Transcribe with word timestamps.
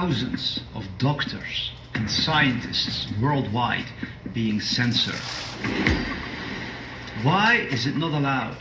thousands 0.00 0.60
of 0.74 0.84
doctors 0.98 1.72
and 1.94 2.10
scientists 2.10 3.10
worldwide 3.18 3.86
being 4.34 4.60
censored. 4.60 5.22
Why 7.22 7.66
is 7.70 7.86
it 7.86 7.96
not 7.96 8.12
allowed 8.12 8.58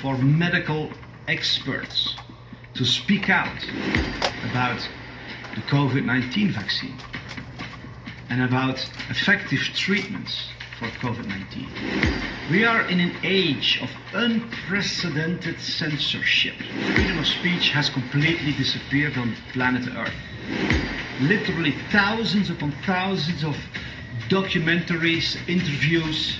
for 0.00 0.16
medical 0.16 0.92
experts 1.26 2.14
to 2.74 2.84
speak 2.84 3.28
out 3.28 3.64
about 4.48 4.88
the 5.56 5.62
COVID 5.62 6.04
19 6.04 6.52
vaccine 6.52 6.96
and 8.30 8.40
about 8.40 8.78
effective 9.10 9.58
treatments 9.74 10.50
for 10.78 10.86
COVID 11.02 11.26
19? 11.26 11.66
We 12.52 12.64
are 12.64 12.82
in 12.82 13.00
an 13.00 13.16
age 13.24 13.80
of 13.82 13.90
unprecedented 14.14 15.58
censorship. 15.58 16.54
Freedom 16.94 17.18
of 17.18 17.26
speech 17.26 17.70
has 17.70 17.90
completely 17.90 18.52
disappeared 18.52 19.18
on 19.18 19.34
planet 19.52 19.88
Earth. 19.96 20.14
Literally 21.20 21.74
thousands 21.90 22.50
upon 22.50 22.72
thousands 22.86 23.44
of 23.44 23.56
documentaries, 24.28 25.36
interviews, 25.48 26.36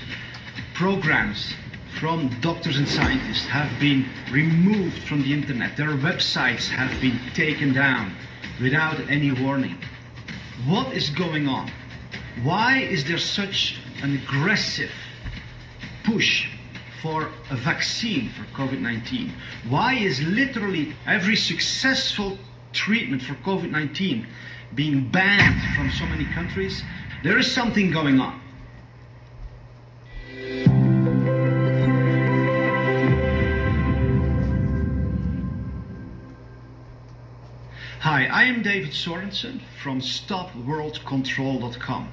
programs 0.75 1.55
from 1.99 2.29
doctors 2.41 2.77
and 2.77 2.89
scientists 2.89 3.47
have 3.47 3.69
been 3.81 4.07
removed 4.31 5.03
from 5.03 5.23
the 5.23 5.33
internet. 5.33 5.77
Their 5.77 5.97
websites 5.97 6.69
have 6.69 7.01
been 7.01 7.19
taken 7.35 7.73
down 7.73 8.15
without 8.61 9.01
any 9.11 9.33
warning. 9.33 9.77
What 10.67 10.93
is 10.93 11.11
going 11.11 11.49
on? 11.49 11.71
Why 12.43 12.79
is 12.79 13.05
there 13.05 13.19
such 13.19 13.79
an 14.03 14.15
aggressive 14.15 14.93
push 16.05 16.49
for 17.03 17.31
a 17.51 17.57
vaccine 17.57 18.31
for 18.31 18.45
COVID 18.57 18.81
19? 18.81 19.33
Why 19.69 19.95
is 19.95 20.23
literally 20.23 20.95
every 21.07 21.37
successful 21.37 22.39
treatment 22.73 23.23
for 23.23 23.35
COVID 23.35 23.71
19 23.71 24.27
being 24.75 25.09
banned 25.09 25.61
from 25.77 25.91
so 25.91 26.07
many 26.07 26.25
countries? 26.27 26.83
There 27.23 27.39
is 27.39 27.51
something 27.51 27.91
going 27.91 28.21
on. 28.21 28.41
Hi, 38.01 38.27
I 38.27 38.45
am 38.45 38.63
David 38.63 38.93
Sorensen 38.93 39.61
from 39.83 40.01
StopWorldControl.com. 40.01 42.13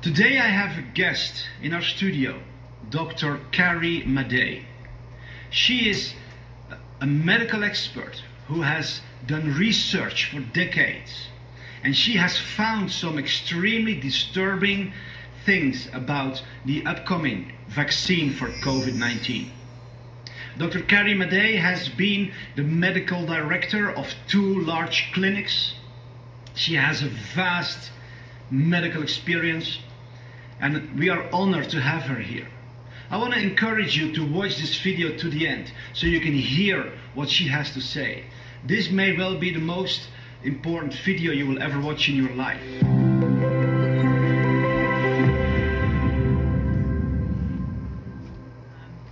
Today 0.00 0.38
I 0.38 0.46
have 0.46 0.78
a 0.78 0.82
guest 0.82 1.46
in 1.60 1.74
our 1.74 1.82
studio, 1.82 2.40
Dr. 2.90 3.40
Carrie 3.50 4.02
Madej. 4.02 4.62
She 5.50 5.90
is 5.90 6.14
a 7.00 7.06
medical 7.06 7.64
expert 7.64 8.22
who 8.48 8.62
has 8.62 9.00
done 9.26 9.54
research 9.54 10.30
for 10.30 10.40
decades 10.40 11.28
and 11.84 11.94
she 11.94 12.14
has 12.14 12.38
found 12.38 12.90
some 12.90 13.18
extremely 13.18 13.94
disturbing 13.94 14.92
things 15.44 15.86
about 15.92 16.42
the 16.64 16.84
upcoming 16.86 17.52
vaccine 17.68 18.32
for 18.32 18.48
COVID 18.48 18.94
19. 18.94 19.50
Dr. 20.56 20.80
Carrie 20.80 21.14
Madej 21.14 21.58
has 21.58 21.90
been 21.90 22.32
the 22.56 22.62
medical 22.62 23.26
director 23.26 23.90
of 23.90 24.14
two 24.28 24.60
large 24.60 25.12
clinics. 25.12 25.74
She 26.54 26.74
has 26.74 27.02
a 27.02 27.08
vast 27.08 27.90
medical 28.50 29.02
experience, 29.02 29.80
and 30.60 30.98
we 30.98 31.10
are 31.10 31.28
honored 31.32 31.68
to 31.70 31.80
have 31.80 32.04
her 32.04 32.20
here. 32.20 32.48
I 33.10 33.18
want 33.18 33.34
to 33.34 33.40
encourage 33.40 33.96
you 33.96 34.12
to 34.14 34.26
watch 34.26 34.56
this 34.56 34.80
video 34.80 35.16
to 35.18 35.28
the 35.28 35.46
end 35.46 35.70
so 35.92 36.06
you 36.06 36.20
can 36.20 36.32
hear 36.32 36.92
what 37.14 37.28
she 37.28 37.48
has 37.48 37.72
to 37.72 37.80
say. 37.80 38.24
This 38.66 38.90
may 38.90 39.14
well 39.14 39.36
be 39.36 39.52
the 39.52 39.60
most 39.60 40.08
important 40.42 40.94
video 40.94 41.32
you 41.32 41.46
will 41.46 41.60
ever 41.60 41.78
watch 41.78 42.08
in 42.08 42.16
your 42.16 42.34
life. 42.34 42.62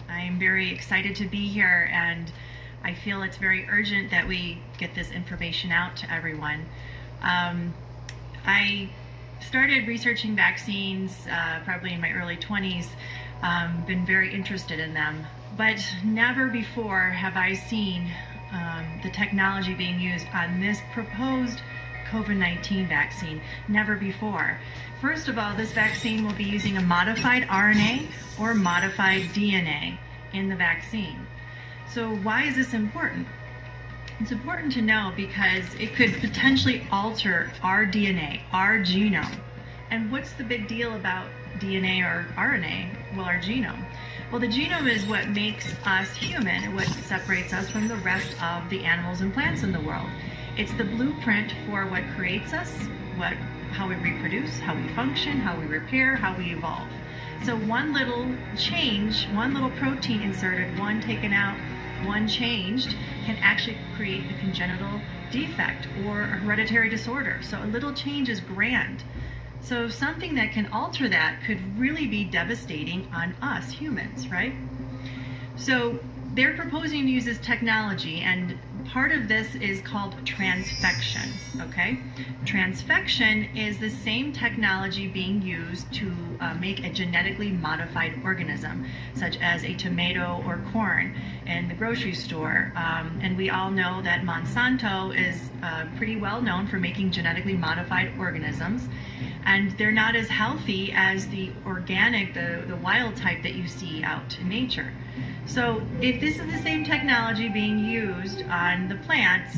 I'm 0.09 0.39
very 0.39 0.73
excited 0.73 1.15
to 1.17 1.27
be 1.27 1.49
here 1.49 1.91
and 1.93 2.33
I 2.83 2.95
feel 2.95 3.21
it's 3.21 3.37
very 3.37 3.67
urgent 3.69 4.11
that 4.11 4.27
we 4.27 4.59
get 4.79 4.95
this 4.95 5.11
information 5.11 5.71
out 5.71 5.97
to 5.99 6.11
everyone. 6.11 6.65
Um, 7.21 7.75
I 8.47 8.89
started 9.47 9.87
researching 9.87 10.35
vaccines 10.35 11.27
uh, 11.31 11.61
probably 11.67 11.93
in 11.93 12.01
my 12.01 12.13
early 12.13 12.39
20s, 12.39 12.87
um, 13.43 13.85
been 13.87 14.07
very 14.07 14.33
interested 14.33 14.81
in 14.81 14.95
them, 14.95 15.27
but 15.59 15.85
never 16.03 16.49
before 16.49 17.11
have 17.11 17.37
I 17.37 17.53
seen 17.53 18.11
um, 18.53 19.01
the 19.03 19.11
technology 19.11 19.75
being 19.75 19.99
used 19.99 20.27
on 20.35 20.61
this 20.61 20.79
proposed 20.93 21.61
COVID 22.11 22.37
19 22.37 22.87
vaccine. 22.87 23.41
Never 23.69 23.97
before. 23.97 24.59
First 25.01 25.29
of 25.29 25.39
all, 25.39 25.57
this 25.57 25.73
vaccine 25.73 26.25
will 26.25 26.35
be 26.35 26.45
using 26.45 26.77
a 26.77 26.83
modified 26.83 27.45
RNA 27.49 28.07
or 28.39 28.55
modified 28.55 29.23
DNA 29.35 29.99
in 30.33 30.49
the 30.49 30.57
vaccine. 30.57 31.27
So, 31.89 32.15
why 32.17 32.45
is 32.45 32.57
this 32.57 32.75
important? 32.75 33.27
It's 34.21 34.31
important 34.31 34.73
to 34.75 34.83
know 34.83 35.13
because 35.17 35.65
it 35.81 35.95
could 35.95 36.13
potentially 36.21 36.87
alter 36.93 37.51
our 37.63 37.85
DNA, 37.85 38.43
our 38.53 38.79
genome. 38.79 39.41
And 39.91 40.13
what's 40.13 40.33
the 40.33 40.45
big 40.45 40.69
deal 40.69 40.95
about 40.95 41.27
DNA 41.59 42.03
or 42.03 42.27
RNA? 42.37 43.17
Well, 43.17 43.27
our 43.27 43.39
genome. 43.39 43.85
Well, 44.33 44.41
the 44.41 44.49
genome 44.49 44.91
is 44.91 45.05
what 45.05 45.29
makes 45.29 45.75
us 45.85 46.09
human, 46.17 46.75
what 46.75 46.87
separates 46.87 47.53
us 47.53 47.69
from 47.69 47.87
the 47.87 47.97
rest 47.97 48.35
of 48.43 48.67
the 48.71 48.83
animals 48.83 49.21
and 49.21 49.31
plants 49.31 49.63
in 49.63 49.73
the 49.73 49.81
world. 49.81 50.09
It's 50.57 50.73
the 50.73 50.85
blueprint 50.85 51.53
for 51.67 51.85
what 51.85 52.03
creates 52.17 52.55
us, 52.55 52.73
what 53.17 53.35
how 53.73 53.87
we 53.91 53.95
reproduce, 53.97 54.59
how 54.59 54.75
we 54.75 54.89
function, 54.95 55.39
how 55.39 55.61
we 55.61 55.67
repair, 55.67 56.17
how 56.17 56.35
we 56.35 56.53
evolve. 56.53 56.89
So 57.45 57.57
one 57.57 57.93
little 57.93 58.27
change, 58.57 59.27
one 59.35 59.53
little 59.53 59.71
protein 59.73 60.23
inserted, 60.23 60.79
one 60.79 61.03
taken 61.03 61.35
out, 61.35 61.59
one 62.07 62.27
changed, 62.27 62.97
can 63.27 63.37
actually 63.43 63.77
create 63.97 64.25
a 64.31 64.39
congenital 64.41 64.99
defect 65.31 65.87
or 66.07 66.23
a 66.23 66.27
hereditary 66.39 66.89
disorder. 66.89 67.41
So 67.43 67.63
a 67.63 67.67
little 67.67 67.93
change 67.93 68.31
is 68.31 68.41
grand. 68.41 69.05
So 69.63 69.89
something 69.89 70.35
that 70.35 70.51
can 70.53 70.67
alter 70.67 71.09
that 71.09 71.41
could 71.47 71.79
really 71.79 72.07
be 72.07 72.25
devastating 72.25 73.09
on 73.15 73.35
us 73.41 73.71
humans, 73.71 74.29
right? 74.29 74.53
So 75.57 76.01
they're 76.35 76.57
proposing 76.57 77.03
to 77.03 77.09
use 77.09 77.25
this 77.25 77.39
technology 77.39 78.21
and 78.21 78.59
part 78.87 79.13
of 79.13 79.29
this 79.29 79.55
is 79.55 79.81
called 79.83 80.17
transfection, 80.25 81.31
okay? 81.69 81.99
Transfection 82.45 83.55
is 83.57 83.79
the 83.79 83.91
same 83.91 84.33
technology 84.33 85.07
being 85.07 85.41
used 85.41 85.93
to 85.95 86.13
uh, 86.41 86.55
make 86.55 86.85
a 86.85 86.91
genetically 86.91 87.51
modified 87.51 88.21
organism, 88.25 88.85
such 89.15 89.39
as 89.41 89.63
a 89.65 89.75
tomato 89.75 90.43
or 90.47 90.61
corn 90.73 91.15
in 91.47 91.69
the 91.69 91.75
grocery 91.75 92.15
store. 92.15 92.73
Um, 92.75 93.21
and 93.23 93.37
we 93.37 93.51
all 93.51 93.71
know 93.71 94.03
that 94.03 94.23
Monsanto 94.23 95.17
is 95.17 95.41
uh, 95.63 95.87
pretty 95.97 96.17
well 96.17 96.43
known 96.43 96.67
for 96.67 96.79
making 96.79 97.13
genetically 97.13 97.55
modified 97.55 98.13
organisms 98.19 98.89
and 99.45 99.77
they're 99.79 99.93
not 99.93 100.15
as 100.15 100.29
healthy 100.29 100.93
as 100.95 101.27
the 101.29 101.51
organic, 101.67 102.35
the, 102.35 102.65
the 102.69 102.77
wild 102.77 103.17
type 103.17 103.43
that 103.43 103.55
you 103.55 103.67
see 103.67 104.03
out 104.03 104.39
in 104.41 104.49
nature. 104.49 104.93
So 105.47 105.83
if 106.01 106.21
this 106.21 106.39
is 106.39 106.47
the 106.51 106.63
same 106.63 106.85
technology 106.85 107.49
being 107.49 107.79
used 107.79 108.43
on 108.45 108.89
the 108.89 108.97
plants, 108.97 109.57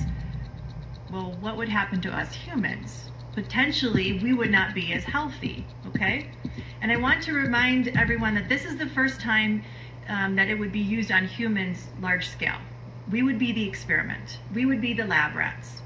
well, 1.12 1.36
what 1.40 1.56
would 1.56 1.68
happen 1.68 2.00
to 2.02 2.10
us 2.10 2.34
humans? 2.34 3.10
Potentially, 3.34 4.18
we 4.20 4.32
would 4.32 4.50
not 4.50 4.74
be 4.74 4.92
as 4.92 5.04
healthy, 5.04 5.66
okay? 5.86 6.30
And 6.80 6.90
I 6.90 6.96
want 6.96 7.22
to 7.24 7.32
remind 7.32 7.88
everyone 7.88 8.34
that 8.34 8.48
this 8.48 8.64
is 8.64 8.76
the 8.76 8.86
first 8.86 9.20
time 9.20 9.62
um, 10.08 10.36
that 10.36 10.48
it 10.48 10.58
would 10.58 10.72
be 10.72 10.80
used 10.80 11.10
on 11.10 11.26
humans 11.26 11.88
large 12.00 12.28
scale. 12.28 12.58
We 13.10 13.22
would 13.22 13.38
be 13.38 13.52
the 13.52 13.66
experiment. 13.66 14.38
We 14.54 14.66
would 14.66 14.80
be 14.80 14.94
the 14.94 15.04
lab 15.04 15.34
rats. 15.34 15.82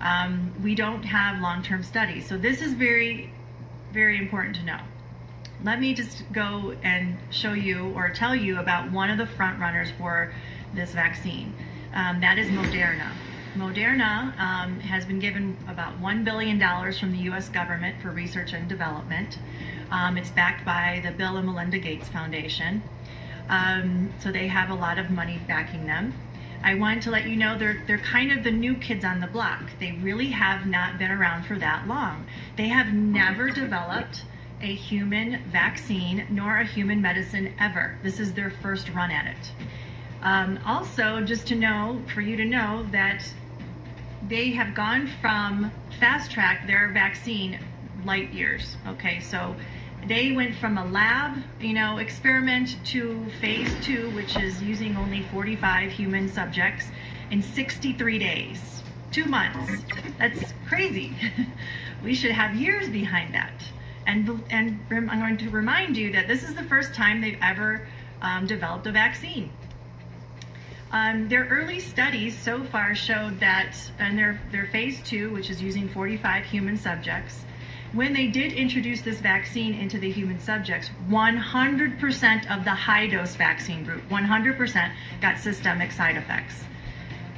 Um, 0.00 0.52
we 0.62 0.74
don't 0.74 1.02
have 1.02 1.40
long-term 1.40 1.82
studies. 1.82 2.26
So 2.26 2.38
this 2.38 2.62
is 2.62 2.72
very 2.72 3.32
very 3.92 4.18
important 4.18 4.56
to 4.56 4.64
know. 4.64 4.78
Let 5.62 5.80
me 5.80 5.94
just 5.94 6.24
go 6.32 6.74
and 6.82 7.18
show 7.30 7.52
you 7.52 7.92
or 7.94 8.08
tell 8.08 8.34
you 8.34 8.58
about 8.58 8.90
one 8.90 9.10
of 9.10 9.18
the 9.18 9.26
front 9.26 9.60
runners 9.60 9.88
for 9.98 10.32
this 10.74 10.92
vaccine. 10.92 11.54
Um, 11.92 12.20
that 12.20 12.38
is 12.38 12.48
Moderna. 12.48 13.10
Moderna 13.54 14.38
um, 14.38 14.78
has 14.80 15.04
been 15.04 15.18
given 15.18 15.56
about 15.68 16.00
$1 16.00 16.24
billion 16.24 16.58
from 16.92 17.12
the 17.12 17.18
US 17.30 17.48
government 17.48 18.00
for 18.00 18.10
research 18.10 18.52
and 18.52 18.68
development. 18.68 19.38
Um, 19.90 20.16
it's 20.16 20.30
backed 20.30 20.64
by 20.64 21.00
the 21.04 21.10
Bill 21.10 21.36
and 21.36 21.46
Melinda 21.46 21.78
Gates 21.78 22.08
Foundation. 22.08 22.82
Um, 23.48 24.12
so 24.20 24.30
they 24.30 24.46
have 24.46 24.70
a 24.70 24.74
lot 24.74 24.98
of 24.98 25.10
money 25.10 25.40
backing 25.48 25.86
them. 25.86 26.14
I 26.62 26.74
wanted 26.74 27.02
to 27.02 27.10
let 27.10 27.26
you 27.26 27.36
know 27.36 27.56
they're 27.58 27.82
they're 27.86 27.98
kind 27.98 28.32
of 28.32 28.44
the 28.44 28.50
new 28.50 28.74
kids 28.74 29.04
on 29.04 29.20
the 29.20 29.26
block. 29.26 29.62
They 29.78 29.92
really 30.02 30.28
have 30.28 30.66
not 30.66 30.98
been 30.98 31.10
around 31.10 31.44
for 31.44 31.58
that 31.58 31.86
long. 31.86 32.26
They 32.56 32.68
have 32.68 32.92
never 32.92 33.50
developed 33.50 34.24
a 34.60 34.74
human 34.74 35.42
vaccine 35.50 36.26
nor 36.28 36.58
a 36.58 36.64
human 36.64 37.00
medicine 37.00 37.54
ever. 37.58 37.96
This 38.02 38.20
is 38.20 38.34
their 38.34 38.50
first 38.50 38.90
run 38.90 39.10
at 39.10 39.26
it. 39.26 39.52
Um, 40.22 40.58
also, 40.66 41.22
just 41.22 41.46
to 41.48 41.54
know, 41.54 42.02
for 42.12 42.20
you 42.20 42.36
to 42.36 42.44
know 42.44 42.86
that 42.90 43.24
they 44.28 44.50
have 44.50 44.74
gone 44.74 45.08
from 45.20 45.72
fast 45.98 46.30
track 46.30 46.66
their 46.66 46.88
vaccine 46.92 47.58
light 48.04 48.30
years. 48.32 48.76
Okay, 48.86 49.20
so 49.20 49.56
they 50.06 50.32
went 50.32 50.54
from 50.56 50.78
a 50.78 50.84
lab, 50.86 51.38
you 51.60 51.74
know, 51.74 51.98
experiment 51.98 52.76
to 52.86 53.24
phase 53.40 53.72
two, 53.82 54.10
which 54.10 54.36
is 54.36 54.62
using 54.62 54.96
only 54.96 55.22
45 55.32 55.90
human 55.90 56.28
subjects 56.28 56.86
in 57.30 57.42
63 57.42 58.18
days, 58.18 58.82
two 59.12 59.26
months. 59.26 59.82
That's 60.18 60.52
crazy. 60.66 61.14
we 62.02 62.14
should 62.14 62.32
have 62.32 62.56
years 62.56 62.88
behind 62.88 63.34
that. 63.34 63.52
And, 64.06 64.42
and 64.50 64.80
I'm 64.90 65.20
going 65.20 65.36
to 65.38 65.50
remind 65.50 65.96
you 65.96 66.12
that 66.12 66.26
this 66.26 66.42
is 66.42 66.54
the 66.54 66.64
first 66.64 66.94
time 66.94 67.20
they've 67.20 67.38
ever 67.42 67.86
um, 68.22 68.46
developed 68.46 68.86
a 68.86 68.92
vaccine. 68.92 69.50
Um, 70.92 71.28
their 71.28 71.44
early 71.46 71.78
studies 71.78 72.36
so 72.36 72.64
far 72.64 72.96
showed 72.96 73.38
that 73.38 73.76
in 74.00 74.16
their, 74.16 74.40
their 74.50 74.66
phase 74.66 75.00
two, 75.04 75.30
which 75.30 75.48
is 75.48 75.62
using 75.62 75.88
45 75.88 76.44
human 76.44 76.76
subjects, 76.76 77.44
when 77.92 78.12
they 78.12 78.28
did 78.28 78.52
introduce 78.52 79.00
this 79.00 79.18
vaccine 79.18 79.74
into 79.74 79.98
the 79.98 80.10
human 80.10 80.38
subjects, 80.38 80.90
100% 81.08 82.56
of 82.56 82.64
the 82.64 82.70
high 82.70 83.06
dose 83.08 83.34
vaccine 83.34 83.84
group, 83.84 84.02
100% 84.08 84.92
got 85.20 85.38
systemic 85.38 85.90
side 85.90 86.16
effects. 86.16 86.62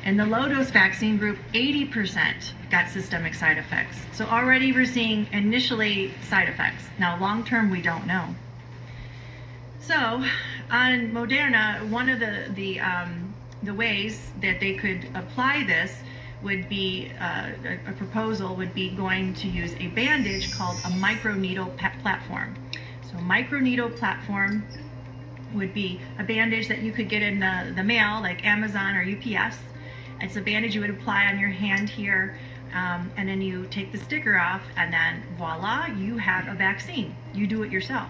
In 0.04 0.16
the 0.16 0.26
low 0.26 0.48
dose 0.48 0.70
vaccine 0.70 1.16
group, 1.16 1.38
80% 1.54 2.34
got 2.70 2.90
systemic 2.90 3.34
side 3.34 3.56
effects. 3.56 3.96
So 4.12 4.26
already 4.26 4.72
we're 4.72 4.84
seeing 4.84 5.26
initially 5.32 6.12
side 6.28 6.48
effects. 6.48 6.84
Now, 6.98 7.18
long 7.18 7.44
term, 7.44 7.70
we 7.70 7.80
don't 7.80 8.06
know. 8.06 8.34
So, 9.80 10.24
on 10.70 11.12
Moderna, 11.12 11.88
one 11.88 12.08
of 12.08 12.20
the, 12.20 12.50
the, 12.54 12.80
um, 12.80 13.34
the 13.62 13.74
ways 13.74 14.30
that 14.40 14.60
they 14.60 14.74
could 14.74 15.08
apply 15.14 15.64
this 15.64 15.94
would 16.42 16.68
be 16.68 17.10
uh, 17.20 17.50
a, 17.86 17.92
proposal 17.92 18.56
would 18.56 18.74
be 18.74 18.90
going 18.90 19.34
to 19.34 19.48
use 19.48 19.74
a 19.80 19.88
bandage 19.88 20.52
called 20.52 20.76
a 20.78 20.88
microneedle 20.88 21.76
platform. 22.00 22.54
So 23.02 23.16
microneedle 23.18 23.96
platform 23.96 24.64
would 25.54 25.74
be 25.74 26.00
a 26.18 26.24
bandage 26.24 26.68
that 26.68 26.82
you 26.82 26.92
could 26.92 27.08
get 27.08 27.22
in 27.22 27.40
the, 27.40 27.72
the 27.76 27.84
mail 27.84 28.20
like 28.20 28.44
Amazon 28.44 28.96
or 28.96 29.02
UPS. 29.02 29.56
It's 30.20 30.36
a 30.36 30.40
bandage 30.40 30.74
you 30.74 30.80
would 30.80 30.90
apply 30.90 31.26
on 31.26 31.38
your 31.38 31.50
hand 31.50 31.88
here 31.88 32.38
um, 32.74 33.10
and 33.16 33.28
then 33.28 33.42
you 33.42 33.66
take 33.66 33.92
the 33.92 33.98
sticker 33.98 34.38
off 34.38 34.62
and 34.76 34.92
then 34.92 35.22
voila, 35.36 35.86
you 35.86 36.16
have 36.16 36.48
a 36.48 36.54
vaccine. 36.54 37.14
You 37.34 37.46
do 37.46 37.62
it 37.62 37.70
yourself. 37.70 38.08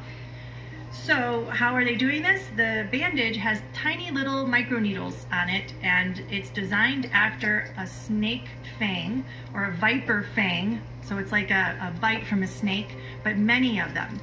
So 0.92 1.46
how 1.46 1.74
are 1.74 1.84
they 1.84 1.94
doing 1.94 2.22
this? 2.22 2.42
The 2.54 2.86
bandage 2.92 3.36
has 3.38 3.62
tiny 3.72 4.10
little 4.10 4.44
microneedles 4.44 5.14
on 5.32 5.48
it 5.48 5.72
and 5.82 6.22
it's 6.30 6.50
designed 6.50 7.06
after 7.12 7.74
a 7.78 7.86
snake 7.86 8.48
fang 8.78 9.24
or 9.54 9.64
a 9.64 9.72
viper 9.72 10.26
fang. 10.34 10.82
So 11.02 11.16
it's 11.16 11.32
like 11.32 11.50
a, 11.50 11.78
a 11.80 11.98
bite 11.98 12.26
from 12.26 12.42
a 12.42 12.46
snake, 12.46 12.94
but 13.24 13.38
many 13.38 13.80
of 13.80 13.94
them. 13.94 14.20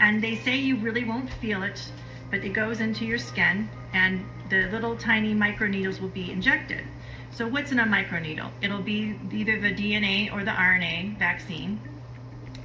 And 0.00 0.22
they 0.22 0.36
say 0.36 0.58
you 0.58 0.76
really 0.76 1.04
won't 1.04 1.30
feel 1.30 1.62
it, 1.62 1.82
but 2.30 2.44
it 2.44 2.50
goes 2.50 2.80
into 2.80 3.06
your 3.06 3.18
skin 3.18 3.68
and 3.94 4.24
the 4.50 4.68
little 4.70 4.96
tiny 4.96 5.34
microneedles 5.34 5.98
will 5.98 6.08
be 6.08 6.30
injected. 6.30 6.84
So 7.30 7.48
what's 7.48 7.72
in 7.72 7.80
a 7.80 7.84
microneedle? 7.84 8.50
It'll 8.60 8.82
be 8.82 9.18
either 9.32 9.58
the 9.58 9.72
DNA 9.72 10.30
or 10.30 10.44
the 10.44 10.50
RNA 10.50 11.18
vaccine. 11.18 11.80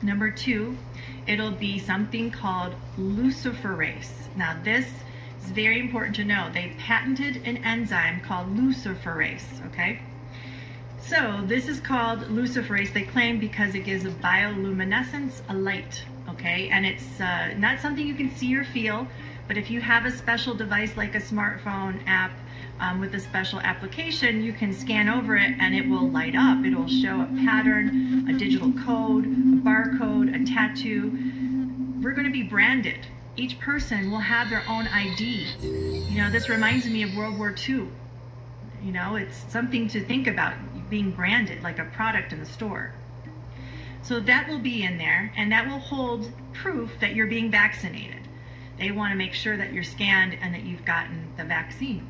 Number 0.01 0.29
two, 0.29 0.77
it'll 1.27 1.51
be 1.51 1.77
something 1.79 2.31
called 2.31 2.73
luciferase. 2.97 4.35
Now 4.35 4.57
this 4.63 4.85
is 5.43 5.51
very 5.51 5.79
important 5.79 6.15
to 6.17 6.23
know. 6.23 6.49
They 6.53 6.73
patented 6.77 7.41
an 7.45 7.57
enzyme 7.57 8.21
called 8.21 8.55
luciferase, 8.55 9.65
okay? 9.67 9.99
So 10.99 11.41
this 11.45 11.67
is 11.67 11.79
called 11.79 12.19
luciferase, 12.21 12.93
they 12.93 13.03
claim 13.03 13.39
because 13.39 13.75
it 13.75 13.85
gives 13.85 14.05
a 14.05 14.09
bioluminescence, 14.09 15.41
a 15.47 15.53
light, 15.53 16.03
okay? 16.29 16.69
And 16.69 16.85
it's 16.85 17.21
uh, 17.21 17.53
not 17.57 17.79
something 17.79 18.05
you 18.05 18.15
can 18.15 18.29
see 18.35 18.55
or 18.55 18.65
feel, 18.65 19.07
but 19.47 19.57
if 19.57 19.71
you 19.71 19.79
have 19.79 20.05
a 20.05 20.11
special 20.11 20.53
device 20.53 20.97
like 20.97 21.15
a 21.15 21.21
smartphone 21.21 22.01
app 22.05 22.31
um, 22.79 22.99
with 22.99 23.13
a 23.15 23.19
special 23.19 23.59
application, 23.61 24.43
you 24.43 24.53
can 24.53 24.73
scan 24.73 25.09
over 25.09 25.35
it 25.35 25.55
and 25.59 25.75
it 25.75 25.87
will 25.87 26.09
light 26.09 26.35
up. 26.35 26.63
It'll 26.65 26.87
show 26.87 27.21
a 27.21 27.29
pattern, 27.45 28.27
a 28.29 28.33
digital 28.37 28.71
code, 28.85 29.25
a 29.25 29.59
barcode, 29.65 30.33
a 30.33 30.45
tattoo. 30.45 31.11
We're 32.01 32.13
going 32.13 32.25
to 32.25 32.31
be 32.31 32.43
branded. 32.43 33.07
Each 33.35 33.59
person 33.59 34.11
will 34.11 34.19
have 34.19 34.49
their 34.49 34.63
own 34.67 34.87
ID. 34.87 35.47
You 35.61 36.21
know, 36.21 36.29
this 36.29 36.49
reminds 36.49 36.85
me 36.87 37.03
of 37.03 37.15
World 37.15 37.37
War 37.37 37.53
II. 37.67 37.87
You 38.83 38.91
know, 38.91 39.15
it's 39.15 39.45
something 39.49 39.87
to 39.89 40.03
think 40.03 40.27
about 40.27 40.53
being 40.89 41.11
branded 41.11 41.63
like 41.63 41.79
a 41.79 41.85
product 41.85 42.31
in 42.31 42.39
the 42.39 42.45
store. 42.45 42.93
So 44.01 44.19
that 44.21 44.47
will 44.47 44.59
be 44.59 44.83
in 44.83 44.97
there 44.97 45.33
and 45.35 45.51
that 45.51 45.67
will 45.67 45.79
hold 45.79 46.31
proof 46.53 46.91
that 47.01 47.13
you're 47.13 47.27
being 47.27 47.51
vaccinated. 47.51 48.27
They 48.77 48.91
want 48.91 49.11
to 49.11 49.17
make 49.17 49.33
sure 49.33 49.57
that 49.57 49.73
you're 49.73 49.83
scanned 49.83 50.37
and 50.41 50.53
that 50.53 50.63
you've 50.63 50.85
gotten 50.85 51.33
the 51.35 51.43
vaccine. 51.43 52.07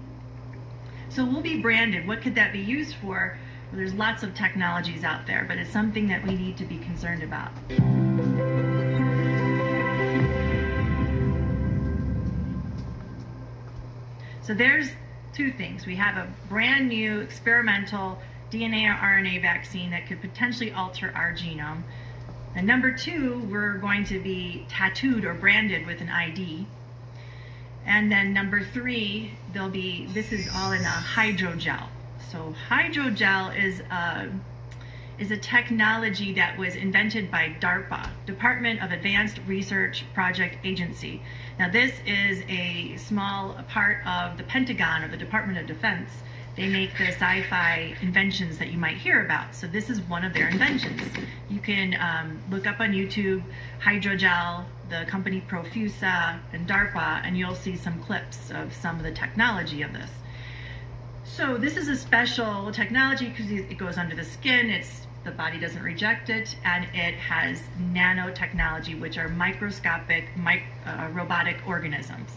So 1.18 1.26
we'll 1.26 1.42
be 1.42 1.60
branded. 1.60 2.08
What 2.08 2.22
could 2.22 2.36
that 2.36 2.54
be 2.54 2.60
used 2.60 2.94
for? 2.98 3.40
Well, 3.72 3.78
there's 3.80 3.96
lots 3.96 4.22
of 4.22 4.36
technologies 4.36 5.04
out 5.04 5.26
there, 5.26 5.46
but 5.48 5.58
it's 5.58 5.72
something 5.72 6.08
that 6.10 6.24
we 6.24 6.36
need 6.36 6.58
to 6.58 6.64
be 6.64 6.78
concerned 6.78 7.24
about. 7.24 7.52
So 14.44 14.54
there's 14.54 14.92
two 15.34 15.52
things. 15.52 15.88
We 15.88 15.96
have 15.96 16.18
a 16.18 16.32
brand 16.50 16.90
new 16.90 17.22
experimental 17.22 18.20
DNA 18.52 18.88
or 18.88 18.94
RNA 18.94 19.42
vaccine 19.42 19.90
that 19.90 20.06
could 20.06 20.22
potentially 20.22 20.72
alter 20.72 21.12
our 21.16 21.34
genome. 21.34 21.82
And 22.54 22.68
number 22.68 22.92
two, 22.92 23.40
we're 23.50 23.80
going 23.80 24.04
to 24.06 24.20
be 24.20 24.68
tattooed 24.70 25.26
or 25.26 25.34
branded 25.34 25.88
with 25.88 26.00
an 26.00 26.10
ID. 26.10 26.68
And 27.88 28.12
then 28.12 28.34
number 28.34 28.64
three, 28.64 29.32
there'll 29.54 29.70
be, 29.70 30.08
this 30.08 30.34
is 30.34 30.50
all 30.54 30.74
in 30.74 30.82
a 30.82 31.04
hydrogel. 31.16 31.88
So 32.30 32.54
hydrogel 32.70 33.58
is 33.58 33.80
a, 33.80 34.30
is 35.18 35.32
a 35.32 35.38
technology 35.38 36.34
that 36.34 36.58
was 36.58 36.76
invented 36.76 37.32
by 37.32 37.56
DARPA, 37.62 38.10
Department 38.26 38.84
of 38.84 38.92
Advanced 38.92 39.40
Research 39.48 40.04
Project 40.14 40.58
Agency. 40.66 41.22
Now 41.58 41.70
this 41.70 41.94
is 42.06 42.44
a 42.50 42.98
small 42.98 43.54
part 43.70 44.06
of 44.06 44.38
the 44.38 44.44
Pentagon 44.44 45.04
or 45.04 45.08
the 45.08 45.18
Department 45.18 45.58
of 45.58 45.66
Defense. 45.66 46.10
They 46.58 46.68
make 46.68 46.98
the 46.98 47.08
sci-fi 47.08 47.96
inventions 48.02 48.58
that 48.58 48.72
you 48.72 48.80
might 48.80 48.98
hear 48.98 49.24
about. 49.24 49.56
So 49.56 49.66
this 49.66 49.90
is 49.90 50.02
one 50.02 50.26
of 50.26 50.34
their 50.34 50.50
inventions. 50.50 51.02
You 51.50 51.62
can 51.62 51.96
um, 52.02 52.42
look 52.52 52.68
up 52.68 52.80
on 52.80 52.92
YouTube, 52.92 53.44
hydrogel, 53.82 54.66
the 54.90 55.06
company 55.06 55.44
Profusa 55.48 56.40
and 56.54 56.68
DARPA, 56.68 57.22
and 57.24 57.38
you'll 57.38 57.56
see 57.56 57.76
some 57.76 58.02
clips 58.04 58.52
of 58.52 58.74
some 58.74 58.98
of 58.98 59.04
the 59.04 59.12
technology 59.12 59.82
of 59.82 59.94
this. 59.94 60.10
So 61.24 61.58
this 61.58 61.78
is 61.78 61.88
a 61.88 61.96
special 61.96 62.72
technology 62.72 63.30
because 63.30 63.52
it 63.52 63.78
goes 63.78 63.98
under 63.98 64.16
the 64.16 64.24
skin, 64.24 64.70
it's 64.70 65.08
the 65.24 65.32
body 65.32 65.60
doesn't 65.60 65.84
reject 65.84 66.30
it, 66.30 66.56
and 66.64 66.86
it 66.94 67.16
has 67.16 67.62
nanotechnology, 67.92 69.00
which 69.00 69.18
are 69.18 69.28
microscopic 69.28 70.26
mic 70.38 70.64
uh, 70.86 71.10
robotic 71.12 71.58
organisms. 71.68 72.32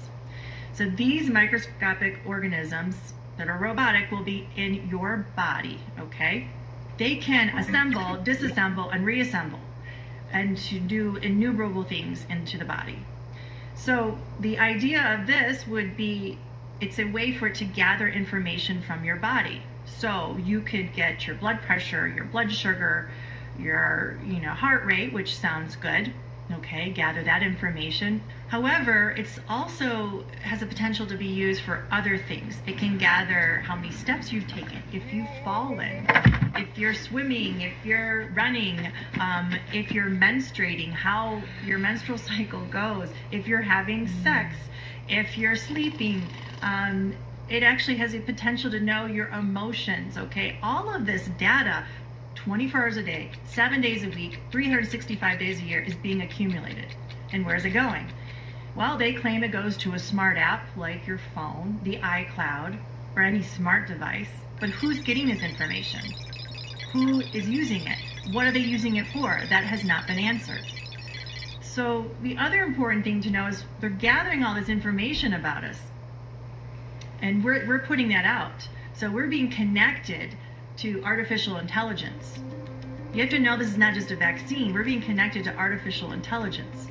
So 0.72 0.88
these 0.88 1.30
microscopic 1.30 2.18
organisms 2.26 2.96
that 3.36 3.48
are 3.48 3.58
robotic 3.58 4.10
will 4.10 4.24
be 4.24 4.48
in 4.56 4.88
your 4.88 5.26
body, 5.36 5.78
okay? 5.98 6.48
They 6.98 7.16
can 7.16 7.48
assemble, 7.58 8.18
disassemble, 8.22 8.92
and 8.92 9.06
reassemble 9.06 9.60
and 10.32 10.56
to 10.56 10.78
do 10.78 11.16
innumerable 11.16 11.82
things 11.82 12.26
into 12.28 12.58
the 12.58 12.64
body. 12.64 12.98
So 13.74 14.18
the 14.38 14.58
idea 14.58 15.14
of 15.14 15.26
this 15.26 15.66
would 15.66 15.96
be 15.96 16.38
it's 16.80 16.98
a 16.98 17.04
way 17.04 17.32
for 17.32 17.48
it 17.48 17.56
to 17.56 17.64
gather 17.64 18.08
information 18.08 18.80
from 18.82 19.04
your 19.04 19.16
body. 19.16 19.62
So 19.84 20.38
you 20.42 20.60
could 20.60 20.94
get 20.94 21.26
your 21.26 21.36
blood 21.36 21.60
pressure, 21.62 22.08
your 22.08 22.24
blood 22.24 22.52
sugar, 22.52 23.10
your 23.58 24.18
you 24.24 24.40
know 24.40 24.50
heart 24.50 24.84
rate, 24.84 25.12
which 25.12 25.36
sounds 25.36 25.76
good 25.76 26.12
okay, 26.54 26.90
gather 26.90 27.22
that 27.22 27.42
information. 27.42 28.22
However, 28.48 29.14
it's 29.16 29.38
also 29.48 30.24
has 30.42 30.62
a 30.62 30.66
potential 30.66 31.06
to 31.06 31.16
be 31.16 31.26
used 31.26 31.62
for 31.62 31.86
other 31.90 32.18
things. 32.18 32.56
It 32.66 32.78
can 32.78 32.98
gather 32.98 33.62
how 33.66 33.76
many 33.76 33.92
steps 33.92 34.32
you've 34.32 34.48
taken, 34.48 34.82
if 34.92 35.12
you've 35.12 35.28
fallen, 35.44 36.06
if 36.56 36.76
you're 36.76 36.94
swimming, 36.94 37.60
if 37.60 37.74
you're 37.84 38.30
running, 38.34 38.92
um, 39.20 39.54
if 39.72 39.92
you're 39.92 40.10
menstruating, 40.10 40.92
how 40.92 41.42
your 41.64 41.78
menstrual 41.78 42.18
cycle 42.30 42.64
goes, 42.66 43.08
if 43.30 43.46
you're 43.46 43.62
having 43.62 44.08
sex, 44.22 44.56
if 45.08 45.38
you're 45.38 45.56
sleeping. 45.56 46.22
Um, 46.62 47.14
it 47.48 47.64
actually 47.64 47.96
has 47.96 48.14
a 48.14 48.20
potential 48.20 48.70
to 48.70 48.78
know 48.78 49.06
your 49.06 49.26
emotions, 49.28 50.16
okay? 50.16 50.56
All 50.62 50.94
of 50.94 51.04
this 51.04 51.28
data 51.36 51.84
24 52.44 52.80
hours 52.80 52.96
a 52.96 53.02
day, 53.02 53.30
seven 53.44 53.82
days 53.82 54.02
a 54.02 54.08
week, 54.08 54.40
365 54.50 55.38
days 55.38 55.60
a 55.60 55.62
year 55.62 55.80
is 55.82 55.94
being 55.94 56.22
accumulated. 56.22 56.86
And 57.32 57.44
where's 57.44 57.66
it 57.66 57.70
going? 57.70 58.10
Well, 58.74 58.96
they 58.96 59.12
claim 59.12 59.44
it 59.44 59.48
goes 59.48 59.76
to 59.78 59.92
a 59.92 59.98
smart 59.98 60.38
app 60.38 60.66
like 60.74 61.06
your 61.06 61.20
phone, 61.34 61.78
the 61.82 61.98
iCloud, 61.98 62.78
or 63.14 63.22
any 63.22 63.42
smart 63.42 63.88
device. 63.88 64.30
But 64.58 64.70
who's 64.70 65.00
getting 65.00 65.28
this 65.28 65.42
information? 65.42 66.00
Who 66.92 67.20
is 67.20 67.46
using 67.46 67.86
it? 67.86 67.98
What 68.32 68.46
are 68.46 68.52
they 68.52 68.60
using 68.60 68.96
it 68.96 69.06
for? 69.08 69.38
That 69.50 69.64
has 69.64 69.84
not 69.84 70.06
been 70.06 70.18
answered. 70.18 70.64
So, 71.60 72.10
the 72.22 72.38
other 72.38 72.62
important 72.62 73.04
thing 73.04 73.20
to 73.20 73.30
know 73.30 73.48
is 73.48 73.64
they're 73.80 73.90
gathering 73.90 74.44
all 74.44 74.54
this 74.54 74.70
information 74.70 75.34
about 75.34 75.62
us. 75.62 75.78
And 77.20 77.44
we're, 77.44 77.66
we're 77.68 77.80
putting 77.80 78.08
that 78.08 78.24
out. 78.24 78.66
So, 78.94 79.10
we're 79.10 79.28
being 79.28 79.50
connected 79.50 80.36
to 80.80 81.02
artificial 81.04 81.58
intelligence. 81.58 82.38
You 83.12 83.20
have 83.22 83.30
to 83.30 83.38
know 83.38 83.56
this 83.56 83.68
is 83.68 83.78
not 83.78 83.94
just 83.94 84.10
a 84.10 84.16
vaccine, 84.16 84.72
we're 84.72 84.84
being 84.84 85.02
connected 85.02 85.44
to 85.44 85.56
artificial 85.56 86.12
intelligence. 86.12 86.88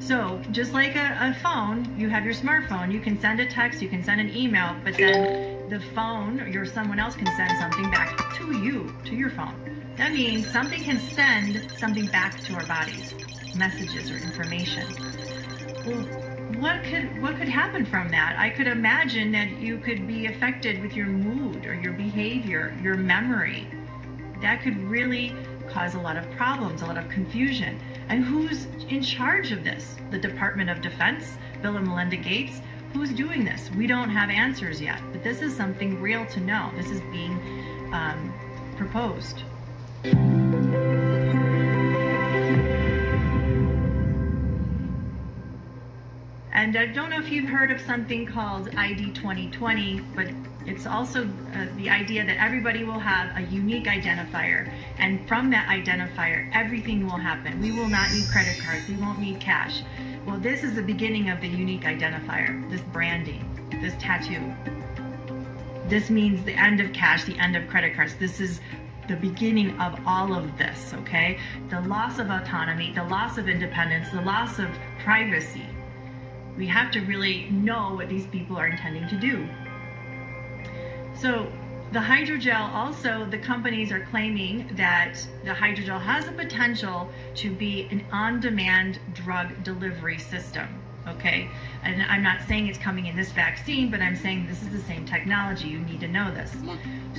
So, 0.00 0.42
just 0.50 0.72
like 0.72 0.96
a, 0.96 1.16
a, 1.20 1.34
phone, 1.42 1.96
you 1.98 2.08
have 2.08 2.24
your 2.24 2.34
smartphone, 2.34 2.92
you 2.92 3.00
can 3.00 3.20
send 3.20 3.40
a 3.40 3.46
text, 3.46 3.80
you 3.80 3.88
can 3.88 4.02
send 4.02 4.20
an 4.20 4.34
email, 4.34 4.76
but 4.84 4.96
then 4.96 5.68
the 5.70 5.80
phone 5.94 6.40
or 6.40 6.66
someone 6.66 6.98
else 6.98 7.14
can 7.14 7.26
send 7.36 7.56
something 7.58 7.90
back 7.90 8.34
to 8.36 8.58
you, 8.58 8.94
to 9.04 9.14
your 9.14 9.30
phone. 9.30 9.94
That 9.96 10.12
means 10.12 10.50
something 10.50 10.82
can 10.82 10.98
send 10.98 11.70
something 11.78 12.06
back 12.06 12.40
to 12.42 12.54
our 12.54 12.66
bodies, 12.66 13.14
messages 13.54 14.10
or 14.10 14.16
information. 14.16 14.86
Well, 15.86 16.21
what 16.62 16.84
could 16.84 17.20
what 17.20 17.36
could 17.36 17.48
happen 17.48 17.84
from 17.84 18.08
that? 18.10 18.36
I 18.38 18.48
could 18.48 18.68
imagine 18.68 19.32
that 19.32 19.58
you 19.58 19.78
could 19.78 20.06
be 20.06 20.26
affected 20.26 20.80
with 20.80 20.94
your 20.94 21.06
mood 21.06 21.66
or 21.66 21.74
your 21.74 21.92
behavior, 21.92 22.72
your 22.80 22.94
memory. 22.94 23.66
That 24.40 24.62
could 24.62 24.78
really 24.84 25.34
cause 25.68 25.96
a 25.96 25.98
lot 25.98 26.16
of 26.16 26.30
problems, 26.36 26.82
a 26.82 26.86
lot 26.86 26.98
of 26.98 27.08
confusion. 27.08 27.80
And 28.08 28.22
who's 28.22 28.66
in 28.88 29.02
charge 29.02 29.50
of 29.50 29.64
this? 29.64 29.96
The 30.12 30.18
Department 30.18 30.70
of 30.70 30.80
Defense, 30.80 31.36
Bill 31.62 31.76
and 31.76 31.88
Melinda 31.88 32.16
Gates. 32.16 32.60
Who's 32.92 33.10
doing 33.10 33.44
this? 33.44 33.68
We 33.76 33.88
don't 33.88 34.10
have 34.10 34.30
answers 34.30 34.80
yet, 34.80 35.00
but 35.10 35.24
this 35.24 35.42
is 35.42 35.56
something 35.56 36.00
real 36.00 36.24
to 36.26 36.38
know. 36.38 36.70
This 36.76 36.90
is 36.90 37.00
being 37.10 37.40
um, 37.92 38.32
proposed. 38.76 39.42
And 46.62 46.76
I 46.76 46.86
don't 46.86 47.10
know 47.10 47.18
if 47.18 47.28
you've 47.28 47.48
heard 47.48 47.72
of 47.72 47.80
something 47.80 48.24
called 48.24 48.68
ID 48.76 49.14
2020, 49.14 50.00
but 50.14 50.28
it's 50.64 50.86
also 50.86 51.24
uh, 51.24 51.66
the 51.76 51.90
idea 51.90 52.24
that 52.24 52.36
everybody 52.40 52.84
will 52.84 53.00
have 53.00 53.36
a 53.36 53.42
unique 53.52 53.86
identifier. 53.86 54.72
And 54.96 55.26
from 55.26 55.50
that 55.50 55.66
identifier, 55.66 56.48
everything 56.54 57.04
will 57.04 57.16
happen. 57.16 57.60
We 57.60 57.72
will 57.72 57.88
not 57.88 58.12
need 58.12 58.28
credit 58.30 58.60
cards, 58.60 58.88
we 58.88 58.94
won't 58.94 59.18
need 59.18 59.40
cash. 59.40 59.82
Well, 60.24 60.38
this 60.38 60.62
is 60.62 60.76
the 60.76 60.84
beginning 60.84 61.30
of 61.30 61.40
the 61.40 61.48
unique 61.48 61.82
identifier, 61.82 62.70
this 62.70 62.80
branding, 62.92 63.44
this 63.82 63.94
tattoo. 63.98 64.54
This 65.88 66.10
means 66.10 66.44
the 66.44 66.54
end 66.54 66.78
of 66.78 66.92
cash, 66.92 67.24
the 67.24 67.36
end 67.40 67.56
of 67.56 67.66
credit 67.66 67.96
cards. 67.96 68.14
This 68.14 68.38
is 68.38 68.60
the 69.08 69.16
beginning 69.16 69.76
of 69.80 69.98
all 70.06 70.32
of 70.32 70.56
this, 70.58 70.94
okay? 70.94 71.40
The 71.70 71.80
loss 71.80 72.20
of 72.20 72.30
autonomy, 72.30 72.92
the 72.92 73.02
loss 73.02 73.36
of 73.36 73.48
independence, 73.48 74.10
the 74.10 74.22
loss 74.22 74.60
of 74.60 74.70
privacy. 75.02 75.66
We 76.56 76.66
have 76.66 76.90
to 76.92 77.00
really 77.00 77.48
know 77.50 77.94
what 77.94 78.08
these 78.08 78.26
people 78.26 78.56
are 78.56 78.66
intending 78.66 79.08
to 79.08 79.16
do. 79.16 79.48
So, 81.18 81.50
the 81.92 81.98
hydrogel 81.98 82.72
also, 82.72 83.26
the 83.26 83.36
companies 83.36 83.92
are 83.92 84.06
claiming 84.06 84.70
that 84.76 85.14
the 85.44 85.50
hydrogel 85.50 86.00
has 86.00 86.24
the 86.24 86.32
potential 86.32 87.10
to 87.34 87.50
be 87.50 87.86
an 87.90 88.02
on 88.10 88.40
demand 88.40 88.98
drug 89.12 89.62
delivery 89.62 90.18
system. 90.18 90.66
Okay, 91.06 91.50
and 91.82 92.02
I'm 92.04 92.22
not 92.22 92.40
saying 92.48 92.68
it's 92.68 92.78
coming 92.78 93.06
in 93.06 93.16
this 93.16 93.30
vaccine, 93.32 93.90
but 93.90 94.00
I'm 94.00 94.16
saying 94.16 94.46
this 94.46 94.62
is 94.62 94.70
the 94.70 94.80
same 94.80 95.04
technology. 95.04 95.68
You 95.68 95.80
need 95.80 96.00
to 96.00 96.08
know 96.08 96.32
this. 96.32 96.50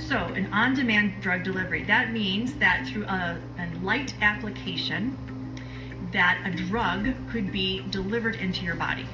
So, 0.08 0.16
an 0.16 0.52
on 0.52 0.74
demand 0.74 1.20
drug 1.20 1.44
delivery, 1.44 1.84
that 1.84 2.12
means 2.12 2.54
that 2.54 2.86
through 2.88 3.04
a, 3.04 3.38
a 3.58 3.84
light 3.84 4.14
application, 4.22 5.16
that 6.12 6.42
a 6.44 6.50
drug 6.50 7.14
could 7.30 7.52
be 7.52 7.84
delivered 7.90 8.36
into 8.36 8.64
your 8.64 8.74
body. 8.74 9.06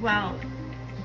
Well, 0.00 0.38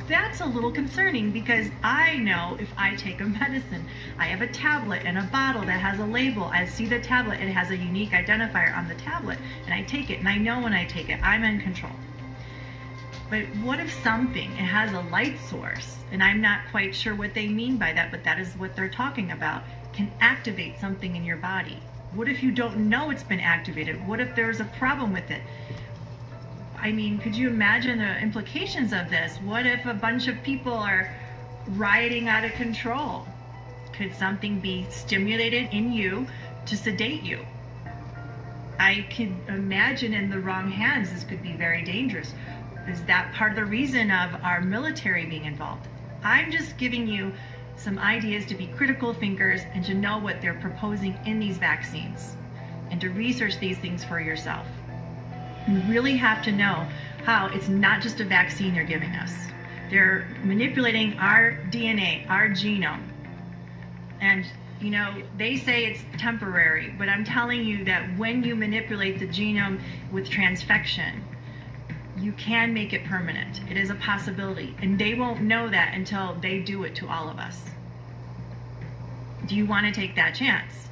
that's 0.07 0.41
a 0.41 0.45
little 0.45 0.71
concerning 0.71 1.31
because 1.31 1.67
I 1.81 2.17
know 2.17 2.57
if 2.59 2.69
I 2.77 2.95
take 2.95 3.21
a 3.21 3.25
medicine, 3.25 3.85
I 4.19 4.25
have 4.25 4.41
a 4.41 4.47
tablet 4.47 5.01
and 5.05 5.17
a 5.17 5.23
bottle 5.23 5.61
that 5.61 5.79
has 5.79 5.99
a 5.99 6.05
label. 6.05 6.43
I 6.43 6.65
see 6.65 6.85
the 6.85 6.99
tablet, 6.99 7.39
it 7.39 7.49
has 7.49 7.71
a 7.71 7.77
unique 7.77 8.11
identifier 8.11 8.77
on 8.77 8.87
the 8.87 8.95
tablet, 8.95 9.39
and 9.65 9.73
I 9.73 9.81
take 9.83 10.11
it, 10.11 10.19
and 10.19 10.27
I 10.27 10.37
know 10.37 10.61
when 10.61 10.73
I 10.73 10.85
take 10.85 11.09
it, 11.09 11.19
I'm 11.23 11.43
in 11.43 11.59
control. 11.59 11.93
But 13.31 13.45
what 13.63 13.79
if 13.79 13.91
something, 14.03 14.51
it 14.51 14.57
has 14.57 14.93
a 14.93 15.01
light 15.09 15.39
source, 15.49 15.97
and 16.11 16.21
I'm 16.21 16.39
not 16.39 16.59
quite 16.69 16.93
sure 16.93 17.15
what 17.15 17.33
they 17.33 17.47
mean 17.47 17.77
by 17.77 17.93
that, 17.93 18.11
but 18.11 18.23
that 18.25 18.39
is 18.39 18.53
what 18.53 18.75
they're 18.75 18.89
talking 18.89 19.31
about, 19.31 19.63
can 19.93 20.11
activate 20.19 20.79
something 20.79 21.15
in 21.15 21.23
your 21.23 21.37
body? 21.37 21.79
What 22.13 22.29
if 22.29 22.43
you 22.43 22.51
don't 22.51 22.89
know 22.89 23.09
it's 23.09 23.23
been 23.23 23.39
activated? 23.39 24.07
What 24.07 24.19
if 24.19 24.35
there's 24.35 24.59
a 24.59 24.65
problem 24.65 25.13
with 25.13 25.31
it? 25.31 25.41
I 26.83 26.91
mean, 26.91 27.17
could 27.17 27.33
you 27.33 27.47
imagine 27.47 27.99
the 27.99 28.19
implications 28.19 28.91
of 28.91 29.09
this? 29.09 29.37
What 29.37 29.65
if 29.65 29.85
a 29.85 29.93
bunch 29.93 30.27
of 30.27 30.43
people 30.43 30.73
are 30.73 31.09
rioting 31.69 32.27
out 32.27 32.43
of 32.43 32.51
control? 32.51 33.25
Could 33.93 34.13
something 34.13 34.59
be 34.59 34.85
stimulated 34.89 35.69
in 35.71 35.93
you 35.93 36.27
to 36.65 36.75
sedate 36.75 37.23
you? 37.23 37.39
I 38.79 39.07
can 39.09 39.39
imagine 39.47 40.13
in 40.13 40.29
the 40.29 40.39
wrong 40.39 40.69
hands, 40.69 41.09
this 41.13 41.23
could 41.23 41.41
be 41.41 41.53
very 41.53 41.85
dangerous. 41.85 42.33
Is 42.89 43.01
that 43.05 43.33
part 43.33 43.51
of 43.51 43.55
the 43.55 43.63
reason 43.63 44.11
of 44.11 44.35
our 44.43 44.59
military 44.59 45.25
being 45.25 45.45
involved? 45.45 45.87
I'm 46.21 46.51
just 46.51 46.77
giving 46.77 47.07
you 47.07 47.31
some 47.77 47.97
ideas 47.97 48.45
to 48.47 48.55
be 48.55 48.67
critical 48.67 49.13
thinkers 49.13 49.61
and 49.73 49.85
to 49.85 49.93
know 49.93 50.17
what 50.17 50.41
they're 50.41 50.59
proposing 50.59 51.17
in 51.25 51.39
these 51.39 51.57
vaccines 51.57 52.35
and 52.91 52.99
to 52.99 53.09
research 53.09 53.57
these 53.59 53.77
things 53.77 54.03
for 54.03 54.19
yourself. 54.19 54.67
You 55.67 55.79
really 55.87 56.17
have 56.17 56.43
to 56.43 56.51
know 56.51 56.87
how 57.23 57.47
it's 57.47 57.69
not 57.69 58.01
just 58.01 58.19
a 58.19 58.25
vaccine 58.25 58.73
they're 58.73 58.83
giving 58.83 59.11
us. 59.11 59.33
They're 59.89 60.27
manipulating 60.43 61.17
our 61.19 61.57
DNA, 61.69 62.29
our 62.29 62.49
genome. 62.49 63.03
And, 64.19 64.45
you 64.81 64.89
know, 64.89 65.21
they 65.37 65.55
say 65.55 65.85
it's 65.85 66.01
temporary, 66.17 66.93
but 66.97 67.07
I'm 67.07 67.23
telling 67.23 67.63
you 67.63 67.85
that 67.85 68.17
when 68.17 68.43
you 68.43 68.55
manipulate 68.55 69.19
the 69.19 69.27
genome 69.27 69.79
with 70.11 70.29
transfection, 70.29 71.21
you 72.17 72.33
can 72.33 72.73
make 72.73 72.93
it 72.93 73.05
permanent. 73.05 73.61
It 73.69 73.77
is 73.77 73.89
a 73.89 73.95
possibility. 73.95 74.75
And 74.81 74.99
they 74.99 75.13
won't 75.13 75.41
know 75.41 75.69
that 75.69 75.93
until 75.93 76.35
they 76.41 76.59
do 76.59 76.83
it 76.83 76.95
to 76.95 77.07
all 77.07 77.29
of 77.29 77.37
us. 77.37 77.61
Do 79.45 79.55
you 79.55 79.65
want 79.65 79.85
to 79.85 79.91
take 79.91 80.15
that 80.15 80.35
chance? 80.35 80.89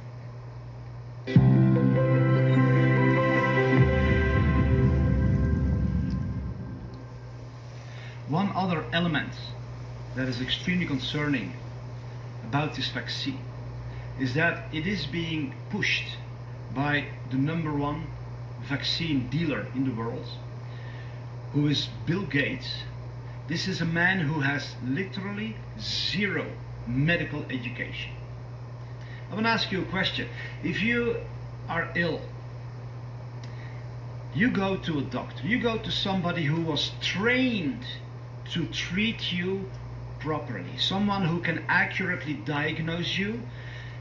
One 8.52 8.70
other 8.70 8.84
element 8.92 9.32
that 10.14 10.28
is 10.28 10.42
extremely 10.42 10.84
concerning 10.84 11.54
about 12.44 12.74
this 12.74 12.88
vaccine 12.88 13.38
is 14.20 14.34
that 14.34 14.64
it 14.74 14.86
is 14.86 15.06
being 15.06 15.54
pushed 15.70 16.18
by 16.74 17.06
the 17.30 17.38
number 17.38 17.72
one 17.72 18.08
vaccine 18.60 19.28
dealer 19.28 19.68
in 19.74 19.84
the 19.86 19.94
world, 19.94 20.26
who 21.54 21.66
is 21.66 21.88
Bill 22.04 22.24
Gates. 22.24 22.82
This 23.48 23.68
is 23.68 23.80
a 23.80 23.86
man 23.86 24.20
who 24.20 24.40
has 24.40 24.76
literally 24.84 25.56
zero 25.80 26.44
medical 26.86 27.44
education. 27.44 28.12
I 29.30 29.34
want 29.34 29.46
to 29.46 29.50
ask 29.50 29.72
you 29.72 29.80
a 29.80 29.86
question. 29.86 30.28
If 30.62 30.82
you 30.82 31.16
are 31.70 31.90
ill, 31.94 32.20
you 34.34 34.50
go 34.50 34.76
to 34.76 34.98
a 34.98 35.02
doctor, 35.02 35.46
you 35.46 35.58
go 35.58 35.78
to 35.78 35.90
somebody 35.90 36.42
who 36.42 36.60
was 36.60 36.90
trained 37.00 37.86
to 38.50 38.66
treat 38.66 39.32
you 39.32 39.70
properly. 40.20 40.76
Someone 40.78 41.24
who 41.24 41.40
can 41.40 41.64
accurately 41.68 42.34
diagnose 42.34 43.16
you 43.16 43.42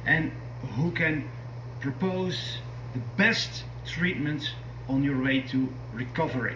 and 0.05 0.31
who 0.75 0.91
can 0.91 1.29
propose 1.79 2.57
the 2.93 2.99
best 3.17 3.63
treatment 3.85 4.53
on 4.87 5.03
your 5.03 5.21
way 5.21 5.41
to 5.41 5.67
recovery. 5.93 6.55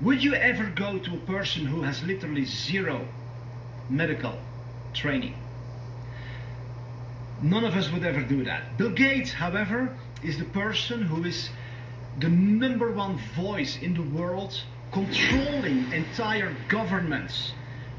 Would 0.00 0.22
you 0.22 0.34
ever 0.34 0.64
go 0.64 0.98
to 0.98 1.14
a 1.14 1.18
person 1.18 1.66
who 1.66 1.82
has 1.82 2.02
literally 2.02 2.44
zero 2.44 3.06
medical 3.88 4.38
training? 4.94 5.34
None 7.42 7.64
of 7.64 7.76
us 7.76 7.90
would 7.92 8.04
ever 8.04 8.20
do 8.20 8.44
that. 8.44 8.76
Bill 8.76 8.90
Gates, 8.90 9.32
however, 9.32 9.96
is 10.22 10.38
the 10.38 10.44
person 10.44 11.02
who 11.02 11.24
is 11.24 11.50
the 12.18 12.28
number 12.28 12.90
one 12.90 13.16
voice 13.36 13.78
in 13.80 13.94
the 13.94 14.02
world 14.02 14.60
controlling 14.92 15.92
entire 15.92 16.54
governments, 16.68 17.52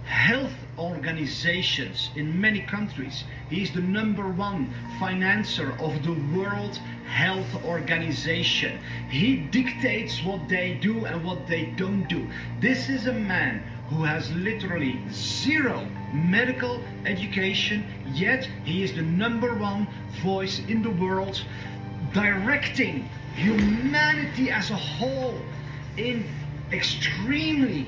health 0.06 0.54
organizations 0.78 2.10
in 2.16 2.40
many 2.40 2.62
countries. 2.62 3.24
He 3.50 3.62
is 3.62 3.72
the 3.72 3.82
number 3.82 4.28
one 4.30 4.74
financier 5.00 5.72
of 5.80 6.04
the 6.04 6.14
World 6.36 6.78
Health 7.06 7.64
Organization. 7.66 8.80
He 9.10 9.38
dictates 9.38 10.24
what 10.24 10.48
they 10.50 10.76
do 10.76 11.06
and 11.06 11.24
what 11.24 11.48
they 11.48 11.66
don't 11.78 12.08
do. 12.08 12.28
This 12.60 12.90
is 12.90 13.08
a 13.08 13.14
man 13.14 13.62
who 13.90 14.04
has 14.04 14.32
literally 14.32 15.00
zero 15.12 15.88
medical 16.14 16.82
education, 17.06 17.84
yet 18.14 18.48
he 18.64 18.84
is 18.84 18.94
the 18.94 19.02
number 19.02 19.54
one 19.56 19.88
voice 20.24 20.60
in 20.68 20.82
the 20.82 20.92
world 20.92 21.44
directing 22.14 23.08
humanity 23.36 24.50
as 24.50 24.72
a 24.72 24.76
whole 24.76 25.40
in 25.98 26.24
extremely 26.72 27.88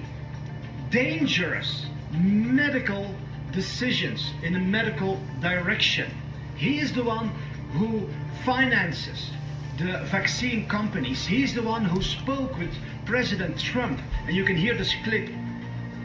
dangerous 0.89 1.85
medical 2.11 3.13
decisions 3.51 4.31
in 4.43 4.55
a 4.55 4.59
medical 4.59 5.19
direction. 5.39 6.09
He 6.55 6.79
is 6.79 6.93
the 6.93 7.03
one 7.03 7.29
who 7.73 8.07
finances 8.43 9.31
the 9.77 9.99
vaccine 10.05 10.67
companies. 10.67 11.25
He's 11.25 11.53
the 11.53 11.63
one 11.63 11.85
who 11.85 12.01
spoke 12.01 12.57
with 12.57 12.73
President 13.05 13.59
Trump, 13.59 13.99
and 14.27 14.35
you 14.35 14.43
can 14.43 14.55
hear 14.55 14.75
this 14.77 14.93
clip 15.03 15.29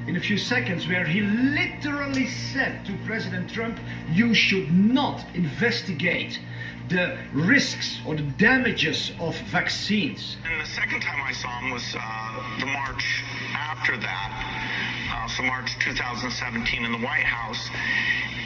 in 0.06 0.16
a 0.16 0.21
few 0.21 0.38
seconds 0.38 0.87
where 0.87 1.04
he 1.04 1.21
literally 1.21 2.26
said 2.26 2.85
to 2.87 2.97
President 3.04 3.50
Trump, 3.50 3.78
You 4.12 4.35
should 4.35 4.73
not 4.73 5.25
investigate 5.35 6.40
the 6.88 7.18
risks 7.32 7.99
or 8.06 8.14
the 8.14 8.23
damages 8.23 9.12
of 9.20 9.37
vaccines. 9.50 10.37
And 10.44 10.61
the 10.61 10.68
second 10.68 11.00
time 11.00 11.20
I 11.23 11.32
saw 11.32 11.61
him 11.61 11.70
was 11.70 11.94
uh, 11.99 12.61
the 12.61 12.66
March 12.66 13.25
after 13.54 13.96
that, 13.96 15.08
uh, 15.12 15.28
so 15.28 15.42
March 15.42 15.78
2017 15.80 16.85
in 16.85 16.92
the 16.92 16.99
White 16.99 17.25
House. 17.25 17.68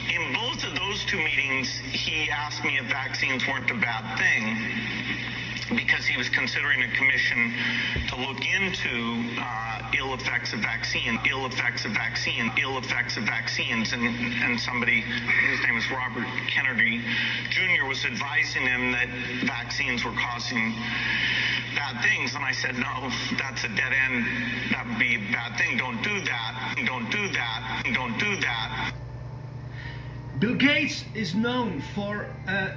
In 0.09 0.33
both 0.33 0.63
of 0.63 0.75
those 0.75 1.05
two 1.05 1.17
meetings, 1.17 1.69
he 1.91 2.29
asked 2.29 2.63
me 2.63 2.77
if 2.77 2.85
vaccines 2.85 3.47
weren't 3.47 3.69
a 3.69 3.75
bad 3.75 4.17
thing 4.17 4.57
because 5.75 6.05
he 6.05 6.17
was 6.17 6.27
considering 6.29 6.81
a 6.83 6.89
commission 6.95 7.53
to 8.09 8.15
look 8.19 8.43
into 8.45 9.23
uh, 9.39 9.91
ill 9.97 10.13
effects 10.13 10.53
of 10.53 10.59
vaccine, 10.59 11.19
ill 11.29 11.45
effects 11.45 11.85
of 11.85 11.91
vaccine, 11.91 12.51
ill 12.61 12.77
effects 12.77 13.15
of 13.17 13.23
vaccines, 13.23 13.93
and 13.93 14.03
and 14.03 14.59
somebody, 14.59 15.01
his 15.01 15.59
name 15.63 15.77
is 15.77 15.89
Robert 15.91 16.27
Kennedy 16.47 17.01
Jr., 17.49 17.85
was 17.87 18.03
advising 18.05 18.63
him 18.63 18.91
that 18.91 19.07
vaccines 19.45 20.03
were 20.03 20.13
causing 20.13 20.73
bad 21.75 22.03
things, 22.03 22.35
and 22.35 22.43
I 22.43 22.51
said, 22.51 22.75
no, 22.75 23.09
that's 23.37 23.63
a 23.63 23.69
dead 23.69 23.93
end. 23.93 24.25
That 24.71 24.87
would 24.87 24.99
be 24.99 25.15
a 25.15 25.23
bad 25.31 25.57
thing. 25.57 25.77
Don't 25.77 26.01
do 26.03 26.19
that. 26.21 26.75
Don't 26.85 27.09
do 27.09 27.27
that. 27.29 27.83
Don't 27.93 28.17
do 28.19 28.35
that. 28.41 28.80
Bill 30.41 30.55
Gates 30.55 31.05
is 31.13 31.35
known 31.35 31.81
for. 31.93 32.25
Uh, 32.47 32.71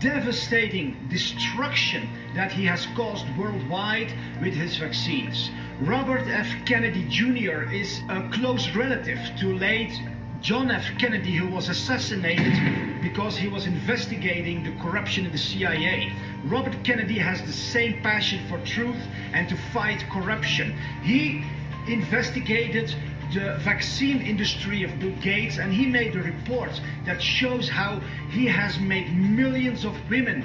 devastating 0.00 0.96
destruction 1.08 2.08
that 2.34 2.52
he 2.52 2.66
has 2.66 2.86
caused 2.94 3.24
worldwide 3.38 4.12
with 4.42 4.52
his 4.52 4.76
vaccines. 4.76 5.50
Robert 5.80 6.26
F. 6.26 6.48
Kennedy 6.66 7.06
Jr. 7.08 7.72
is 7.72 8.02
a 8.10 8.28
close 8.30 8.68
relative 8.74 9.18
to 9.38 9.56
late 9.56 9.98
John 10.42 10.70
F. 10.70 10.84
Kennedy, 10.98 11.32
who 11.32 11.46
was 11.46 11.70
assassinated 11.70 12.52
because 13.00 13.36
he 13.36 13.48
was 13.48 13.66
investigating 13.66 14.62
the 14.62 14.72
corruption 14.82 15.24
in 15.24 15.32
the 15.32 15.38
CIA. 15.38 16.12
Robert 16.44 16.76
Kennedy 16.84 17.18
has 17.18 17.40
the 17.40 17.52
same 17.52 18.02
passion 18.02 18.46
for 18.48 18.58
truth 18.66 19.02
and 19.32 19.48
to 19.48 19.56
fight 19.72 20.04
corruption. 20.10 20.76
He 21.02 21.44
investigated 21.86 22.94
the 23.32 23.56
vaccine 23.60 24.20
industry 24.20 24.82
of 24.82 24.98
Bill 24.98 25.14
Gates 25.22 25.58
and 25.58 25.72
he 25.72 25.86
made 25.86 26.14
a 26.16 26.22
report 26.22 26.80
that 27.04 27.22
shows 27.22 27.68
how 27.68 28.00
he 28.30 28.46
has 28.46 28.78
made 28.78 29.12
millions 29.16 29.84
of 29.84 29.94
women 30.10 30.44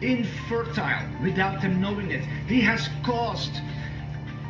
infertile 0.00 1.06
without 1.22 1.60
them 1.60 1.80
knowing 1.80 2.10
it. 2.10 2.24
He 2.46 2.60
has 2.62 2.88
caused 3.02 3.60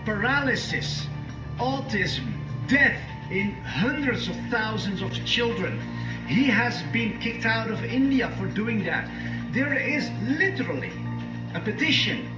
paralysis, 0.04 1.06
autism, 1.58 2.32
death 2.68 3.00
in 3.30 3.52
hundreds 3.62 4.28
of 4.28 4.36
thousands 4.50 5.02
of 5.02 5.12
children. 5.24 5.80
He 6.26 6.44
has 6.44 6.82
been 6.92 7.18
kicked 7.20 7.44
out 7.44 7.70
of 7.70 7.84
India 7.84 8.30
for 8.38 8.46
doing 8.46 8.84
that. 8.84 9.08
There 9.52 9.74
is 9.74 10.10
literally 10.22 10.92
a 11.54 11.60
petition 11.60 12.28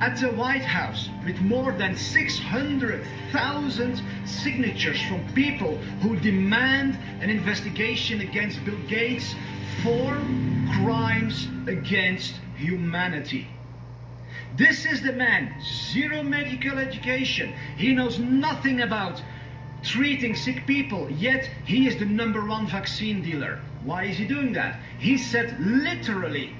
at 0.00 0.16
the 0.18 0.30
White 0.30 0.64
House 0.64 1.08
with 1.24 1.40
more 1.40 1.72
than 1.72 1.96
600,000 1.96 4.02
signatures 4.24 5.02
from 5.02 5.26
people 5.34 5.76
who 6.02 6.16
demand 6.20 6.96
an 7.20 7.30
investigation 7.30 8.20
against 8.20 8.64
Bill 8.64 8.78
Gates 8.86 9.34
for 9.82 10.16
crimes 10.82 11.48
against 11.66 12.34
humanity. 12.56 13.48
This 14.56 14.86
is 14.86 15.02
the 15.02 15.12
man, 15.12 15.54
zero 15.60 16.22
medical 16.22 16.78
education. 16.78 17.52
He 17.76 17.94
knows 17.94 18.18
nothing 18.18 18.82
about 18.82 19.22
treating 19.82 20.34
sick 20.34 20.66
people, 20.66 21.08
yet 21.10 21.48
he 21.64 21.86
is 21.86 21.96
the 21.96 22.04
number 22.04 22.44
one 22.44 22.66
vaccine 22.66 23.22
dealer. 23.22 23.60
Why 23.84 24.04
is 24.04 24.16
he 24.16 24.26
doing 24.26 24.52
that? 24.54 24.80
He 24.98 25.18
said 25.18 25.58
literally 25.60 26.52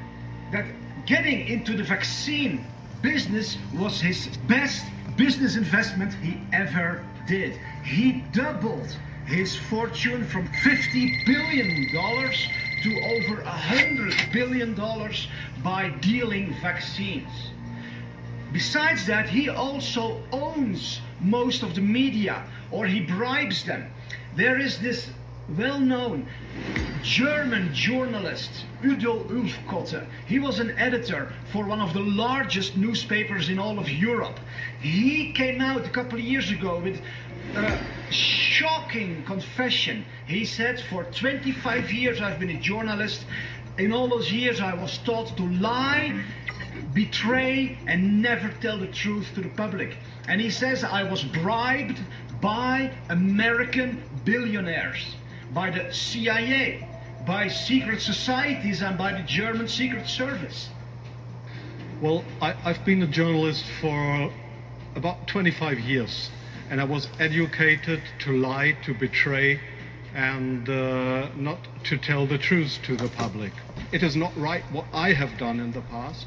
that 0.53 0.67
getting 1.07 1.49
into 1.49 1.77
the 1.77 1.83
vaccine 1.83 2.65
business 3.03 3.57
was 3.75 4.01
his 4.01 4.29
best 4.49 4.85
business 5.17 5.57
investment 5.57 6.15
he 6.15 6.41
ever 6.53 7.05
did. 7.27 7.59
He 7.85 8.25
doubled 8.33 8.97
his 9.27 9.57
fortune 9.57 10.25
from 10.25 10.49
$50 10.49 11.27
billion 11.27 11.91
to 11.93 13.01
over 13.03 13.43
$100 13.43 14.33
billion 14.33 14.75
by 15.63 15.91
dealing 16.01 16.55
vaccines. 16.63 17.51
Besides 18.53 19.07
that, 19.07 19.29
he 19.29 19.49
also 19.49 20.23
owns 20.33 21.01
most 21.21 21.63
of 21.63 21.75
the 21.75 21.81
media 21.81 22.43
or 22.71 22.87
he 22.87 23.01
bribes 23.01 23.65
them. 23.65 23.91
There 24.37 24.59
is 24.59 24.79
this 24.79 25.11
well 25.57 25.79
known 25.81 26.27
German 27.03 27.73
journalist, 27.73 28.67
Udo 28.85 29.25
Ulfkotte. 29.25 30.07
He 30.27 30.39
was 30.39 30.59
an 30.59 30.77
editor 30.79 31.33
for 31.53 31.65
one 31.65 31.81
of 31.81 31.95
the 31.95 32.01
largest 32.01 32.77
newspapers 32.77 33.49
in 33.49 33.59
all 33.59 33.79
of 33.79 33.89
Europe. 33.89 34.39
He 34.81 35.33
came 35.33 35.61
out 35.61 35.87
a 35.87 35.91
couple 35.91 36.19
of 36.19 36.25
years 36.25 36.51
ago 36.51 36.81
with 36.81 37.01
a 37.57 37.79
shocking 38.11 39.25
confession. 39.25 40.05
He 40.27 40.45
said, 40.45 40.81
For 40.81 41.05
25 41.05 41.93
years 41.93 42.21
I've 42.21 42.39
been 42.39 42.51
a 42.51 42.61
journalist. 42.61 43.25
In 43.79 43.93
all 43.93 44.09
those 44.09 44.31
years 44.31 44.61
I 44.61 44.75
was 44.75 44.99
taught 44.99 45.35
to 45.37 45.45
lie, 45.45 46.21
betray, 46.93 47.79
and 47.87 48.21
never 48.21 48.49
tell 48.61 48.77
the 48.77 48.89
truth 48.89 49.33
to 49.35 49.41
the 49.41 49.49
public. 49.51 49.97
And 50.27 50.41
he 50.41 50.51
says, 50.51 50.85
I 50.85 51.05
was 51.05 51.23
bribed 51.23 52.01
by 52.41 52.93
American 53.09 54.03
billionaires 54.25 55.15
by 55.53 55.71
the 55.71 55.93
CIA, 55.93 56.87
by 57.27 57.49
secret 57.49 58.01
societies, 58.01 58.83
and 58.83 58.97
by 58.99 59.13
the 59.13 59.23
German 59.23 59.69
Secret 59.69 60.07
Service? 60.07 60.69
Well, 62.01 62.25
I, 62.41 62.53
have 62.53 62.85
been 62.85 63.03
a 63.03 63.07
journalist 63.07 63.65
for 63.81 64.31
about 64.95 65.27
25 65.27 65.81
years, 65.81 66.31
and 66.71 66.81
I 66.81 66.85
was 66.85 67.09
educated 67.19 68.03
to 68.21 68.37
lie, 68.37 68.77
to 68.85 68.95
betray, 68.95 69.61
and 70.15 70.69
uh, 70.69 71.29
not 71.37 71.59
to 71.85 71.97
tell 71.97 72.27
the 72.27 72.39
truth 72.39 72.79
to 72.85 72.97
the 72.97 73.09
public. 73.09 73.53
It 73.93 74.03
is 74.03 74.17
not 74.17 74.37
right 74.37 74.63
what 74.73 74.87
I 74.93 75.13
have 75.13 75.37
done 75.39 75.61
in 75.61 75.73
the 75.73 75.83
past. 75.83 76.27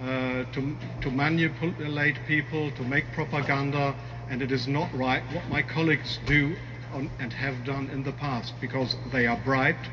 Uh, 0.00 0.44
to, 0.52 0.76
to 1.02 1.10
manipulate 1.10 2.16
people, 2.26 2.70
to 2.70 2.82
make 2.82 3.04
propaganda, 3.12 3.94
and 4.30 4.40
it 4.40 4.50
is 4.50 4.66
not 4.66 4.88
right 4.94 5.22
what 5.34 5.46
my 5.50 5.60
colleagues 5.60 6.18
do 6.24 6.56
on, 6.92 7.10
and 7.18 7.32
have 7.32 7.64
done 7.64 7.88
in 7.90 8.02
the 8.02 8.12
past 8.12 8.54
because 8.60 8.96
they 9.12 9.26
are 9.26 9.38
bribed 9.44 9.88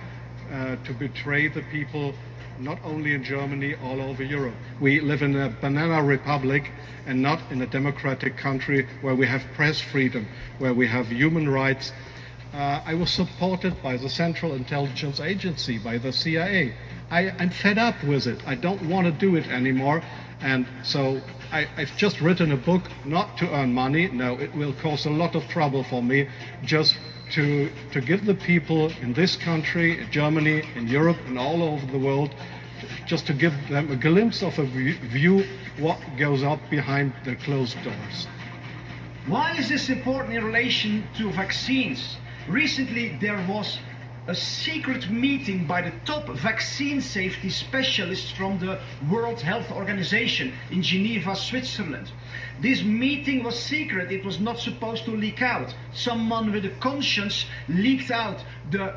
uh, 0.51 0.75
to 0.77 0.93
betray 0.93 1.47
the 1.47 1.61
people 1.63 2.13
not 2.59 2.79
only 2.83 3.13
in 3.13 3.23
Germany, 3.23 3.75
all 3.83 4.01
over 4.01 4.23
Europe. 4.23 4.55
We 4.79 4.99
live 4.99 5.21
in 5.21 5.35
a 5.35 5.49
banana 5.49 6.03
republic 6.03 6.71
and 7.05 7.21
not 7.21 7.39
in 7.51 7.61
a 7.61 7.67
democratic 7.67 8.37
country 8.37 8.87
where 9.01 9.15
we 9.15 9.27
have 9.27 9.43
press 9.53 9.79
freedom, 9.79 10.27
where 10.57 10.73
we 10.73 10.87
have 10.87 11.07
human 11.07 11.49
rights. 11.49 11.91
Uh, 12.53 12.81
I 12.85 12.95
was 12.95 13.11
supported 13.11 13.81
by 13.83 13.97
the 13.97 14.09
Central 14.09 14.55
Intelligence 14.55 15.19
Agency, 15.19 15.77
by 15.77 15.97
the 15.97 16.11
CIA. 16.11 16.73
I, 17.11 17.29
I'm 17.29 17.49
fed 17.49 17.77
up 17.77 18.03
with 18.03 18.27
it. 18.27 18.41
I 18.47 18.55
don't 18.55 18.89
want 18.89 19.05
to 19.05 19.11
do 19.11 19.35
it 19.35 19.47
anymore. 19.47 20.01
And 20.41 20.67
so 20.83 21.21
I, 21.51 21.61
have 21.61 21.95
just 21.97 22.21
written 22.21 22.51
a 22.51 22.57
book 22.57 22.83
not 23.05 23.37
to 23.37 23.49
earn 23.53 23.73
money. 23.73 24.07
No, 24.09 24.39
it 24.39 24.53
will 24.55 24.73
cause 24.73 25.05
a 25.05 25.09
lot 25.09 25.35
of 25.35 25.47
trouble 25.47 25.83
for 25.83 26.03
me 26.03 26.27
just 26.63 26.97
to, 27.31 27.69
to 27.91 28.01
give 28.01 28.25
the 28.25 28.35
people 28.35 28.91
in 29.01 29.13
this 29.13 29.35
country, 29.35 29.99
in 29.99 30.11
Germany, 30.11 30.63
in 30.75 30.87
Europe, 30.87 31.17
and 31.25 31.37
all 31.37 31.63
over 31.63 31.85
the 31.87 31.99
world, 31.99 32.33
just 33.05 33.25
to 33.27 33.33
give 33.33 33.53
them 33.69 33.91
a 33.91 33.95
glimpse 33.95 34.43
of 34.43 34.57
a 34.59 34.65
view 34.65 35.43
what 35.79 35.99
goes 36.17 36.43
up 36.43 36.59
behind 36.69 37.13
the 37.25 37.35
closed 37.35 37.81
doors. 37.83 38.27
Why 39.27 39.55
is 39.57 39.67
this 39.67 39.89
important 39.89 40.35
in 40.35 40.43
relation 40.45 41.03
to 41.17 41.31
vaccines? 41.31 42.17
Recently, 42.47 43.17
there 43.19 43.43
was 43.49 43.77
a 44.27 44.35
secret 44.35 45.09
meeting 45.09 45.65
by 45.65 45.81
the 45.81 45.93
top 46.05 46.27
vaccine 46.27 46.99
safety 46.99 47.49
specialists 47.49 48.29
from 48.29 48.59
the 48.59 48.77
World 49.09 49.39
Health 49.39 49.71
Organization 49.71 50.53
in 50.69 50.83
Geneva, 50.83 51.33
Switzerland. 51.33 52.11
This 52.59 52.83
meeting 52.83 53.43
was 53.43 53.57
secret, 53.57 54.11
it 54.11 54.25
was 54.25 54.39
not 54.39 54.59
supposed 54.59 55.05
to 55.05 55.11
leak 55.11 55.41
out. 55.41 55.73
Someone 55.93 56.51
with 56.51 56.65
a 56.65 56.71
conscience 56.81 57.45
leaked 57.69 58.11
out 58.11 58.43
the 58.69 58.95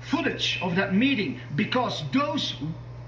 footage 0.00 0.60
of 0.62 0.76
that 0.76 0.94
meeting 0.94 1.40
because 1.56 2.04
those 2.12 2.54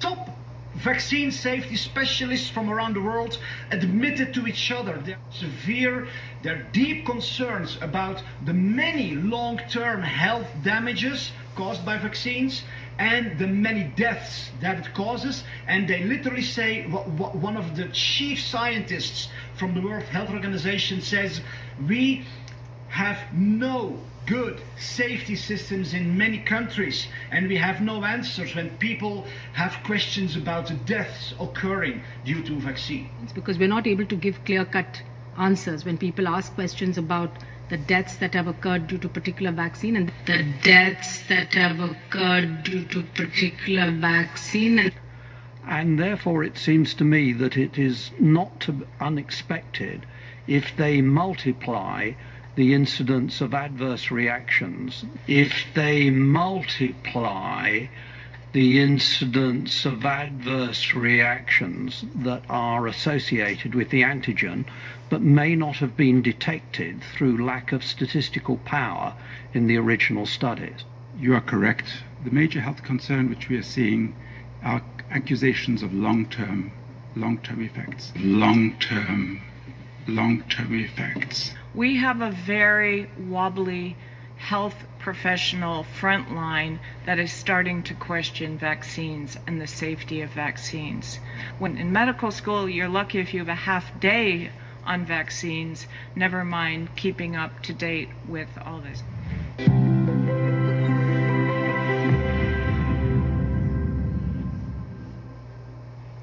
top 0.01 0.31
vaccine 0.75 1.31
safety 1.31 1.77
specialists 1.77 2.51
from 2.51 2.69
around 2.69 2.95
the 2.95 3.01
world 3.01 3.39
admitted 3.71 4.35
to 4.35 4.47
each 4.49 4.73
other 4.73 4.97
their 4.99 5.19
severe, 5.31 6.09
their 6.43 6.65
deep 6.73 7.07
concerns 7.07 7.79
about 7.81 8.21
the 8.45 8.53
many 8.53 9.15
long-term 9.15 10.03
health 10.03 10.49
damages 10.65 11.31
caused 11.55 11.85
by 11.85 11.99
vaccines 11.99 12.63
and 12.99 13.39
the 13.39 13.47
many 13.47 13.85
deaths 13.97 14.51
that 14.61 14.79
it 14.79 14.95
causes. 14.95 15.45
And 15.67 15.89
they 15.89 16.05
literally 16.05 16.43
say, 16.43 16.85
one 16.85 17.57
of 17.57 17.77
the 17.77 17.89
chief 17.89 18.41
scientists 18.41 19.29
from 19.55 19.75
the 19.75 19.81
World 19.81 20.05
Health 20.05 20.31
Organization 20.31 21.01
says, 21.01 21.41
we 21.89 22.25
have 22.89 23.19
no 23.33 23.99
good 24.27 24.61
safety 24.79 25.37
systems 25.37 25.93
in 25.93 26.17
many 26.17 26.39
countries 26.39 27.09
and 27.31 27.47
we 27.47 27.57
have 27.57 27.83
no 27.83 28.03
answers 28.05 28.55
when 28.55 28.71
people 28.79 29.27
have 29.53 29.77
questions 29.85 30.35
about 30.37 30.67
the 30.67 30.75
deaths 30.75 31.35
occurring 31.39 32.01
due 32.25 32.43
to 32.43 32.59
vaccine. 32.59 33.11
It's 33.23 33.33
because 33.33 33.59
we're 33.59 33.69
not 33.69 33.87
able 33.87 34.07
to 34.07 34.17
give 34.17 34.43
clear-cut 34.45 35.03
answers 35.37 35.85
when 35.85 35.99
people 35.99 36.27
ask 36.29 36.55
questions 36.55 36.97
about 36.97 37.31
the 37.69 37.77
deaths 37.77 38.17
that 38.17 38.35
have 38.35 38.47
occurred 38.47 38.87
due 38.87 38.99
to 38.99 39.09
particular 39.09 39.51
vaccine 39.51 39.97
and 39.97 40.13
the 40.27 40.45
deaths 40.63 41.27
that 41.29 41.55
have 41.55 41.81
occurred 41.81 42.63
due 42.65 42.85
to 42.85 43.03
particular 43.03 43.91
vaccine. 43.91 44.93
And 45.67 45.99
therefore 45.99 46.45
it 46.45 46.59
seems 46.59 46.95
to 46.95 47.05
me 47.05 47.33
that 47.33 47.57
it 47.57 47.79
is 47.79 48.11
not 48.21 48.69
unexpected 49.01 50.05
if 50.47 50.77
they 50.77 51.01
multiply 51.01 52.13
the 52.55 52.75
incidence 52.75 53.41
of 53.41 53.55
adverse 53.55 54.11
reactions, 54.11 55.05
if 55.27 55.65
they 55.75 56.11
multiply 56.11 57.87
the 58.55 58.81
incidence 58.81 59.85
of 59.85 60.07
adverse 60.07 60.95
reactions 60.95 62.05
that 62.15 62.41
are 62.49 62.87
associated 62.87 63.75
with 63.75 63.91
the 63.91 64.03
antigen 64.03 64.65
but 65.11 65.21
may 65.21 65.57
not 65.57 65.75
have 65.79 65.97
been 65.97 66.23
detected 66.23 67.03
through 67.03 67.45
lack 67.45 67.73
of 67.73 67.83
statistical 67.83 68.57
power 68.59 69.13
in 69.53 69.67
the 69.67 69.77
original 69.77 70.25
studies. 70.25 70.85
You 71.19 71.35
are 71.35 71.41
correct. 71.41 72.05
The 72.23 72.31
major 72.31 72.61
health 72.61 72.85
concern 72.85 73.29
which 73.29 73.49
we 73.49 73.57
are 73.57 73.63
seeing 73.63 74.15
are 74.63 74.81
accusations 75.11 75.83
of 75.83 75.93
long-term 75.93 76.71
long-term 77.17 77.61
effects. 77.61 78.13
Long-term 78.17 79.41
long-term 80.07 80.79
effects. 80.79 81.53
We 81.75 81.97
have 81.97 82.21
a 82.21 82.31
very 82.31 83.11
wobbly 83.29 83.97
health 84.37 84.85
professional 84.99 85.85
frontline 86.01 86.79
that 87.07 87.19
is 87.19 87.33
starting 87.33 87.83
to 87.83 87.95
question 87.95 88.59
vaccines 88.59 89.37
and 89.47 89.61
the 89.61 89.67
safety 89.67 90.21
of 90.21 90.31
vaccines. 90.31 91.19
When 91.59 91.77
in 91.77 91.93
medical 91.93 92.31
school, 92.31 92.69
you're 92.69 92.89
lucky 92.89 93.19
if 93.19 93.33
you 93.33 93.41
have 93.41 93.49
a 93.49 93.55
half 93.55 94.01
day 94.01 94.51
on 94.85 95.05
vaccines, 95.05 95.87
never 96.15 96.45
mind 96.45 96.95
keeping 96.97 97.37
up 97.37 97.63
to 97.63 97.73
date 97.73 98.09
with 98.29 98.49
all 98.65 98.81
this. 98.81 99.03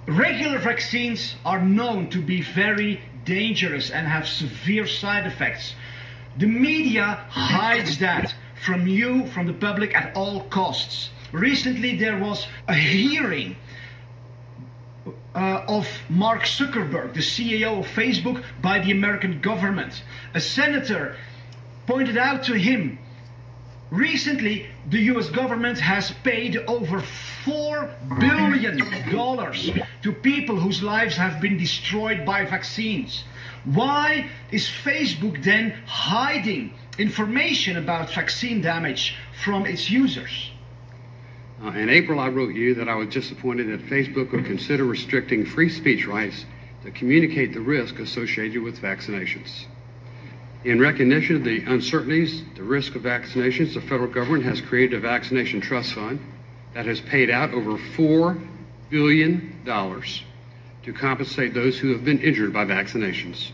Regular 0.07 0.59
vaccines 0.59 1.35
are 1.45 1.61
known 1.61 2.09
to 2.09 2.21
be 2.21 2.41
very 2.41 3.01
dangerous 3.23 3.89
and 3.89 4.07
have 4.07 4.27
severe 4.27 4.85
side 4.85 5.25
effects. 5.25 5.73
The 6.37 6.47
media 6.47 7.25
hides 7.29 7.97
that 7.99 8.33
from 8.65 8.87
you, 8.87 9.27
from 9.27 9.47
the 9.47 9.53
public, 9.53 9.95
at 9.95 10.15
all 10.15 10.41
costs. 10.45 11.09
Recently, 11.31 11.97
there 11.97 12.17
was 12.17 12.47
a 12.67 12.73
hearing 12.73 13.55
uh, 15.33 15.65
of 15.67 15.87
Mark 16.09 16.43
Zuckerberg, 16.43 17.13
the 17.13 17.21
CEO 17.21 17.79
of 17.79 17.87
Facebook, 17.87 18.43
by 18.61 18.79
the 18.79 18.91
American 18.91 19.41
government. 19.41 20.03
A 20.33 20.41
senator 20.41 21.15
pointed 21.87 22.17
out 22.17 22.43
to 22.43 22.53
him 22.53 22.99
Recently, 23.91 24.67
the 24.89 24.99
US 25.11 25.29
government 25.29 25.77
has 25.77 26.11
paid 26.23 26.55
over 26.65 27.01
$4 27.43 27.91
billion 28.21 28.77
to 30.01 30.13
people 30.13 30.55
whose 30.55 30.81
lives 30.81 31.17
have 31.17 31.41
been 31.41 31.57
destroyed 31.57 32.25
by 32.25 32.45
vaccines. 32.45 33.25
Why 33.63 34.29
is 34.51 34.65
Facebook 34.65 35.43
then 35.43 35.71
hiding 35.85 36.73
information 36.97 37.77
about 37.77 38.11
vaccine 38.13 38.61
damage 38.61 39.15
from 39.43 39.65
its 39.65 39.89
users? 39.89 40.51
Uh, 41.63 41.69
in 41.69 41.89
April, 41.89 42.19
I 42.19 42.29
wrote 42.29 42.55
you 42.55 42.73
that 42.75 42.89
I 42.89 42.95
was 42.95 43.09
disappointed 43.09 43.67
that 43.67 43.87
Facebook 43.87 44.31
would 44.31 44.45
consider 44.45 44.83
restricting 44.83 45.45
free 45.45 45.69
speech 45.69 46.07
rights 46.07 46.45
to 46.83 46.89
communicate 46.89 47.53
the 47.53 47.59
risk 47.59 47.99
associated 47.99 48.63
with 48.63 48.81
vaccinations. 48.81 49.65
In 50.63 50.79
recognition 50.79 51.35
of 51.35 51.43
the 51.43 51.61
uncertainties, 51.63 52.43
the 52.55 52.63
risk 52.63 52.95
of 52.95 53.03
vaccinations, 53.03 53.75
the 53.75 53.81
federal 53.81 54.09
government 54.09 54.43
has 54.45 54.59
created 54.59 54.97
a 54.97 54.99
vaccination 54.99 55.61
trust 55.61 55.93
fund 55.93 56.19
that 56.73 56.87
has 56.87 56.99
paid 57.01 57.29
out 57.29 57.53
over 57.53 57.77
$4 57.77 58.41
billion 58.89 59.55
to 60.83 60.93
compensate 60.93 61.53
those 61.53 61.77
who 61.77 61.91
have 61.91 62.03
been 62.03 62.21
injured 62.21 62.53
by 62.53 62.65
vaccinations. 62.65 63.51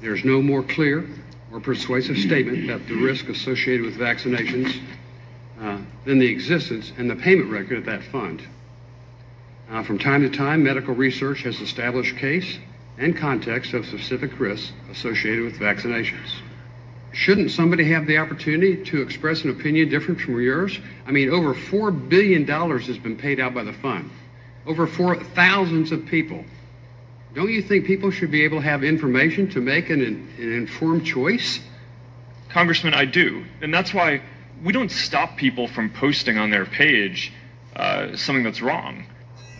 There's 0.00 0.24
no 0.24 0.40
more 0.40 0.62
clear 0.62 1.06
or 1.52 1.60
persuasive 1.60 2.16
statement 2.18 2.64
about 2.64 2.86
the 2.86 2.94
risk 2.94 3.28
associated 3.28 3.84
with 3.84 3.98
vaccinations 3.98 4.80
uh, 5.60 5.78
than 6.04 6.18
the 6.18 6.28
existence 6.28 6.92
and 6.96 7.10
the 7.10 7.16
payment 7.16 7.50
record 7.50 7.78
of 7.78 7.84
that 7.84 8.02
fund. 8.04 8.42
Uh, 9.70 9.82
from 9.82 9.98
time 9.98 10.22
to 10.22 10.36
time, 10.36 10.62
medical 10.62 10.94
research 10.94 11.42
has 11.42 11.60
established 11.60 12.16
case 12.16 12.58
and 12.98 13.16
context 13.16 13.72
of 13.72 13.86
specific 13.86 14.38
risks 14.40 14.72
associated 14.90 15.44
with 15.44 15.58
vaccinations. 15.58 16.40
Shouldn't 17.12 17.50
somebody 17.50 17.84
have 17.90 18.06
the 18.06 18.18
opportunity 18.18 18.82
to 18.84 19.02
express 19.02 19.42
an 19.42 19.50
opinion 19.50 19.88
different 19.88 20.20
from 20.20 20.40
yours? 20.40 20.78
I 21.06 21.10
mean, 21.10 21.30
over 21.30 21.54
$4 21.54 22.08
billion 22.08 22.46
has 22.46 22.98
been 22.98 23.16
paid 23.16 23.40
out 23.40 23.52
by 23.52 23.64
the 23.64 23.72
fund, 23.72 24.10
over 24.66 24.86
four 24.86 25.16
thousands 25.16 25.92
of 25.92 26.06
people. 26.06 26.44
Don't 27.34 27.50
you 27.50 27.62
think 27.62 27.86
people 27.86 28.10
should 28.10 28.30
be 28.30 28.44
able 28.44 28.58
to 28.58 28.64
have 28.64 28.82
information 28.82 29.48
to 29.50 29.60
make 29.60 29.90
an, 29.90 30.02
an 30.02 30.52
informed 30.52 31.06
choice? 31.06 31.60
Congressman, 32.48 32.94
I 32.94 33.04
do. 33.04 33.44
And 33.62 33.72
that's 33.72 33.94
why 33.94 34.20
we 34.62 34.72
don't 34.72 34.90
stop 34.90 35.36
people 35.36 35.68
from 35.68 35.90
posting 35.90 36.38
on 36.38 36.50
their 36.50 36.66
page 36.66 37.32
uh, 37.76 38.16
something 38.16 38.42
that's 38.42 38.60
wrong. 38.60 39.06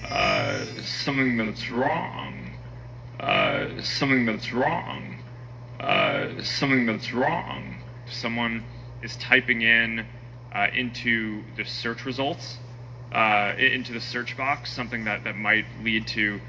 Uh, 0.09 0.65
something 0.83 1.37
that's 1.37 1.71
wrong. 1.71 2.51
Uh, 3.21 3.81
something 3.83 4.27
that's 4.27 4.53
wrong. 4.53 5.17
Uh, 5.79 6.43
something 6.43 6.87
that's 6.87 7.13
wrong. 7.13 7.77
Someone 8.07 8.65
is 9.03 9.17
typing 9.17 9.63
in 9.63 10.05
uh, 10.53 10.67
into 10.75 11.43
the 11.57 11.65
search 11.65 12.05
results, 12.05 12.59
uh, 13.13 13.55
into 13.59 13.93
the 13.93 14.01
search 14.01 14.37
box, 14.37 14.73
something 14.73 15.05
that, 15.05 15.25
that 15.25 15.37
might 15.37 15.67
lead 15.83 16.07
to 16.09 16.41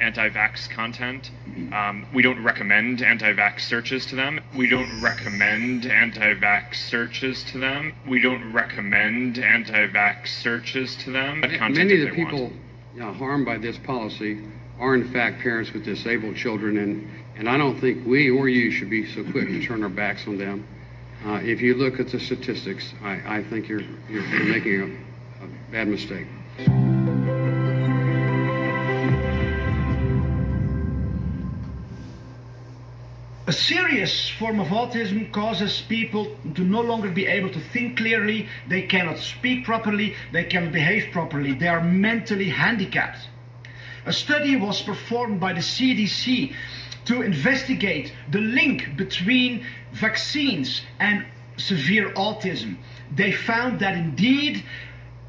anti-vax 0.00 0.70
content. 0.70 1.30
Um, 1.72 2.06
we 2.14 2.22
don't 2.22 2.42
recommend 2.44 3.02
anti-vax 3.02 3.60
searches 3.60 4.06
to 4.06 4.16
them. 4.16 4.40
We 4.56 4.68
don't 4.68 5.02
recommend 5.02 5.86
anti-vax 5.86 6.76
searches 6.76 7.42
to 7.44 7.58
them. 7.58 7.94
We 8.06 8.20
don't 8.20 8.52
recommend 8.52 9.38
anti-vax 9.38 10.28
searches 10.28 10.94
to 10.96 11.10
them. 11.10 11.40
Many 11.40 12.02
of 12.02 12.10
the 12.10 12.14
people 12.14 12.52
you 12.94 13.00
know, 13.00 13.12
harmed 13.12 13.44
by 13.44 13.58
this 13.58 13.76
policy 13.78 14.38
are 14.78 14.94
in 14.94 15.12
fact 15.12 15.40
parents 15.40 15.72
with 15.72 15.84
disabled 15.84 16.36
children, 16.36 16.78
and, 16.78 17.10
and 17.36 17.48
I 17.48 17.58
don't 17.58 17.80
think 17.80 18.06
we 18.06 18.30
or 18.30 18.48
you 18.48 18.70
should 18.70 18.90
be 18.90 19.04
so 19.06 19.24
quick 19.24 19.48
to 19.48 19.60
turn 19.66 19.82
our 19.82 19.88
backs 19.88 20.28
on 20.28 20.38
them. 20.38 20.66
Uh, 21.26 21.40
if 21.42 21.60
you 21.60 21.74
look 21.74 21.98
at 21.98 22.08
the 22.08 22.20
statistics, 22.20 22.94
I, 23.02 23.38
I 23.38 23.42
think 23.42 23.68
you're, 23.68 23.80
you're, 24.08 24.24
you're 24.24 24.44
making 24.44 24.80
a, 24.82 25.07
a 25.42 25.72
bad 25.72 25.88
mistake. 25.88 26.26
A 33.46 33.52
serious 33.52 34.28
form 34.28 34.60
of 34.60 34.68
autism 34.68 35.32
causes 35.32 35.82
people 35.88 36.36
to 36.54 36.62
no 36.62 36.82
longer 36.82 37.10
be 37.10 37.26
able 37.26 37.48
to 37.50 37.60
think 37.60 37.96
clearly, 37.96 38.46
they 38.68 38.82
cannot 38.82 39.18
speak 39.18 39.64
properly, 39.64 40.14
they 40.32 40.44
cannot 40.44 40.72
behave 40.72 41.10
properly, 41.12 41.54
they 41.54 41.68
are 41.68 41.82
mentally 41.82 42.50
handicapped. 42.50 43.20
A 44.04 44.12
study 44.12 44.56
was 44.56 44.82
performed 44.82 45.40
by 45.40 45.54
the 45.54 45.60
CDC 45.60 46.54
to 47.06 47.22
investigate 47.22 48.12
the 48.30 48.40
link 48.40 48.96
between 48.96 49.64
vaccines 49.92 50.82
and 51.00 51.24
severe 51.56 52.10
autism. 52.10 52.76
they 53.10 53.32
found 53.32 53.80
that 53.80 53.94
indeed 53.94 54.62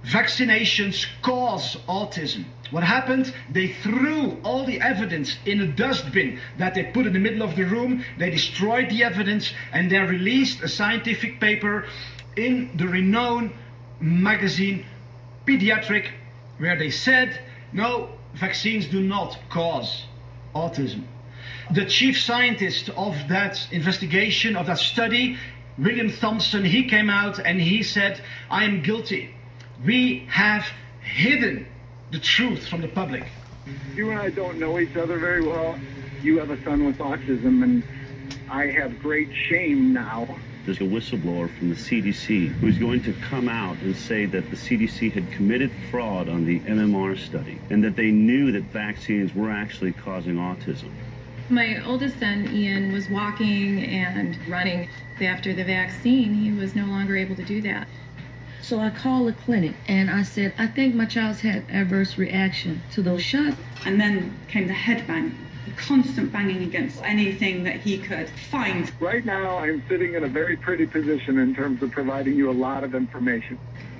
vaccinations 0.05 1.05
cause 1.21 1.77
autism. 1.88 2.45
What 2.71 2.83
happened? 2.83 3.33
They 3.49 3.67
threw 3.67 4.38
all 4.43 4.63
the 4.65 4.79
evidence 4.79 5.38
in 5.45 5.62
a 5.62 5.67
dustbin 5.67 6.39
that 6.57 6.75
they 6.75 6.83
put 6.85 7.07
in 7.07 7.13
the 7.13 7.19
middle 7.19 7.41
of 7.41 7.55
the 7.55 7.63
room. 7.63 8.03
They 8.17 8.29
destroyed 8.29 8.89
the 8.89 9.03
evidence 9.03 9.53
and 9.73 9.89
they 9.89 9.99
released 9.99 10.62
a 10.62 10.67
scientific 10.67 11.39
paper 11.39 11.85
in 12.35 12.69
the 12.77 12.88
renowned 12.88 13.51
magazine 13.99 14.85
Pediatric 15.45 16.12
where 16.59 16.77
they 16.77 16.91
said, 16.91 17.39
no, 17.73 18.09
vaccines 18.35 18.85
do 18.85 19.01
not 19.01 19.38
cause 19.49 20.05
autism. 20.53 21.03
The 21.71 21.85
chief 21.85 22.19
scientist 22.19 22.89
of 22.89 23.15
that 23.29 23.67
investigation, 23.71 24.55
of 24.55 24.67
that 24.67 24.77
study, 24.77 25.38
William 25.77 26.12
Thompson, 26.12 26.65
he 26.65 26.83
came 26.83 27.09
out 27.09 27.39
and 27.39 27.59
he 27.59 27.81
said, 27.81 28.21
I 28.49 28.65
am 28.65 28.83
guilty. 28.83 29.33
We 29.85 30.25
have 30.29 30.65
hidden 31.01 31.65
the 32.11 32.19
truth 32.19 32.67
from 32.67 32.81
the 32.81 32.89
public. 32.89 33.25
You 33.95 34.09
and 34.09 34.19
I 34.19 34.29
don't 34.29 34.59
know 34.59 34.77
each 34.77 34.97
other 34.97 35.17
very 35.19 35.41
well. 35.41 35.79
You 36.21 36.37
have 36.39 36.49
a 36.49 36.61
son 36.63 36.85
with 36.85 36.97
autism, 36.97 37.63
and 37.63 37.83
I 38.49 38.65
have 38.67 39.01
great 39.01 39.29
shame 39.47 39.93
now. 39.93 40.27
There's 40.65 40.81
a 40.81 40.83
whistleblower 40.83 41.49
from 41.57 41.69
the 41.69 41.75
CDC 41.75 42.49
who's 42.55 42.77
going 42.77 43.01
to 43.03 43.13
come 43.13 43.47
out 43.47 43.77
and 43.77 43.95
say 43.95 44.25
that 44.25 44.49
the 44.49 44.57
CDC 44.57 45.13
had 45.13 45.31
committed 45.31 45.71
fraud 45.89 46.27
on 46.27 46.45
the 46.45 46.59
MMR 46.59 47.17
study 47.17 47.57
and 47.69 47.81
that 47.85 47.95
they 47.95 48.11
knew 48.11 48.51
that 48.51 48.63
vaccines 48.63 49.33
were 49.33 49.49
actually 49.49 49.93
causing 49.93 50.35
autism. 50.35 50.91
My 51.49 51.83
oldest 51.85 52.19
son, 52.19 52.49
Ian, 52.53 52.91
was 52.91 53.09
walking 53.09 53.83
and 53.85 54.37
running. 54.47 54.89
After 55.21 55.53
the 55.53 55.63
vaccine, 55.63 56.33
he 56.33 56.51
was 56.51 56.75
no 56.75 56.85
longer 56.85 57.15
able 57.17 57.35
to 57.37 57.43
do 57.43 57.61
that. 57.61 57.87
So 58.62 58.80
I 58.80 58.89
called 58.89 59.28
the 59.28 59.34
clinic 59.34 59.76
and 59.88 60.10
I 60.10 60.24
said, 60.24 60.54
I 60.58 60.67
think 60.67 60.93
my 60.93 61.06
child's 61.06 61.41
had 61.41 61.63
adverse 61.69 62.17
reaction 62.17 62.82
to 62.93 63.02
those 63.02 63.22
shots. 63.22 63.56
And 63.86 64.00
then 64.00 64.38
came 64.48 64.67
the 64.67 64.74
head 64.74 65.08
bang, 65.08 65.36
constant 65.78 66.32
banging 66.32 66.63
against 66.63 67.02
anything 67.04 67.63
that 67.63 67.78
he 67.78 67.98
could 67.98 68.30
find. 68.52 68.91
Right 69.00 69.24
now, 69.24 69.58
I'm 69.58 69.82
sitting 69.88 70.15
in 70.15 70.24
a 70.24 70.28
very 70.28 70.58
pretty 70.58 70.86
position 70.86 71.39
in 71.39 71.56
terms 71.56 71.82
of 71.82 71.91
providing 71.91 72.36
you 72.36 72.52
a 72.52 72.54
lot 72.54 72.84
of 72.84 72.95
information. 72.95 73.58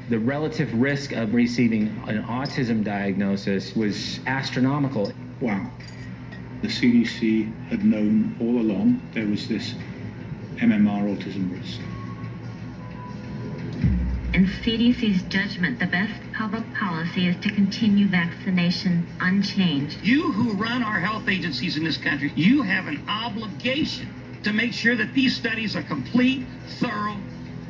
The 0.10 0.20
relative 0.20 0.74
risk 0.74 1.14
of 1.14 1.34
receiving 1.34 1.88
an 2.08 2.24
autism 2.24 2.84
diagnosis 2.84 3.76
was 3.76 4.20
astronomical. 4.28 5.14
Wow. 5.40 5.72
The 6.62 6.68
CDC 6.68 7.70
had 7.70 7.86
known 7.86 8.36
all 8.42 8.60
along 8.60 9.02
there 9.14 9.28
was 9.28 9.48
this 9.48 9.76
MMR 10.58 11.16
autism 11.16 11.58
risk. 11.58 11.80
In 14.32 14.46
CDC's 14.46 15.24
judgment, 15.24 15.80
the 15.80 15.88
best 15.88 16.14
public 16.38 16.64
policy 16.76 17.28
is 17.28 17.36
to 17.38 17.50
continue 17.50 18.08
vaccination 18.08 19.08
unchanged. 19.20 19.98
You 20.04 20.32
who 20.32 20.52
run 20.54 20.84
our 20.84 21.00
health 21.00 21.28
agencies 21.28 21.78
in 21.78 21.84
this 21.84 21.98
country, 21.98 22.32
you 22.36 22.62
have 22.62 22.86
an 22.86 23.04
obligation 23.10 24.14
to 24.44 24.54
make 24.54 24.72
sure 24.72 24.96
that 24.96 25.16
these 25.16 25.36
studies 25.36 25.76
are 25.76 25.82
complete, 25.82 26.46
thorough, 26.78 27.18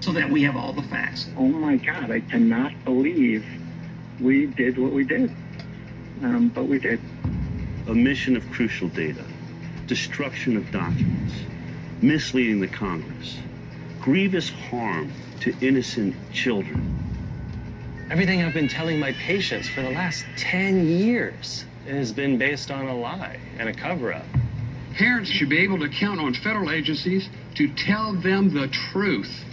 so 0.01 0.11
that 0.11 0.29
we 0.29 0.43
have 0.43 0.57
all 0.57 0.73
the 0.73 0.83
facts. 0.83 1.27
Oh 1.37 1.47
my 1.47 1.77
God, 1.77 2.11
I 2.11 2.19
cannot 2.19 2.73
believe 2.83 3.45
we 4.19 4.47
did 4.47 4.77
what 4.77 4.91
we 4.91 5.05
did. 5.05 5.33
Um, 6.21 6.51
but 6.53 6.65
we 6.65 6.77
did. 6.77 6.99
Omission 7.87 8.35
of 8.35 8.43
crucial 8.51 8.89
data, 8.89 9.23
destruction 9.87 10.57
of 10.57 10.69
documents, 10.71 11.35
misleading 12.01 12.59
the 12.59 12.67
Congress, 12.67 13.37
grievous 13.99 14.49
harm 14.49 15.11
to 15.41 15.55
innocent 15.61 16.15
children. 16.31 16.95
Everything 18.09 18.41
I've 18.41 18.53
been 18.53 18.67
telling 18.67 18.99
my 18.99 19.11
patients 19.13 19.69
for 19.69 19.81
the 19.81 19.89
last 19.89 20.25
10 20.37 20.87
years 20.87 21.65
has 21.87 22.11
been 22.11 22.37
based 22.37 22.71
on 22.71 22.87
a 22.87 22.95
lie 22.95 23.39
and 23.57 23.69
a 23.69 23.73
cover 23.73 24.13
up. 24.13 24.25
Parents 24.95 25.29
should 25.29 25.49
be 25.49 25.59
able 25.59 25.79
to 25.79 25.89
count 25.89 26.19
on 26.19 26.33
federal 26.33 26.71
agencies 26.71 27.29
to 27.55 27.67
tell 27.75 28.13
them 28.13 28.53
the 28.53 28.67
truth. 28.69 29.43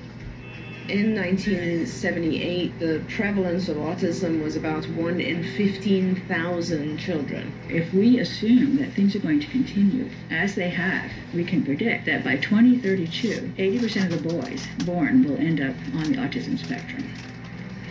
In 0.89 1.17
1978, 1.17 2.79
the 2.79 3.03
prevalence 3.09 3.69
of 3.69 3.77
autism 3.77 4.41
was 4.41 4.55
about 4.55 4.89
1 4.91 5.21
in 5.21 5.43
15,000 5.57 6.97
children. 6.97 7.53
If 7.69 7.93
we 7.93 8.21
assume 8.21 8.77
that 8.77 8.93
things 8.93 9.17
are 9.17 9.19
going 9.19 9.41
to 9.41 9.49
continue 9.49 10.09
as 10.31 10.55
they 10.55 10.71
have, 10.71 11.11
we 11.35 11.43
can 11.43 11.65
predict 11.65 12.07
that 12.07 12.23
by 12.23 12.37
2032, 12.37 13.55
80% 13.59 14.13
of 14.13 14.23
the 14.23 14.29
boys 14.29 14.65
born 14.85 15.25
will 15.25 15.37
end 15.39 15.61
up 15.61 15.75
on 15.97 16.13
the 16.13 16.19
autism 16.19 16.57
spectrum. 16.57 17.03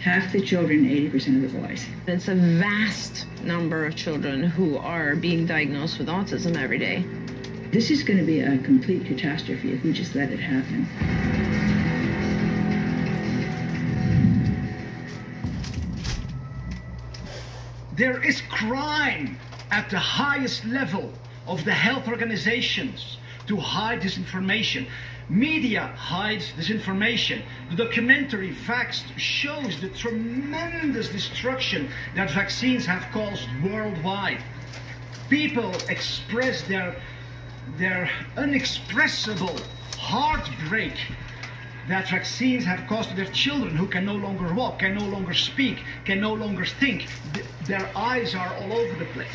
Half 0.01 0.31
the 0.31 0.39
children, 0.39 0.85
80% 0.85 1.43
of 1.43 1.51
the 1.51 1.59
boys. 1.59 1.85
It's 2.07 2.29
a 2.29 2.35
vast 2.35 3.25
number 3.43 3.85
of 3.85 3.97
children 3.97 4.41
who 4.41 4.77
are 4.77 5.17
being 5.17 5.45
diagnosed 5.45 5.99
with 5.99 6.07
autism 6.07 6.55
every 6.55 6.77
day. 6.77 7.03
This 7.73 7.91
is 7.91 8.03
going 8.03 8.19
to 8.19 8.25
be 8.25 8.39
a 8.39 8.57
complete 8.59 9.05
catastrophe 9.05 9.73
if 9.73 9.83
we 9.83 9.91
just 9.91 10.15
let 10.15 10.31
it 10.31 10.39
happen. 10.39 11.74
There 17.95 18.21
is 18.21 18.41
crime 18.41 19.39
at 19.71 19.89
the 19.89 19.99
highest 19.99 20.65
level 20.65 21.13
of 21.47 21.63
the 21.63 21.71
health 21.71 22.09
organizations 22.09 23.17
to 23.47 23.55
hide 23.55 24.01
this 24.01 24.17
information. 24.17 24.85
Media 25.29 25.87
hides 25.95 26.51
this 26.57 26.69
information. 26.69 27.41
The 27.69 27.77
documentary 27.77 28.53
Vaxxed 28.67 29.17
shows 29.17 29.79
the 29.79 29.87
tremendous 29.89 31.07
destruction 31.07 31.89
that 32.15 32.29
vaccines 32.31 32.85
have 32.85 33.09
caused 33.13 33.47
worldwide. 33.63 34.43
People 35.29 35.73
express 35.87 36.63
their, 36.63 36.97
their 37.77 38.09
unexpressible 38.35 39.57
heartbreak 39.97 40.95
that 41.87 42.09
vaccines 42.09 42.65
have 42.65 42.87
caused 42.87 43.15
their 43.15 43.25
children 43.25 43.75
who 43.75 43.87
can 43.87 44.05
no 44.05 44.15
longer 44.15 44.53
walk, 44.53 44.79
can 44.79 44.95
no 44.95 45.05
longer 45.05 45.33
speak, 45.33 45.83
can 46.03 46.19
no 46.19 46.33
longer 46.33 46.65
think. 46.65 47.07
Their 47.65 47.89
eyes 47.95 48.33
are 48.33 48.53
all 48.55 48.73
over 48.73 48.97
the 48.97 49.05
place. 49.05 49.27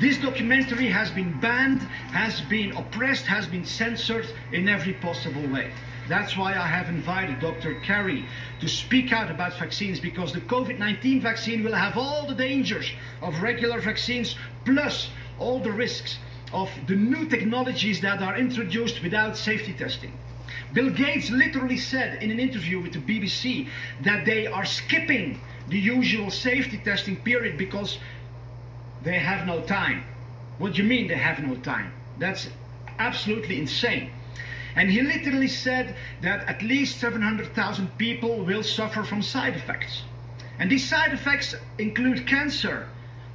This 0.00 0.18
documentary 0.18 0.88
has 0.88 1.10
been 1.10 1.38
banned, 1.40 1.82
has 2.10 2.40
been 2.40 2.76
oppressed, 2.76 3.26
has 3.26 3.46
been 3.46 3.64
censored 3.64 4.26
in 4.52 4.68
every 4.68 4.94
possible 4.94 5.46
way. 5.48 5.70
That's 6.08 6.36
why 6.36 6.52
I 6.52 6.66
have 6.66 6.88
invited 6.88 7.40
Dr. 7.40 7.74
Carrie 7.80 8.26
to 8.60 8.68
speak 8.68 9.12
out 9.12 9.30
about 9.30 9.58
vaccines 9.58 10.00
because 10.00 10.32
the 10.32 10.40
COVID 10.40 10.78
19 10.78 11.20
vaccine 11.20 11.62
will 11.62 11.74
have 11.74 11.96
all 11.96 12.26
the 12.26 12.34
dangers 12.34 12.90
of 13.22 13.40
regular 13.40 13.80
vaccines 13.80 14.36
plus 14.64 15.10
all 15.38 15.60
the 15.60 15.72
risks 15.72 16.18
of 16.52 16.70
the 16.86 16.96
new 16.96 17.26
technologies 17.26 18.00
that 18.00 18.20
are 18.20 18.36
introduced 18.36 19.02
without 19.02 19.36
safety 19.36 19.72
testing. 19.72 20.12
Bill 20.72 20.90
Gates 20.90 21.30
literally 21.30 21.76
said 21.76 22.22
in 22.22 22.30
an 22.30 22.40
interview 22.40 22.80
with 22.80 22.92
the 22.92 22.98
BBC 22.98 23.68
that 24.02 24.24
they 24.24 24.46
are 24.46 24.64
skipping 24.64 25.40
the 25.68 25.78
usual 25.78 26.30
safety 26.30 26.78
testing 26.78 27.16
period 27.16 27.56
because 27.56 27.98
they 29.02 29.18
have 29.18 29.46
no 29.46 29.60
time. 29.62 30.04
What 30.58 30.74
do 30.74 30.82
you 30.82 30.88
mean 30.88 31.08
they 31.08 31.14
have 31.14 31.38
no 31.40 31.56
time? 31.56 31.92
That's 32.18 32.48
absolutely 32.98 33.58
insane. 33.58 34.10
And 34.76 34.90
he 34.90 35.02
literally 35.02 35.48
said 35.48 35.94
that 36.22 36.48
at 36.48 36.62
least 36.62 36.98
700,000 36.98 37.96
people 37.98 38.44
will 38.44 38.62
suffer 38.62 39.04
from 39.04 39.22
side 39.22 39.54
effects. 39.54 40.02
And 40.58 40.70
these 40.70 40.88
side 40.88 41.12
effects 41.12 41.54
include 41.78 42.26
cancer, 42.26 42.88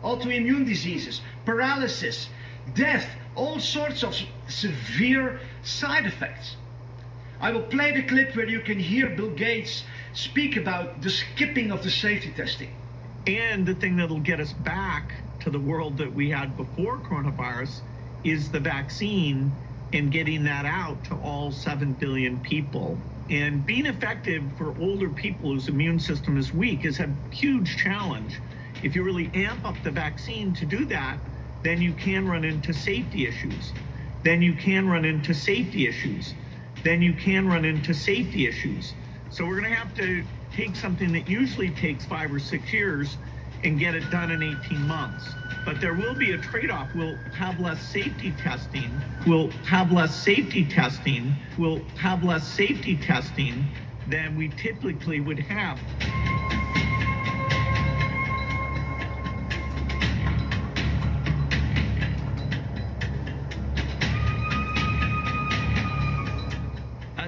autoimmune 0.03 0.65
diseases, 0.65 1.21
paralysis, 1.45 2.29
death, 2.73 3.09
all 3.35 3.59
sorts 3.59 4.03
of 4.03 4.15
severe 4.47 5.39
side 5.63 6.05
effects. 6.05 6.55
I 7.41 7.51
will 7.51 7.61
play 7.61 7.93
the 7.93 8.03
clip 8.03 8.35
where 8.35 8.49
you 8.49 8.59
can 8.59 8.77
hear 8.77 9.07
Bill 9.09 9.29
Gates 9.29 9.85
speak 10.13 10.57
about 10.57 11.01
the 11.01 11.09
skipping 11.09 11.71
of 11.71 11.81
the 11.83 11.89
safety 11.89 12.31
testing. 12.35 12.69
And 13.27 13.65
the 13.65 13.75
thing 13.75 13.95
that'll 13.95 14.19
get 14.19 14.41
us 14.41 14.51
back 14.51 15.13
to 15.41 15.49
the 15.49 15.59
world 15.59 15.97
that 15.99 16.13
we 16.13 16.29
had 16.29 16.57
before 16.57 16.97
coronavirus 16.97 17.79
is 18.25 18.51
the 18.51 18.59
vaccine 18.59 19.51
and 19.93 20.11
getting 20.11 20.43
that 20.43 20.65
out 20.65 21.01
to 21.05 21.15
all 21.15 21.51
7 21.51 21.93
billion 21.93 22.39
people. 22.39 22.97
And 23.29 23.65
being 23.65 23.85
effective 23.85 24.43
for 24.57 24.77
older 24.77 25.09
people 25.09 25.53
whose 25.53 25.69
immune 25.69 25.99
system 25.99 26.37
is 26.37 26.53
weak 26.53 26.83
is 26.83 26.99
a 26.99 27.09
huge 27.31 27.77
challenge. 27.77 28.41
If 28.83 28.95
you 28.95 29.03
really 29.03 29.31
amp 29.33 29.65
up 29.65 29.75
the 29.83 29.91
vaccine 29.91 30.53
to 30.55 30.65
do 30.65 30.83
that, 30.85 31.17
then 31.63 31.81
you 31.81 31.93
can 31.93 32.27
run 32.27 32.43
into 32.43 32.73
safety 32.73 33.27
issues. 33.27 33.71
Then 34.23 34.41
you 34.41 34.53
can 34.55 34.89
run 34.89 35.05
into 35.05 35.33
safety 35.33 35.87
issues. 35.87 36.33
Then 36.83 37.01
you 37.01 37.13
can 37.13 37.47
run 37.47 37.65
into 37.65 37.93
safety 37.93 38.47
issues. 38.47 38.93
So 39.31 39.45
we're 39.45 39.59
going 39.61 39.71
to 39.71 39.77
have 39.77 39.95
to 39.95 40.25
take 40.55 40.75
something 40.75 41.11
that 41.13 41.29
usually 41.29 41.71
takes 41.71 42.05
five 42.05 42.33
or 42.33 42.39
six 42.39 42.73
years 42.73 43.17
and 43.63 43.79
get 43.79 43.95
it 43.95 44.09
done 44.11 44.31
in 44.31 44.43
18 44.43 44.81
months. 44.87 45.25
But 45.65 45.81
there 45.81 45.93
will 45.93 46.15
be 46.15 46.33
a 46.33 46.37
trade 46.39 46.71
off. 46.71 46.89
We'll 46.95 47.17
have 47.37 47.59
less 47.59 47.81
safety 47.81 48.33
testing. 48.33 49.01
We'll 49.27 49.51
have 49.67 49.91
less 49.91 50.15
safety 50.15 50.65
testing. 50.65 51.35
We'll 51.57 51.81
have 51.99 52.23
less 52.23 52.47
safety 52.47 52.97
testing. 52.97 53.65
than 54.07 54.35
we 54.37 54.49
typically 54.49 55.21
would 55.21 55.39
have. 55.39 55.79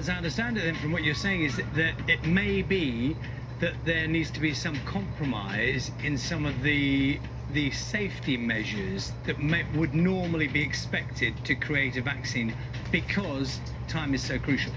As 0.02 0.08
I 0.08 0.16
understand 0.16 0.58
it, 0.58 0.62
then, 0.64 0.74
from 0.74 0.90
what 0.90 1.04
you're 1.04 1.14
saying, 1.14 1.42
is 1.42 1.58
that 1.76 1.94
it 2.08 2.26
may 2.26 2.60
be 2.60 3.14
that 3.60 3.74
there 3.84 4.08
needs 4.08 4.32
to 4.32 4.40
be 4.40 4.52
some 4.52 4.74
compromise 4.84 5.92
in 6.02 6.18
some 6.18 6.44
of 6.44 6.60
the 6.64 7.20
the 7.52 7.70
safety 7.70 8.36
measures 8.36 9.12
that 9.26 9.38
may, 9.38 9.64
would 9.76 9.94
normally 9.94 10.48
be 10.48 10.60
expected 10.60 11.36
to 11.44 11.54
create 11.54 11.96
a 11.96 12.02
vaccine 12.02 12.52
because 12.90 13.60
time 13.86 14.12
is 14.12 14.24
so 14.24 14.40
crucial. 14.40 14.72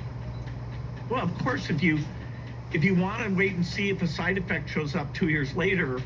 Well, 1.10 1.24
of 1.24 1.36
course, 1.40 1.72
if 1.72 1.82
you 1.82 1.98
if 2.72 2.84
you 2.84 2.94
want 2.94 3.24
to 3.24 3.34
wait 3.34 3.54
and 3.54 3.66
see 3.66 3.90
if 3.90 4.04
a 4.04 4.08
side 4.08 4.38
effect 4.38 4.70
shows 4.70 4.94
up 4.94 5.12
two 5.16 5.30
years 5.30 5.56
later, 5.56 6.00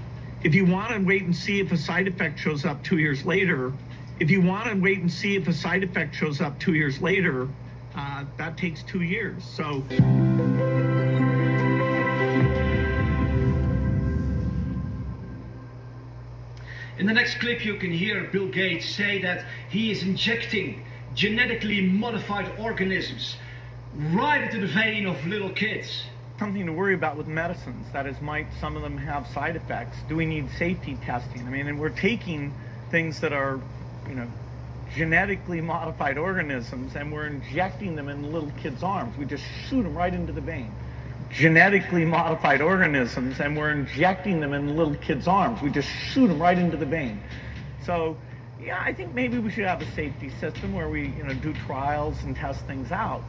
if 0.43 0.55
you 0.55 0.65
want 0.65 0.95
to 0.95 0.99
wait 1.03 1.23
and 1.23 1.35
see 1.35 1.59
if 1.59 1.73
a 1.73 1.77
side 1.77 2.07
effect 2.07 2.39
shows 2.39 2.63
up 2.63 2.81
two 2.83 2.99
years 2.99 3.25
later, 3.25 3.73
if 4.21 4.31
you 4.31 4.39
want 4.39 4.69
to 4.69 4.75
wait 4.75 4.99
and 5.01 5.11
see 5.11 5.35
if 5.35 5.49
a 5.49 5.53
side 5.53 5.83
effect 5.83 6.15
shows 6.15 6.39
up 6.39 6.57
two 6.57 6.75
years 6.75 7.01
later, 7.01 7.49
uh, 7.95 8.25
that 8.37 8.57
takes 8.57 8.83
two 8.83 9.01
years. 9.01 9.43
So. 9.43 9.83
In 16.99 17.05
the 17.05 17.13
next 17.13 17.39
clip, 17.39 17.63
you 17.63 17.75
can 17.75 17.91
hear 17.91 18.25
Bill 18.25 18.49
Gates 18.49 18.85
say 18.85 19.21
that 19.21 19.45
he 19.69 19.89
is 19.89 20.03
injecting 20.03 20.83
genetically 21.15 21.81
modified 21.81 22.51
organisms 22.59 23.37
right 24.11 24.43
into 24.43 24.59
the 24.59 24.67
vein 24.67 25.05
of 25.05 25.25
little 25.25 25.49
kids. 25.49 26.03
Something 26.37 26.65
to 26.65 26.73
worry 26.73 26.93
about 26.93 27.17
with 27.17 27.27
medicines. 27.27 27.87
That 27.93 28.05
is, 28.05 28.19
might 28.21 28.47
some 28.59 28.75
of 28.75 28.81
them 28.81 28.97
have 28.97 29.27
side 29.27 29.55
effects? 29.55 29.97
Do 30.07 30.15
we 30.15 30.25
need 30.25 30.49
safety 30.57 30.97
testing? 31.03 31.47
I 31.47 31.49
mean, 31.49 31.67
and 31.67 31.79
we're 31.79 31.89
taking 31.89 32.53
things 32.91 33.19
that 33.21 33.33
are, 33.33 33.59
you 34.07 34.15
know, 34.15 34.27
genetically 34.95 35.61
modified 35.61 36.17
organisms 36.17 36.95
and 36.95 37.11
we're 37.11 37.27
injecting 37.27 37.95
them 37.95 38.09
in 38.09 38.31
little 38.31 38.51
kids' 38.61 38.83
arms. 38.83 39.17
We 39.17 39.25
just 39.25 39.43
shoot 39.67 39.83
them 39.83 39.95
right 39.95 40.13
into 40.13 40.33
the 40.33 40.41
vein. 40.41 40.71
Genetically 41.31 42.05
modified 42.05 42.61
organisms 42.61 43.39
and 43.39 43.55
we're 43.55 43.71
injecting 43.71 44.39
them 44.39 44.53
in 44.53 44.75
little 44.75 44.95
kids' 44.95 45.27
arms. 45.27 45.61
We 45.61 45.69
just 45.69 45.87
shoot 45.87 46.27
them 46.27 46.41
right 46.41 46.57
into 46.57 46.77
the 46.77 46.85
vein. 46.85 47.21
So, 47.85 48.17
yeah, 48.61 48.81
I 48.83 48.93
think 48.93 49.13
maybe 49.13 49.37
we 49.37 49.51
should 49.51 49.65
have 49.65 49.81
a 49.81 49.91
safety 49.91 50.29
system 50.39 50.73
where 50.73 50.89
we, 50.89 51.09
you 51.09 51.23
know, 51.23 51.33
do 51.33 51.53
trials 51.65 52.21
and 52.23 52.35
test 52.35 52.65
things 52.65 52.91
out. 52.91 53.23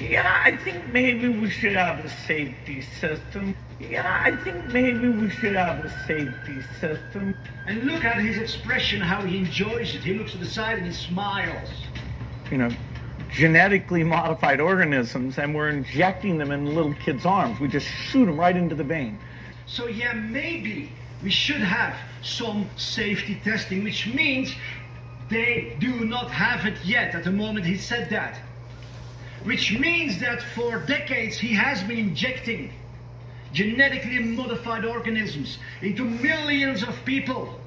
Yeah, 0.00 0.42
I 0.44 0.56
think 0.56 0.92
maybe 0.92 1.28
we 1.28 1.48
should 1.48 1.76
have 1.76 2.04
a 2.04 2.08
safety 2.26 2.82
system. 2.82 3.54
Yeah, 3.80 4.22
I 4.24 4.36
think 4.36 4.72
maybe 4.72 5.08
we 5.08 5.28
should 5.30 5.56
have 5.56 5.84
a 5.84 5.90
safety 6.06 6.62
system. 6.80 7.36
And 7.66 7.84
look 7.84 8.04
at 8.04 8.16
his 8.16 8.38
expression, 8.38 9.00
how 9.00 9.22
he 9.22 9.38
enjoys 9.38 9.94
it. 9.94 10.02
He 10.02 10.14
looks 10.14 10.32
to 10.32 10.38
the 10.38 10.46
side 10.46 10.78
and 10.78 10.86
he 10.86 10.92
smiles. 10.92 11.68
You 12.50 12.58
know, 12.58 12.70
genetically 13.32 14.04
modified 14.04 14.60
organisms 14.60 15.38
and 15.38 15.54
we're 15.54 15.70
injecting 15.70 16.38
them 16.38 16.52
in 16.52 16.74
little 16.74 16.94
kids' 16.94 17.26
arms. 17.26 17.58
We 17.58 17.68
just 17.68 17.86
shoot 17.86 18.26
them 18.26 18.38
right 18.38 18.56
into 18.56 18.74
the 18.74 18.84
vein. 18.84 19.18
So, 19.66 19.86
yeah, 19.86 20.12
maybe 20.12 20.92
we 21.22 21.30
should 21.30 21.60
have 21.60 21.96
some 22.22 22.68
safety 22.76 23.40
testing, 23.42 23.82
which 23.82 24.06
means 24.06 24.54
they 25.28 25.76
do 25.80 26.04
not 26.04 26.30
have 26.30 26.66
it 26.66 26.76
yet 26.84 27.14
at 27.14 27.24
the 27.24 27.32
moment 27.32 27.66
he 27.66 27.76
said 27.76 28.10
that 28.10 28.38
which 29.44 29.78
means 29.78 30.18
that 30.20 30.42
for 30.42 30.78
decades 30.80 31.38
he 31.38 31.54
has 31.54 31.82
been 31.84 31.98
injecting 31.98 32.72
genetically 33.54 34.18
modified 34.18 34.84
organisms 34.84 35.58
into 35.80 36.04
millions 36.04 36.82
of 36.82 37.02
people, 37.04 37.58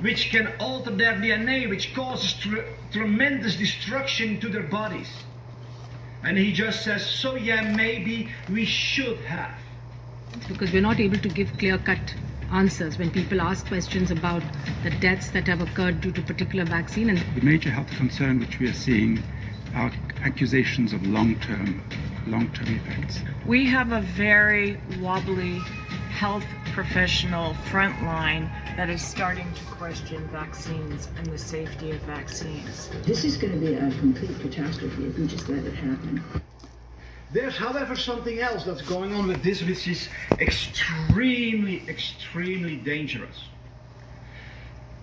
which 0.00 0.30
can 0.30 0.52
alter 0.58 0.90
their 0.90 1.14
DNA, 1.14 1.68
which 1.68 1.94
causes 1.94 2.34
tr 2.34 2.58
tremendous 2.90 3.56
destruction 3.56 4.38
to 4.40 4.48
their 4.48 4.64
bodies. 4.64 5.10
And 6.24 6.36
he 6.36 6.52
just 6.52 6.82
says, 6.84 7.06
so 7.06 7.36
yeah, 7.36 7.74
maybe 7.76 8.28
we 8.50 8.64
should 8.64 9.18
have. 9.18 9.58
Because 10.48 10.72
we're 10.72 10.82
not 10.82 10.98
able 10.98 11.18
to 11.18 11.28
give 11.28 11.56
clear 11.58 11.78
cut 11.78 12.14
answers 12.50 12.98
when 12.98 13.10
people 13.10 13.40
ask 13.40 13.66
questions 13.66 14.10
about 14.10 14.42
the 14.82 14.90
deaths 14.90 15.30
that 15.30 15.46
have 15.46 15.60
occurred 15.60 16.00
due 16.00 16.12
to 16.12 16.22
particular 16.22 16.64
vaccine. 16.64 17.10
And 17.10 17.18
the 17.18 17.42
major 17.42 17.70
health 17.70 17.90
concern 17.96 18.40
which 18.40 18.58
we 18.58 18.68
are 18.68 18.74
seeing 18.74 19.22
are 19.74 19.92
accusations 20.22 20.92
of 20.92 21.06
long-term 21.06 21.82
long-term 22.26 22.68
effects. 22.68 23.20
We 23.46 23.66
have 23.66 23.92
a 23.92 24.00
very 24.00 24.80
wobbly 25.00 25.58
health 26.10 26.44
professional 26.72 27.54
front 27.70 28.02
line 28.02 28.44
that 28.76 28.88
is 28.88 29.04
starting 29.04 29.52
to 29.52 29.64
question 29.64 30.26
vaccines 30.28 31.08
and 31.16 31.26
the 31.26 31.38
safety 31.38 31.90
of 31.90 32.00
vaccines. 32.02 32.90
This 33.04 33.24
is 33.24 33.36
going 33.36 33.52
to 33.52 33.58
be 33.58 33.74
a 33.74 33.90
complete 33.98 34.38
catastrophe 34.40 35.06
if 35.06 35.18
we 35.18 35.26
just 35.26 35.48
let 35.48 35.64
it 35.64 35.74
happen. 35.74 36.22
There's, 37.32 37.56
however, 37.56 37.96
something 37.96 38.38
else 38.38 38.64
that's 38.64 38.82
going 38.82 39.12
on 39.12 39.26
with 39.26 39.42
this 39.42 39.60
which 39.62 39.88
is 39.88 40.08
extremely, 40.38 41.82
extremely 41.88 42.76
dangerous. 42.76 43.48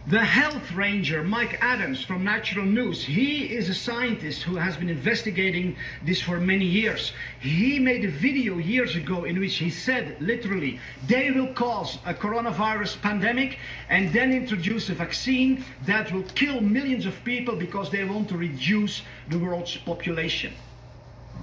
The 0.07 0.25
health 0.25 0.71
ranger, 0.71 1.23
Mike 1.23 1.59
Adams 1.61 2.03
from 2.03 2.23
Natural 2.23 2.65
News, 2.65 3.05
he 3.05 3.43
is 3.55 3.69
a 3.69 3.73
scientist 3.75 4.41
who 4.41 4.55
has 4.55 4.75
been 4.75 4.89
investigating 4.89 5.75
this 6.03 6.19
for 6.19 6.39
many 6.39 6.65
years. 6.65 7.13
He 7.39 7.77
made 7.77 8.03
a 8.03 8.09
video 8.09 8.57
years 8.57 8.95
ago 8.95 9.25
in 9.25 9.39
which 9.39 9.57
he 9.57 9.69
said, 9.69 10.19
literally, 10.19 10.79
they 11.05 11.29
will 11.29 11.53
cause 11.53 11.99
a 12.07 12.15
coronavirus 12.15 12.99
pandemic 13.03 13.59
and 13.89 14.11
then 14.11 14.33
introduce 14.33 14.89
a 14.89 14.95
vaccine 14.95 15.63
that 15.85 16.11
will 16.11 16.23
kill 16.33 16.61
millions 16.61 17.05
of 17.05 17.23
people 17.23 17.55
because 17.55 17.91
they 17.91 18.03
want 18.03 18.27
to 18.29 18.37
reduce 18.37 19.03
the 19.29 19.37
world's 19.37 19.77
population. 19.77 20.51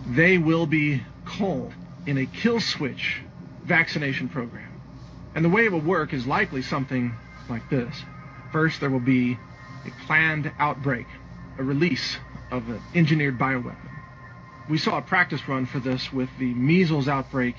They 0.09 0.39
will 0.39 0.67
be 0.67 1.01
called 1.25 1.73
in 2.07 2.19
a 2.19 2.27
kill 2.27 2.59
switch 2.59 3.23
vaccination 3.63 4.29
program. 4.29 4.81
And 5.37 5.45
the 5.45 5.49
way 5.49 5.67
it 5.67 5.71
will 5.71 5.81
work 5.81 6.13
is 6.13 6.27
likely 6.27 6.63
something 6.63 7.15
like 7.49 7.71
this. 7.71 7.95
First, 8.51 8.81
there 8.81 8.91
will 8.91 9.01
be 9.01 9.39
a 9.85 9.91
planned 10.07 10.53
outbreak, 10.59 11.07
a 11.59 11.63
release 11.63 12.19
of 12.51 12.69
an 12.69 12.83
engineered 12.95 13.39
bioweapon. 13.39 13.91
We 14.69 14.79
saw 14.79 14.99
a 14.99 15.03
practice 15.03 15.47
run 15.49 15.67
for 15.67 15.81
this 15.81 16.13
with 16.13 16.31
the 16.39 16.55
measles 16.55 17.09
outbreak 17.09 17.57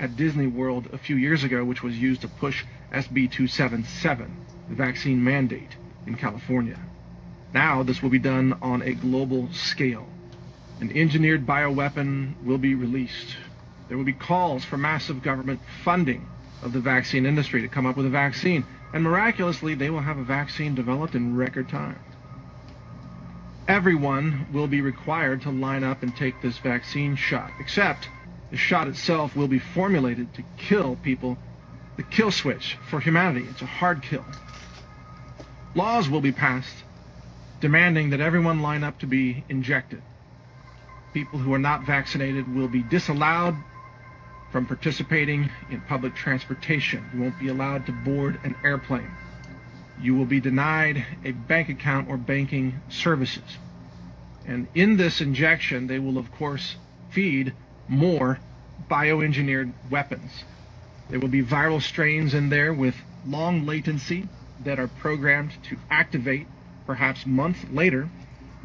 at 0.00 0.16
Disney 0.16 0.48
World 0.48 0.88
a 0.92 0.98
few 0.98 1.16
years 1.16 1.44
ago, 1.44 1.64
which 1.64 1.82
was 1.82 1.96
used 1.96 2.22
to 2.22 2.28
push 2.28 2.64
SB 2.92 3.30
277, 3.30 4.36
the 4.68 4.74
vaccine 4.74 5.22
mandate 5.22 5.76
in 6.06 6.16
California. 6.16 6.78
Now, 7.52 7.82
this 7.84 8.02
will 8.02 8.10
be 8.10 8.18
done 8.18 8.56
on 8.62 8.82
a 8.82 8.94
global 8.94 9.48
scale. 9.52 10.08
An 10.80 10.90
engineered 10.96 11.46
bioweapon 11.46 12.42
will 12.42 12.58
be 12.58 12.74
released. 12.74 13.36
There 13.88 13.96
will 13.96 14.04
be 14.04 14.12
calls 14.12 14.64
for 14.64 14.76
massive 14.76 15.22
government 15.22 15.60
funding 15.84 16.26
of 16.62 16.72
the 16.72 16.80
vaccine 16.80 17.26
industry 17.26 17.60
to 17.62 17.68
come 17.68 17.86
up 17.86 17.96
with 17.96 18.06
a 18.06 18.10
vaccine 18.10 18.66
and 18.92 19.04
miraculously, 19.04 19.74
they 19.74 19.90
will 19.90 20.00
have 20.02 20.18
a 20.18 20.24
vaccine 20.24 20.74
developed 20.74 21.14
in 21.14 21.36
record 21.36 21.68
time. 21.68 22.00
Everyone 23.68 24.46
will 24.52 24.66
be 24.68 24.80
required 24.80 25.42
to 25.42 25.50
line 25.50 25.84
up 25.84 26.02
and 26.02 26.14
take 26.16 26.40
this 26.40 26.58
vaccine 26.58 27.16
shot, 27.16 27.54
except 27.58 28.10
the 28.50 28.56
shot 28.56 28.88
itself 28.88 29.36
will 29.36 29.48
be 29.48 29.58
formulated 29.58 30.34
to 30.34 30.44
kill 30.56 30.96
people, 30.96 31.38
the 31.96 32.02
kill 32.02 32.30
switch 32.30 32.78
for 32.88 33.00
humanity. 33.00 33.46
It's 33.48 33.62
a 33.62 33.66
hard 33.66 34.02
kill. 34.02 34.26
Laws 35.74 36.08
will 36.08 36.20
be 36.20 36.32
passed 36.32 36.84
demanding 37.60 38.10
that 38.10 38.20
everyone 38.20 38.60
line 38.60 38.84
up 38.84 38.98
to 38.98 39.06
be 39.06 39.44
injected. 39.48 40.02
People 41.12 41.38
who 41.38 41.54
are 41.54 41.58
not 41.58 41.82
vaccinated 41.82 42.52
will 42.52 42.68
be 42.68 42.82
disallowed 42.82 43.64
from 44.52 44.66
participating 44.66 45.50
in 45.70 45.80
public 45.80 46.14
transportation. 46.14 47.08
You 47.12 47.22
won't 47.22 47.38
be 47.38 47.48
allowed 47.48 47.86
to 47.86 47.92
board 47.92 48.38
an 48.44 48.54
airplane. 48.62 49.16
You 49.98 50.14
will 50.14 50.26
be 50.26 50.40
denied 50.40 51.04
a 51.24 51.32
bank 51.32 51.70
account 51.70 52.10
or 52.10 52.18
banking 52.18 52.74
services. 52.90 53.58
And 54.44 54.68
in 54.74 54.98
this 54.98 55.22
injection, 55.22 55.86
they 55.86 55.98
will, 55.98 56.18
of 56.18 56.30
course, 56.32 56.76
feed 57.10 57.54
more 57.88 58.38
bioengineered 58.90 59.72
weapons. 59.90 60.44
There 61.08 61.18
will 61.18 61.28
be 61.28 61.42
viral 61.42 61.80
strains 61.80 62.34
in 62.34 62.50
there 62.50 62.74
with 62.74 62.94
long 63.24 63.64
latency 63.64 64.28
that 64.64 64.78
are 64.78 64.88
programmed 64.88 65.52
to 65.64 65.78
activate 65.90 66.46
perhaps 66.86 67.24
months 67.24 67.64
later. 67.70 68.08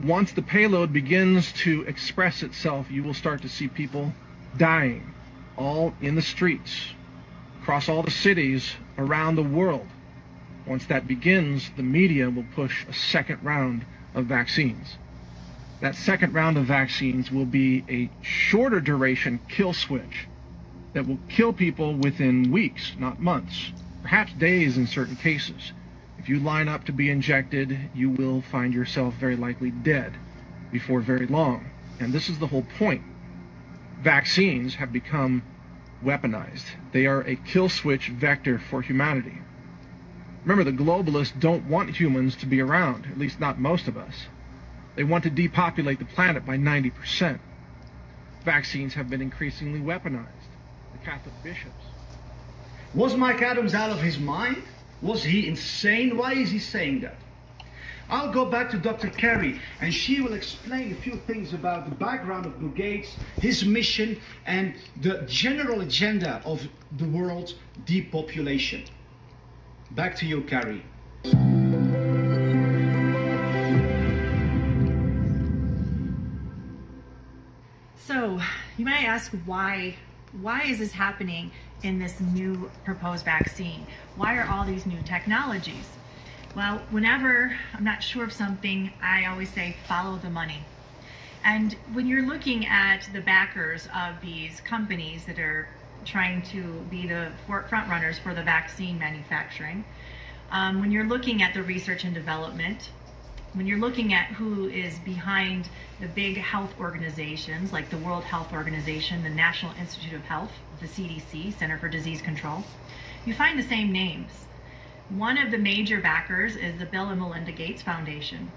Once 0.03 0.33
the 0.33 0.41
payload 0.41 0.91
begins 0.91 1.53
to 1.53 1.83
express 1.83 2.43
itself, 2.43 2.91
you 2.91 3.03
will 3.03 3.13
start 3.13 3.41
to 3.43 3.49
see 3.49 3.67
people 3.69 4.13
dying 4.55 5.16
all 5.57 5.95
in 6.01 6.15
the 6.15 6.23
streets, 6.23 6.95
across 7.61 7.89
all 7.89 8.03
the 8.03 8.11
cities 8.11 8.75
around 8.97 9.35
the 9.35 9.43
world. 9.43 9.93
Once 10.65 10.87
that 10.87 11.07
begins, 11.07 11.71
the 11.77 11.83
media 11.83 12.29
will 12.29 12.45
push 12.45 12.85
a 12.87 12.93
second 12.93 13.39
round 13.43 13.85
of 14.15 14.25
vaccines. 14.27 14.97
that 15.81 15.95
second 15.95 16.33
round 16.33 16.57
of 16.57 16.65
vaccines 16.65 17.31
will 17.31 17.45
be 17.45 17.85
a 17.89 18.11
shorter 18.21 18.81
duration 18.81 19.41
kill 19.49 19.73
switch 19.73 20.29
that 20.93 21.07
will 21.07 21.19
kill 21.29 21.53
people 21.53 21.95
within 21.97 22.51
weeks, 22.51 22.95
not 22.97 23.19
months, 23.19 23.73
perhaps 24.03 24.33
days 24.33 24.77
in 24.77 24.87
certain 24.87 25.17
cases. 25.17 25.73
If 26.17 26.29
you 26.29 26.39
line 26.39 26.69
up 26.69 26.85
to 26.85 26.93
be 26.93 27.09
injected, 27.11 27.91
you 27.93 28.11
will 28.11 28.41
find 28.41 28.73
yourself 28.73 29.15
very 29.15 29.37
likely 29.37 29.71
dead 29.71 30.19
before 30.71 31.01
very 31.01 31.27
long. 31.27 31.71
And 31.99 32.13
this 32.13 32.29
is 32.29 32.39
the 32.39 32.47
whole 32.47 32.63
point. 32.63 33.03
Vaccines 34.01 34.75
have 34.75 34.93
become 34.93 35.43
weaponized. 36.03 36.65
They 36.91 37.07
are 37.07 37.21
a 37.21 37.35
kill 37.35 37.69
switch 37.69 38.09
vector 38.09 38.59
for 38.59 38.81
humanity. 38.81 39.39
Remember, 40.45 40.63
the 40.63 40.77
globalists 40.77 41.37
don't 41.39 41.65
want 41.65 41.95
humans 41.95 42.35
to 42.37 42.45
be 42.45 42.61
around, 42.61 43.07
at 43.11 43.17
least 43.17 43.39
not 43.39 43.59
most 43.59 43.87
of 43.87 43.97
us. 43.97 44.27
They 44.95 45.03
want 45.03 45.23
to 45.25 45.29
depopulate 45.29 45.99
the 45.99 46.05
planet 46.05 46.45
by 46.45 46.57
90%. 46.57 47.39
Vaccines 48.45 48.93
have 48.93 49.09
been 49.09 49.21
increasingly 49.21 49.79
weaponized. 49.79 50.47
The 50.93 51.05
Catholic 51.05 51.33
bishops. 51.43 51.83
Was 52.93 53.15
Mike 53.15 53.41
Adams 53.41 53.73
out 53.73 53.89
of 53.89 54.01
his 54.01 54.17
mind? 54.17 54.63
Was 55.01 55.23
he 55.23 55.47
insane? 55.47 56.17
Why 56.17 56.33
is 56.33 56.49
he 56.49 56.59
saying 56.59 57.01
that? 57.01 57.17
I'll 58.09 58.31
go 58.31 58.45
back 58.45 58.69
to 58.71 58.77
Dr. 58.77 59.09
Carrie, 59.09 59.59
and 59.81 59.93
she 59.93 60.21
will 60.21 60.33
explain 60.33 60.93
a 60.93 60.95
few 60.95 61.17
things 61.27 61.53
about 61.53 61.89
the 61.89 61.95
background 61.95 62.45
of 62.45 62.57
Bill 62.59 62.69
Gates, 62.69 63.17
his 63.41 63.65
mission, 63.65 64.19
and 64.45 64.75
the 65.01 65.23
general 65.27 65.81
agenda 65.81 66.41
of 66.45 66.65
the 66.97 67.05
world's 67.05 67.55
depopulation. 67.85 68.85
Back 69.91 70.15
to 70.17 70.25
you, 70.25 70.41
Carrie. 70.41 70.83
So, 78.05 78.39
you 78.77 78.85
might 78.85 79.03
ask 79.03 79.33
why 79.45 79.95
why 80.41 80.63
is 80.63 80.79
this 80.79 80.91
happening 80.91 81.51
in 81.83 81.99
this 81.99 82.19
new 82.19 82.69
proposed 82.85 83.25
vaccine? 83.25 83.85
Why 84.17 84.37
are 84.37 84.47
all 84.49 84.65
these 84.65 84.85
new 84.85 85.01
technologies? 85.03 85.96
Well, 86.57 86.81
whenever 86.89 87.55
I'm 87.75 87.83
not 87.83 88.01
sure 88.01 88.23
of 88.23 88.33
something, 88.33 88.91
I 88.99 89.25
always 89.25 89.53
say 89.53 89.75
follow 89.87 90.17
the 90.17 90.31
money. 90.31 90.61
And 91.45 91.73
when 91.93 92.07
you're 92.07 92.25
looking 92.25 92.65
at 92.65 93.07
the 93.13 93.21
backers 93.21 93.87
of 93.95 94.19
these 94.23 94.59
companies 94.61 95.23
that 95.25 95.37
are 95.37 95.67
trying 96.03 96.41
to 96.53 96.63
be 96.89 97.05
the 97.05 97.31
front 97.45 97.87
runners 97.87 98.17
for 98.17 98.33
the 98.33 98.41
vaccine 98.41 98.97
manufacturing, 98.97 99.85
um, 100.49 100.81
when 100.81 100.91
you're 100.91 101.05
looking 101.05 101.43
at 101.43 101.53
the 101.53 101.61
research 101.61 102.03
and 102.05 102.15
development, 102.15 102.89
when 103.53 103.67
you're 103.67 103.77
looking 103.77 104.15
at 104.15 104.25
who 104.25 104.67
is 104.67 104.97
behind 105.05 105.69
the 106.01 106.07
big 106.07 106.37
health 106.37 106.73
organizations 106.79 107.71
like 107.71 107.91
the 107.91 107.99
World 107.99 108.23
Health 108.23 108.51
Organization, 108.51 109.21
the 109.21 109.29
National 109.29 109.73
Institute 109.79 110.13
of 110.13 110.23
Health, 110.23 110.53
the 110.79 110.87
CDC, 110.87 111.55
Center 111.59 111.77
for 111.77 111.87
Disease 111.87 112.23
Control, 112.23 112.63
you 113.27 113.35
find 113.35 113.59
the 113.59 113.63
same 113.63 113.91
names. 113.91 114.47
One 115.09 115.37
of 115.37 115.51
the 115.51 115.57
major 115.57 116.01
backers 116.01 116.57
is 116.57 116.77
the 116.79 116.85
Bill 116.85 117.07
and 117.07 117.21
Melinda 117.21 117.53
Gates 117.53 117.81
Foundation. 117.81 118.51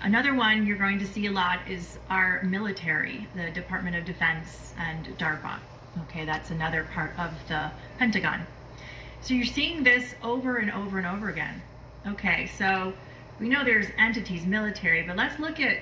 Another 0.00 0.34
one 0.34 0.66
you're 0.66 0.78
going 0.78 1.00
to 1.00 1.06
see 1.06 1.26
a 1.26 1.32
lot 1.32 1.58
is 1.68 1.98
our 2.08 2.44
military, 2.44 3.26
the 3.34 3.50
Department 3.50 3.96
of 3.96 4.04
Defense 4.04 4.72
and 4.78 5.06
DARPA. 5.18 5.58
Okay, 6.02 6.24
that's 6.24 6.50
another 6.50 6.86
part 6.94 7.10
of 7.18 7.32
the 7.48 7.72
Pentagon. 7.98 8.46
So 9.20 9.34
you're 9.34 9.46
seeing 9.46 9.82
this 9.82 10.14
over 10.22 10.58
and 10.58 10.70
over 10.70 10.98
and 10.98 11.06
over 11.08 11.28
again. 11.28 11.60
Okay, 12.06 12.48
so 12.56 12.92
we 13.40 13.48
know 13.48 13.64
there's 13.64 13.86
entities, 13.98 14.46
military, 14.46 15.02
but 15.02 15.16
let's 15.16 15.40
look 15.40 15.58
at 15.58 15.78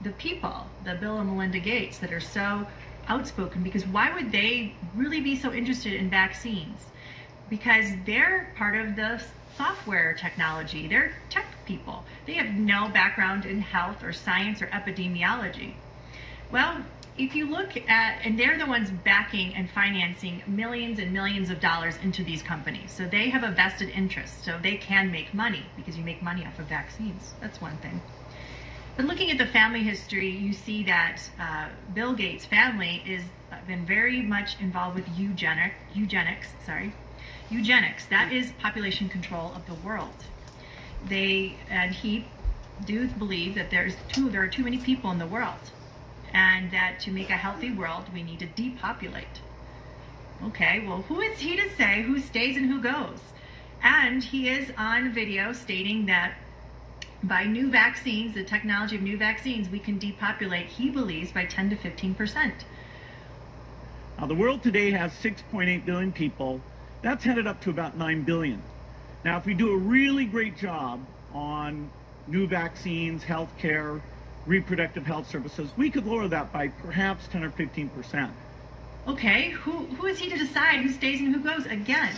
the 0.00 0.10
people, 0.10 0.66
the 0.84 0.94
Bill 0.96 1.18
and 1.18 1.30
Melinda 1.30 1.60
Gates, 1.60 1.98
that 1.98 2.12
are 2.12 2.18
so 2.18 2.66
outspoken. 3.06 3.62
Because 3.62 3.86
why 3.86 4.12
would 4.12 4.32
they 4.32 4.74
really 4.96 5.20
be 5.20 5.36
so 5.36 5.52
interested 5.52 5.92
in 5.92 6.10
vaccines? 6.10 6.86
Because 7.50 7.86
they're 8.06 8.48
part 8.56 8.76
of 8.76 8.96
the 8.96 9.20
software 9.56 10.14
technology. 10.14 10.88
They're 10.88 11.12
tech 11.28 11.46
people. 11.66 12.04
They 12.26 12.34
have 12.34 12.54
no 12.54 12.88
background 12.88 13.44
in 13.44 13.60
health 13.60 14.02
or 14.02 14.12
science 14.14 14.62
or 14.62 14.68
epidemiology. 14.68 15.74
Well, 16.50 16.78
if 17.18 17.34
you 17.34 17.46
look 17.46 17.76
at, 17.88 18.20
and 18.24 18.38
they're 18.38 18.56
the 18.56 18.66
ones 18.66 18.90
backing 19.04 19.54
and 19.54 19.68
financing 19.68 20.42
millions 20.46 20.98
and 20.98 21.12
millions 21.12 21.50
of 21.50 21.60
dollars 21.60 21.96
into 22.02 22.24
these 22.24 22.42
companies. 22.42 22.90
So 22.90 23.06
they 23.06 23.28
have 23.28 23.42
a 23.42 23.50
vested 23.50 23.90
interest. 23.90 24.44
So 24.44 24.58
they 24.62 24.76
can 24.76 25.12
make 25.12 25.34
money 25.34 25.66
because 25.76 25.98
you 25.98 26.04
make 26.04 26.22
money 26.22 26.46
off 26.46 26.58
of 26.58 26.66
vaccines. 26.66 27.34
That's 27.40 27.60
one 27.60 27.76
thing. 27.78 28.00
But 28.96 29.04
looking 29.04 29.30
at 29.30 29.38
the 29.38 29.46
family 29.46 29.82
history, 29.82 30.30
you 30.30 30.52
see 30.52 30.82
that 30.84 31.20
uh, 31.38 31.68
Bill 31.94 32.14
Gates' 32.14 32.44
family 32.44 33.02
is 33.06 33.22
uh, 33.52 33.56
been 33.66 33.84
very 33.84 34.22
much 34.22 34.60
involved 34.60 34.96
with 34.96 35.08
eugenic, 35.16 35.72
eugenics. 35.94 36.48
Sorry, 36.64 36.92
eugenics. 37.50 38.06
That 38.06 38.32
is 38.32 38.52
population 38.52 39.08
control 39.08 39.52
of 39.54 39.66
the 39.66 39.74
world. 39.86 40.24
They 41.08 41.54
and 41.68 41.92
he 41.92 42.26
do 42.84 43.08
believe 43.08 43.54
that 43.56 43.70
there's 43.70 43.94
too 44.08 44.30
there 44.30 44.42
are 44.42 44.48
too 44.48 44.62
many 44.62 44.78
people 44.78 45.10
in 45.10 45.18
the 45.18 45.26
world 45.26 45.70
and 46.32 46.70
that 46.70 47.00
to 47.00 47.10
make 47.10 47.30
a 47.30 47.36
healthy 47.36 47.72
world, 47.72 48.04
we 48.14 48.22
need 48.22 48.38
to 48.38 48.46
depopulate. 48.46 49.40
Okay, 50.44 50.84
well, 50.86 51.02
who 51.02 51.20
is 51.20 51.40
he 51.40 51.56
to 51.56 51.68
say 51.76 52.02
who 52.02 52.18
stays 52.18 52.56
and 52.56 52.66
who 52.66 52.80
goes? 52.80 53.18
And 53.82 54.22
he 54.22 54.48
is 54.48 54.72
on 54.78 55.12
video 55.12 55.52
stating 55.52 56.06
that 56.06 56.34
by 57.22 57.44
new 57.44 57.70
vaccines, 57.70 58.34
the 58.34 58.44
technology 58.44 58.96
of 58.96 59.02
new 59.02 59.18
vaccines, 59.18 59.68
we 59.68 59.78
can 59.78 59.98
depopulate, 59.98 60.66
he 60.66 60.88
believes, 60.88 61.32
by 61.32 61.44
10 61.44 61.70
to 61.70 61.76
15 61.76 62.14
percent. 62.14 62.64
Now, 64.18 64.26
the 64.26 64.34
world 64.34 64.62
today 64.62 64.90
has 64.90 65.12
6.8 65.12 65.84
billion 65.84 66.12
people. 66.12 66.60
That's 67.02 67.24
headed 67.24 67.46
up 67.46 67.60
to 67.62 67.70
about 67.70 67.96
9 67.96 68.22
billion. 68.22 68.62
Now, 69.24 69.38
if 69.38 69.46
we 69.46 69.54
do 69.54 69.72
a 69.72 69.76
really 69.76 70.26
great 70.26 70.56
job 70.56 71.00
on 71.32 71.90
new 72.26 72.46
vaccines, 72.46 73.22
healthcare, 73.22 74.00
reproductive 74.46 75.06
health 75.06 75.28
services, 75.28 75.70
we 75.76 75.90
could 75.90 76.06
lower 76.06 76.28
that 76.28 76.52
by 76.52 76.68
perhaps 76.68 77.26
10 77.28 77.44
or 77.44 77.50
15 77.50 77.88
percent. 77.90 78.32
Okay, 79.08 79.50
who, 79.50 79.86
who 79.86 80.06
is 80.06 80.18
he 80.18 80.28
to 80.28 80.36
decide 80.36 80.80
who 80.80 80.90
stays 80.90 81.20
and 81.20 81.34
who 81.34 81.40
goes? 81.40 81.64
Again, 81.66 82.14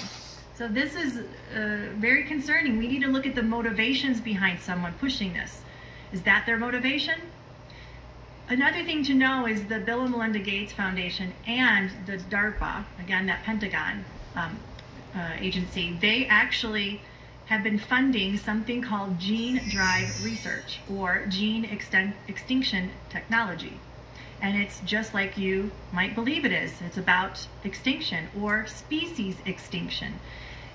so 0.56 0.66
this 0.66 0.96
is 0.96 1.18
uh, 1.54 1.92
very 1.96 2.24
concerning. 2.24 2.76
We 2.76 2.88
need 2.88 3.02
to 3.02 3.08
look 3.08 3.26
at 3.26 3.34
the 3.34 3.42
motivations 3.42 4.20
behind 4.20 4.60
someone 4.60 4.92
pushing 4.94 5.32
this. 5.32 5.60
Is 6.12 6.22
that 6.22 6.44
their 6.44 6.58
motivation? 6.58 7.20
Another 8.48 8.84
thing 8.84 9.04
to 9.04 9.14
know 9.14 9.46
is 9.46 9.64
the 9.66 9.78
Bill 9.78 10.02
and 10.02 10.10
Melinda 10.10 10.40
Gates 10.40 10.72
Foundation 10.72 11.32
and 11.46 11.90
the 12.06 12.18
DARPA, 12.18 12.84
again, 12.98 13.26
that 13.26 13.44
Pentagon 13.44 14.04
um, 14.34 14.58
uh, 15.14 15.32
agency, 15.38 15.96
they 16.00 16.26
actually 16.26 17.00
have 17.46 17.62
been 17.62 17.78
funding 17.78 18.36
something 18.38 18.80
called 18.80 19.18
gene 19.18 19.60
drive 19.68 20.24
research 20.24 20.80
or 20.90 21.26
gene 21.28 21.64
exten- 21.64 22.14
extinction 22.28 22.90
technology. 23.10 23.78
And 24.40 24.60
it's 24.60 24.80
just 24.80 25.14
like 25.14 25.36
you 25.36 25.70
might 25.92 26.14
believe 26.14 26.44
it 26.44 26.52
is. 26.52 26.72
It's 26.84 26.96
about 26.96 27.46
extinction 27.62 28.28
or 28.40 28.66
species 28.66 29.36
extinction. 29.44 30.14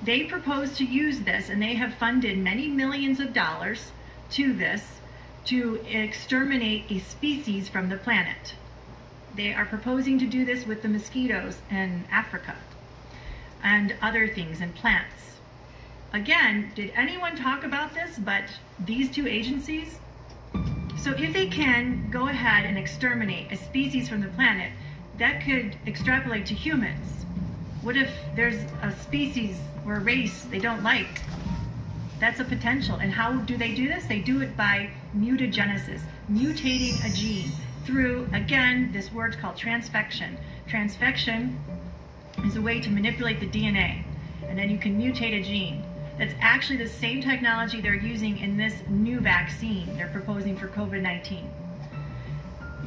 They 0.02 0.24
propose 0.24 0.78
to 0.78 0.86
use 0.86 1.22
this, 1.22 1.50
and 1.50 1.62
they 1.62 1.74
have 1.74 1.96
funded 1.96 2.38
many 2.38 2.68
millions 2.68 3.20
of 3.20 3.34
dollars 3.34 3.92
to 4.32 4.54
this 4.54 4.84
to 5.46 5.82
exterminate 5.88 6.92
a 6.92 7.00
species 7.00 7.68
from 7.68 7.90
the 7.90 7.98
planet. 7.98 8.54
They 9.36 9.54
are 9.54 9.66
proposing 9.66 10.20
to 10.20 10.28
do 10.28 10.46
this 10.46 10.66
with 10.66 10.82
the 10.82 10.90
mosquitoes 10.90 11.58
in 11.72 12.06
Africa 12.12 12.56
and 13.64 13.96
other 14.02 14.28
things 14.28 14.62
and 14.62 14.74
plants. 14.76 15.38
Again, 16.14 16.72
did 16.76 16.92
anyone 16.96 17.36
talk 17.36 17.64
about 17.64 17.94
this 17.94 18.18
but 18.18 18.44
these 18.80 19.12
two 19.12 19.28
agencies? 19.28 20.00
So 20.98 21.12
if 21.12 21.34
they 21.34 21.48
can 21.48 22.10
go 22.10 22.28
ahead 22.28 22.66
and 22.66 22.78
exterminate 22.78 23.52
a 23.52 23.58
species 23.58 24.10
from 24.10 24.22
the 24.22 24.28
planet, 24.30 24.72
that 25.18 25.44
could 25.44 25.78
extrapolate 25.86 26.46
to 26.48 26.54
humans. 26.54 27.26
What 27.82 27.98
if 27.98 28.10
there's 28.36 28.60
a 28.82 28.92
species 28.92 29.58
or 29.86 29.96
a 29.96 30.00
race 30.00 30.44
they 30.44 30.60
don't 30.60 30.84
like? 30.84 31.22
That's 32.20 32.40
a 32.40 32.44
potential. 32.44 32.96
And 32.96 33.12
how 33.12 33.34
do 33.34 33.58
they 33.58 33.74
do 33.74 33.88
this? 33.88 34.06
They 34.06 34.20
do 34.20 34.42
it 34.42 34.58
by 34.58 34.90
mutagenesis, 35.16 36.02
mutating 36.32 37.06
a 37.06 37.14
gene 37.16 37.52
through, 37.86 38.28
again, 38.34 38.92
this 38.92 39.12
word 39.14 39.38
called 39.40 39.56
transfection. 39.56 40.36
Transfection 40.68 41.56
is 42.46 42.56
a 42.56 42.62
way 42.62 42.80
to 42.80 42.90
manipulate 42.90 43.40
the 43.40 43.48
DNA, 43.48 44.04
and 44.48 44.58
then 44.58 44.70
you 44.70 44.78
can 44.78 45.00
mutate 45.00 45.40
a 45.40 45.44
gene. 45.44 45.84
That's 46.18 46.34
actually 46.40 46.78
the 46.78 46.90
same 46.90 47.22
technology 47.22 47.82
they're 47.82 47.94
using 47.94 48.40
in 48.40 48.58
this 48.58 48.74
new 48.88 49.20
vaccine 49.20 49.96
they're 49.96 50.08
proposing 50.08 50.58
for 50.58 50.68
COVID 50.68 51.02
19. 51.02 51.50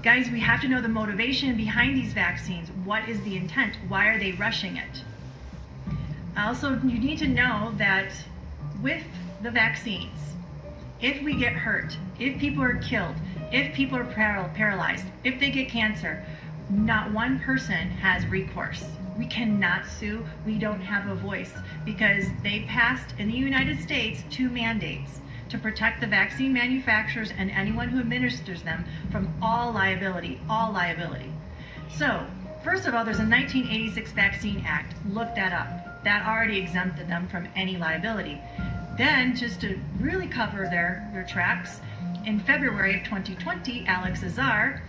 Guys, 0.02 0.30
we 0.30 0.40
have 0.40 0.60
to 0.62 0.68
know 0.68 0.80
the 0.80 0.88
motivation 0.88 1.56
behind 1.56 1.96
these 1.96 2.12
vaccines. 2.12 2.68
What 2.84 3.08
is 3.08 3.20
the 3.22 3.36
intent? 3.36 3.76
Why 3.88 4.06
are 4.08 4.18
they 4.18 4.32
rushing 4.32 4.76
it? 4.76 5.04
Also, 6.38 6.80
you 6.84 6.98
need 6.98 7.18
to 7.18 7.28
know 7.28 7.74
that 7.76 8.10
with 8.82 9.02
the 9.42 9.50
vaccines, 9.50 10.18
if 11.02 11.22
we 11.22 11.34
get 11.34 11.52
hurt, 11.52 11.96
if 12.18 12.38
people 12.38 12.62
are 12.62 12.76
killed, 12.76 13.14
if 13.52 13.74
people 13.74 13.98
are 13.98 14.04
paralyzed, 14.04 15.04
if 15.24 15.38
they 15.38 15.50
get 15.50 15.68
cancer, 15.68 16.24
not 16.70 17.12
one 17.12 17.40
person 17.40 17.90
has 17.90 18.24
recourse. 18.26 18.84
We 19.20 19.26
cannot 19.26 19.84
sue. 19.84 20.24
We 20.46 20.56
don't 20.58 20.80
have 20.80 21.06
a 21.06 21.14
voice 21.14 21.52
because 21.84 22.24
they 22.42 22.60
passed 22.60 23.14
in 23.18 23.28
the 23.28 23.36
United 23.36 23.78
States 23.78 24.24
two 24.30 24.48
mandates 24.48 25.20
to 25.50 25.58
protect 25.58 26.00
the 26.00 26.06
vaccine 26.06 26.54
manufacturers 26.54 27.30
and 27.36 27.50
anyone 27.50 27.90
who 27.90 28.00
administers 28.00 28.62
them 28.62 28.82
from 29.12 29.28
all 29.42 29.72
liability, 29.72 30.40
all 30.48 30.72
liability. 30.72 31.30
So, 31.98 32.26
first 32.64 32.86
of 32.86 32.94
all, 32.94 33.04
there's 33.04 33.18
a 33.18 33.28
1986 33.28 34.10
Vaccine 34.12 34.64
Act. 34.66 34.94
Look 35.10 35.34
that 35.34 35.52
up. 35.52 36.02
That 36.02 36.26
already 36.26 36.56
exempted 36.56 37.06
them 37.06 37.28
from 37.28 37.46
any 37.54 37.76
liability. 37.76 38.40
Then, 38.96 39.36
just 39.36 39.60
to 39.60 39.78
really 39.98 40.28
cover 40.28 40.62
their, 40.64 41.06
their 41.12 41.24
tracks, 41.24 41.80
in 42.24 42.40
February 42.40 42.96
of 42.96 43.04
2020, 43.04 43.84
Alex 43.86 44.22
Azar 44.22 44.82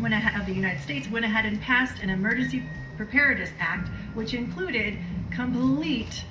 went 0.00 0.14
ahead, 0.14 0.40
of 0.40 0.46
the 0.46 0.52
United 0.52 0.82
States 0.82 1.08
went 1.08 1.24
ahead 1.24 1.44
and 1.46 1.60
passed 1.60 2.02
an 2.02 2.10
Emergency 2.10 2.64
Preparedness 2.96 3.50
Act, 3.58 3.88
which 4.14 4.34
included 4.34 4.98
complete 5.30 6.24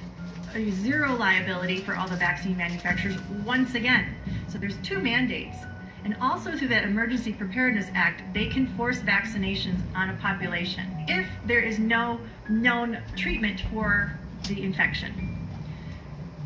uh, 0.55 0.59
zero 0.71 1.15
liability 1.15 1.81
for 1.81 1.95
all 1.95 2.07
the 2.07 2.15
vaccine 2.15 2.57
manufacturers 2.57 3.17
once 3.45 3.75
again. 3.75 4.15
So 4.47 4.57
there's 4.57 4.77
two 4.77 4.99
mandates. 4.99 5.57
And 6.03 6.15
also 6.21 6.55
through 6.55 6.67
that 6.67 6.83
Emergency 6.83 7.33
Preparedness 7.33 7.87
Act, 7.95 8.21
they 8.33 8.47
can 8.47 8.67
force 8.77 8.99
vaccinations 8.99 9.79
on 9.95 10.11
a 10.11 10.13
population 10.17 10.85
if 11.07 11.27
there 11.45 11.61
is 11.61 11.79
no 11.79 12.19
known 12.47 12.99
treatment 13.15 13.61
for 13.71 14.17
the 14.47 14.61
infection. 14.61 15.47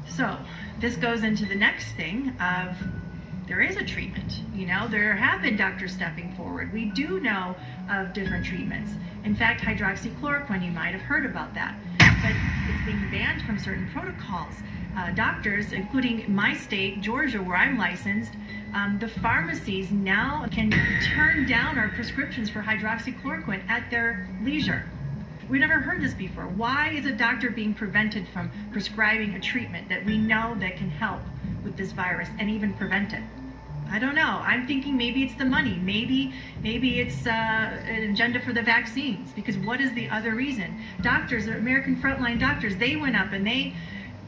So 0.07 0.37
this 0.79 0.95
goes 0.95 1.23
into 1.23 1.45
the 1.45 1.55
next 1.55 1.91
thing 1.93 2.29
of 2.39 2.75
there 3.47 3.61
is 3.61 3.75
a 3.77 3.83
treatment. 3.83 4.41
You 4.55 4.67
know, 4.67 4.87
there 4.87 5.13
have 5.13 5.41
been 5.41 5.57
doctors 5.57 5.91
stepping 5.91 6.33
forward. 6.35 6.71
We 6.71 6.85
do 6.85 7.19
know 7.19 7.55
of 7.89 8.13
different 8.13 8.45
treatments. 8.45 8.91
In 9.23 9.35
fact, 9.35 9.61
hydroxychloroquine, 9.61 10.63
you 10.63 10.71
might 10.71 10.93
have 10.93 11.01
heard 11.01 11.25
about 11.25 11.53
that. 11.53 11.75
But 11.97 12.33
it's 12.67 12.85
being 12.85 13.09
banned 13.11 13.41
from 13.43 13.57
certain 13.57 13.89
protocols. 13.91 14.53
Uh, 14.97 15.11
doctors, 15.11 15.71
including 15.71 16.25
my 16.33 16.53
state, 16.55 17.01
Georgia, 17.01 17.41
where 17.41 17.55
I'm 17.55 17.77
licensed, 17.77 18.33
um, 18.73 18.97
the 18.99 19.07
pharmacies 19.07 19.91
now 19.91 20.45
can 20.51 20.71
turn 21.15 21.47
down 21.47 21.77
our 21.77 21.89
prescriptions 21.89 22.49
for 22.49 22.61
hydroxychloroquine 22.61 23.67
at 23.69 23.89
their 23.89 24.27
leisure. 24.43 24.83
We've 25.49 25.61
never 25.61 25.79
heard 25.79 26.01
this 26.01 26.13
before. 26.13 26.43
Why 26.43 26.91
is 26.91 27.05
a 27.05 27.11
doctor 27.11 27.49
being 27.49 27.73
prevented 27.73 28.27
from 28.27 28.51
prescribing 28.71 29.33
a 29.33 29.39
treatment 29.39 29.89
that 29.89 30.05
we 30.05 30.17
know 30.17 30.55
that 30.59 30.77
can 30.77 30.89
help 30.89 31.21
with 31.63 31.75
this 31.75 31.91
virus 31.91 32.29
and 32.37 32.49
even 32.49 32.73
prevent 32.73 33.13
it? 33.13 33.23
I 33.91 33.97
don't 33.97 34.15
know. 34.15 34.41
I'm 34.43 34.67
thinking 34.67 34.95
maybe 34.95 35.23
it's 35.23 35.35
the 35.35 35.45
money. 35.45 35.75
Maybe 35.81 36.33
maybe 36.61 36.99
it's 36.99 37.25
uh, 37.25 37.29
an 37.29 38.11
agenda 38.11 38.39
for 38.39 38.53
the 38.53 38.61
vaccines. 38.61 39.31
Because 39.31 39.57
what 39.57 39.81
is 39.81 39.91
the 39.93 40.09
other 40.09 40.35
reason? 40.35 40.79
Doctors, 41.01 41.47
American 41.47 41.95
frontline 41.95 42.39
doctors, 42.39 42.75
they 42.77 42.95
went 42.95 43.15
up 43.15 43.31
and 43.31 43.45
they 43.45 43.73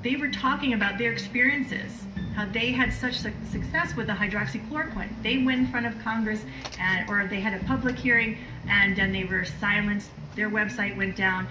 they 0.01 0.15
were 0.15 0.29
talking 0.29 0.73
about 0.73 0.97
their 0.97 1.11
experiences, 1.11 1.91
how 2.35 2.45
they 2.45 2.71
had 2.71 2.91
such 2.91 3.17
success 3.17 3.95
with 3.95 4.07
the 4.07 4.13
hydroxychloroquine. 4.13 5.09
They 5.21 5.43
went 5.43 5.59
in 5.59 5.67
front 5.67 5.85
of 5.85 5.99
Congress, 6.03 6.43
and 6.79 7.07
or 7.07 7.27
they 7.27 7.39
had 7.39 7.53
a 7.53 7.63
public 7.65 7.97
hearing, 7.97 8.39
and 8.67 8.95
then 8.95 9.11
they 9.11 9.25
were 9.25 9.45
silenced. 9.45 10.09
Their 10.35 10.49
website 10.49 10.97
went 10.97 11.15
down. 11.15 11.47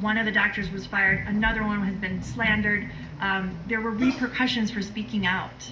One 0.00 0.18
of 0.18 0.26
the 0.26 0.32
doctors 0.32 0.68
was 0.72 0.84
fired. 0.84 1.24
Another 1.28 1.62
one 1.62 1.80
has 1.82 1.94
been 1.94 2.20
slandered. 2.24 2.90
Um, 3.20 3.56
there 3.68 3.80
were 3.80 3.92
repercussions 3.92 4.72
for 4.72 4.82
speaking 4.82 5.26
out. 5.26 5.70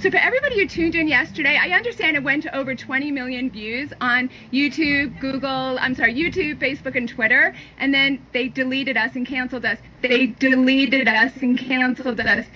So 0.00 0.10
for 0.10 0.16
everybody 0.18 0.60
who 0.60 0.66
tuned 0.68 0.94
in 0.94 1.08
yesterday, 1.08 1.58
I 1.60 1.70
understand 1.70 2.16
it 2.16 2.22
went 2.22 2.44
to 2.44 2.56
over 2.56 2.74
20 2.74 3.10
million 3.10 3.50
views 3.50 3.92
on 4.00 4.30
YouTube, 4.52 5.18
Google, 5.18 5.76
I'm 5.80 5.94
sorry, 5.96 6.14
YouTube, 6.14 6.60
Facebook, 6.60 6.94
and 6.94 7.08
Twitter, 7.08 7.54
and 7.78 7.92
then 7.92 8.24
they 8.32 8.46
deleted 8.48 8.96
us 8.96 9.16
and 9.16 9.26
canceled 9.26 9.64
us. 9.64 9.78
They 10.00 10.26
deleted 10.26 11.08
us 11.08 11.32
and 11.42 11.58
canceled 11.58 12.20
us. 12.20 12.46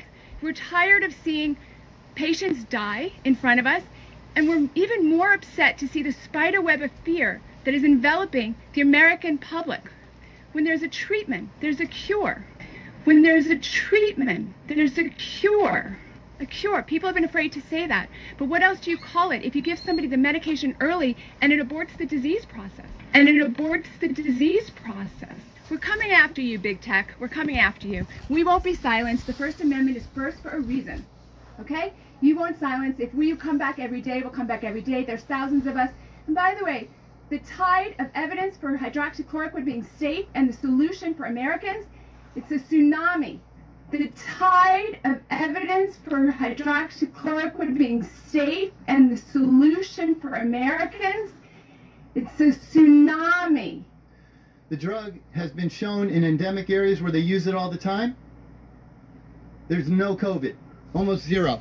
We're 0.41 0.53
tired 0.53 1.03
of 1.03 1.13
seeing 1.13 1.57
patients 2.15 2.63
die 2.65 3.13
in 3.25 3.35
front 3.35 3.59
of 3.59 3.67
us, 3.67 3.83
and 4.37 4.49
we're 4.49 4.69
even 4.75 5.11
more 5.11 5.33
upset 5.33 5.79
to 5.79 5.89
see 5.89 6.03
the 6.03 6.13
spider 6.13 6.61
web 6.61 6.81
of 6.81 6.91
fear 7.05 7.41
that 7.65 7.75
is 7.75 7.83
enveloping 7.83 8.55
the 8.75 8.83
American 8.83 9.39
public. 9.39 9.91
When 10.53 10.63
there's 10.63 10.83
a 10.83 10.89
treatment, 10.89 11.51
there's 11.61 11.81
a 11.81 11.87
cure. 11.87 12.45
When 13.05 13.23
there's 13.23 13.47
a 13.47 13.57
treatment, 13.57 14.55
there's 14.69 14.97
a 14.97 15.09
cure 15.09 15.99
a 16.43 16.47
cure. 16.47 16.83
People 16.83 17.07
have 17.07 17.15
been 17.15 17.25
afraid 17.25 17.53
to 17.53 17.63
say 17.63 17.87
that. 17.87 18.09
But 18.37 18.47
what 18.47 18.63
else 18.63 18.81
do 18.81 18.91
you 18.91 18.99
call 18.99 19.31
it 19.31 19.45
if 19.45 19.55
you 19.57 19.63
give 19.63 19.79
somebody 19.79 20.09
the 20.09 20.17
medication 20.17 20.77
early 20.81 21.17
and 21.41 21.53
it 21.53 21.67
aborts 21.67 21.97
the 21.97 22.05
disease 22.05 22.45
process? 22.45 22.87
And 23.15 23.29
it 23.29 23.37
aborts 23.37 23.87
the 24.01 24.09
disease 24.09 24.71
process. 24.71 25.37
We're 25.71 25.79
coming 25.79 26.11
after 26.11 26.43
you, 26.43 26.59
big 26.59 26.81
tech. 26.81 27.15
We're 27.19 27.29
coming 27.29 27.59
after 27.59 27.87
you. 27.87 28.07
We 28.29 28.45
won't 28.45 28.65
be 28.65 28.75
silenced. 28.75 29.27
The 29.27 29.33
First 29.33 29.61
Amendment 29.61 29.97
is 29.97 30.07
first 30.15 30.43
for 30.43 30.51
a 30.51 30.61
reason. 30.61 31.07
Okay? 31.61 31.95
You 32.21 32.37
won't 32.37 32.59
silence. 32.59 32.97
If 32.99 33.15
we 33.15 33.35
come 33.37 33.57
back 33.57 33.79
every 33.79 34.03
day, 34.03 34.21
we'll 34.21 34.31
come 34.31 34.47
back 34.47 34.65
every 34.65 34.83
day. 34.83 35.05
There's 35.05 35.23
thousands 35.23 35.67
of 35.67 35.77
us. 35.77 35.91
And 36.27 36.35
by 36.35 36.55
the 36.59 36.65
way, 36.65 36.89
the 37.31 37.39
tide 37.39 37.95
of 37.99 38.09
evidence 38.15 38.57
for 38.59 38.77
hydroxychloroquine 38.77 39.65
being 39.65 39.87
safe 39.99 40.27
and 40.35 40.49
the 40.49 40.53
solution 40.53 41.15
for 41.15 41.25
Americans, 41.25 41.87
it's 42.37 42.51
a 42.51 42.59
tsunami 42.59 43.39
the 43.93 44.11
tide 44.39 44.99
of 45.05 45.21
evidence 45.31 45.97
for 46.05 46.33
hydroxychloroquine 46.33 47.77
being 47.77 48.03
safe 48.03 48.73
and 48.89 49.11
the 49.13 49.17
solution 49.17 50.15
for 50.15 50.33
Americans, 50.35 51.33
it's 52.15 52.41
a 52.41 52.59
tsunami. 52.59 53.85
The 54.71 54.77
drug 54.77 55.19
has 55.35 55.51
been 55.51 55.69
shown 55.69 56.09
in 56.09 56.25
endemic 56.25 56.71
areas 56.71 57.03
where 57.03 57.13
they 57.13 57.19
use 57.19 57.47
it 57.47 57.55
all 57.55 57.71
the 57.71 57.77
time. 57.77 58.17
There's 59.69 59.89
no 59.89 60.17
COVID, 60.17 60.55
almost 60.95 61.25
zero. 61.25 61.61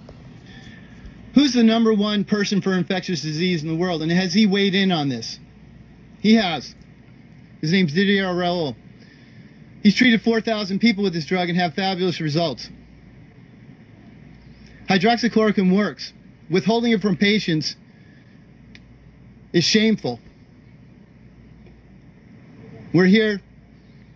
Who's 1.34 1.54
the 1.54 1.64
number 1.64 1.94
one 1.94 2.24
person 2.24 2.62
for 2.62 2.74
infectious 2.74 3.22
disease 3.22 3.64
in 3.64 3.70
the 3.70 3.76
world? 3.76 4.02
And 4.02 4.12
has 4.12 4.34
he 4.34 4.46
weighed 4.48 4.76
in 4.76 4.92
on 4.92 5.10
this? 5.10 5.40
He 6.20 6.36
has. 6.36 6.76
His 7.60 7.72
name's 7.72 7.94
Didier 7.94 8.34
Raoult. 8.34 8.76
He's 9.82 9.96
treated 9.96 10.22
4,000 10.22 10.80
people 10.80 11.04
with 11.04 11.14
this 11.14 11.26
drug 11.26 11.50
and 11.50 11.58
have 11.58 11.74
fabulous 11.74 12.22
results. 12.22 12.70
Hydroxychloroquine 14.88 15.76
works. 15.76 16.14
Withholding 16.50 16.92
it 16.92 17.02
from 17.02 17.16
patients 17.18 17.76
is 19.54 19.64
shameful. 19.64 20.20
We're 22.94 23.06
here 23.06 23.42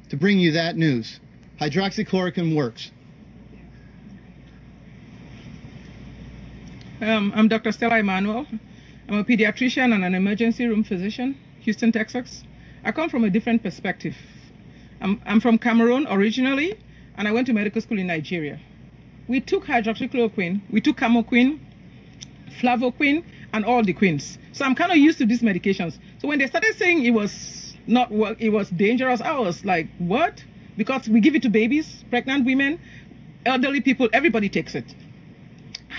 to 0.09 0.17
bring 0.17 0.37
you 0.37 0.51
that 0.51 0.75
news. 0.75 1.19
Hydroxychloroquine 1.59 2.55
works. 2.55 2.91
Um, 7.01 7.31
I'm 7.35 7.47
Dr. 7.47 7.71
Stella 7.71 7.99
Immanuel. 7.99 8.45
I'm 9.07 9.19
a 9.19 9.23
pediatrician 9.23 9.93
and 9.93 10.03
an 10.03 10.13
emergency 10.13 10.65
room 10.67 10.83
physician, 10.83 11.37
Houston, 11.61 11.91
Texas. 11.91 12.43
I 12.83 12.91
come 12.91 13.09
from 13.09 13.23
a 13.23 13.29
different 13.29 13.63
perspective. 13.63 14.15
I'm, 15.01 15.21
I'm 15.25 15.39
from 15.39 15.57
Cameroon 15.57 16.07
originally, 16.09 16.77
and 17.17 17.27
I 17.27 17.31
went 17.31 17.47
to 17.47 17.53
medical 17.53 17.81
school 17.81 17.99
in 17.99 18.07
Nigeria. 18.07 18.59
We 19.27 19.39
took 19.39 19.65
hydroxychloroquine, 19.65 20.61
we 20.69 20.81
took 20.81 20.97
camoquine, 20.97 21.59
flavoquine, 22.59 23.23
and 23.53 23.65
all 23.65 23.83
the 23.83 23.93
quins. 23.93 24.37
So 24.51 24.65
I'm 24.65 24.75
kind 24.75 24.91
of 24.91 24.97
used 24.97 25.17
to 25.19 25.25
these 25.25 25.41
medications. 25.41 25.97
So 26.19 26.27
when 26.27 26.39
they 26.39 26.47
started 26.47 26.75
saying 26.75 27.05
it 27.05 27.11
was 27.11 27.75
not 27.87 28.11
well, 28.11 28.35
it 28.39 28.49
was 28.49 28.69
dangerous, 28.69 29.21
I 29.21 29.37
was 29.37 29.65
like, 29.65 29.87
what? 29.97 30.43
Because 30.77 31.07
we 31.07 31.19
give 31.19 31.35
it 31.35 31.41
to 31.43 31.49
babies, 31.49 32.03
pregnant 32.09 32.45
women, 32.45 32.79
elderly 33.45 33.81
people, 33.81 34.09
everybody 34.13 34.49
takes 34.49 34.75
it. 34.75 34.95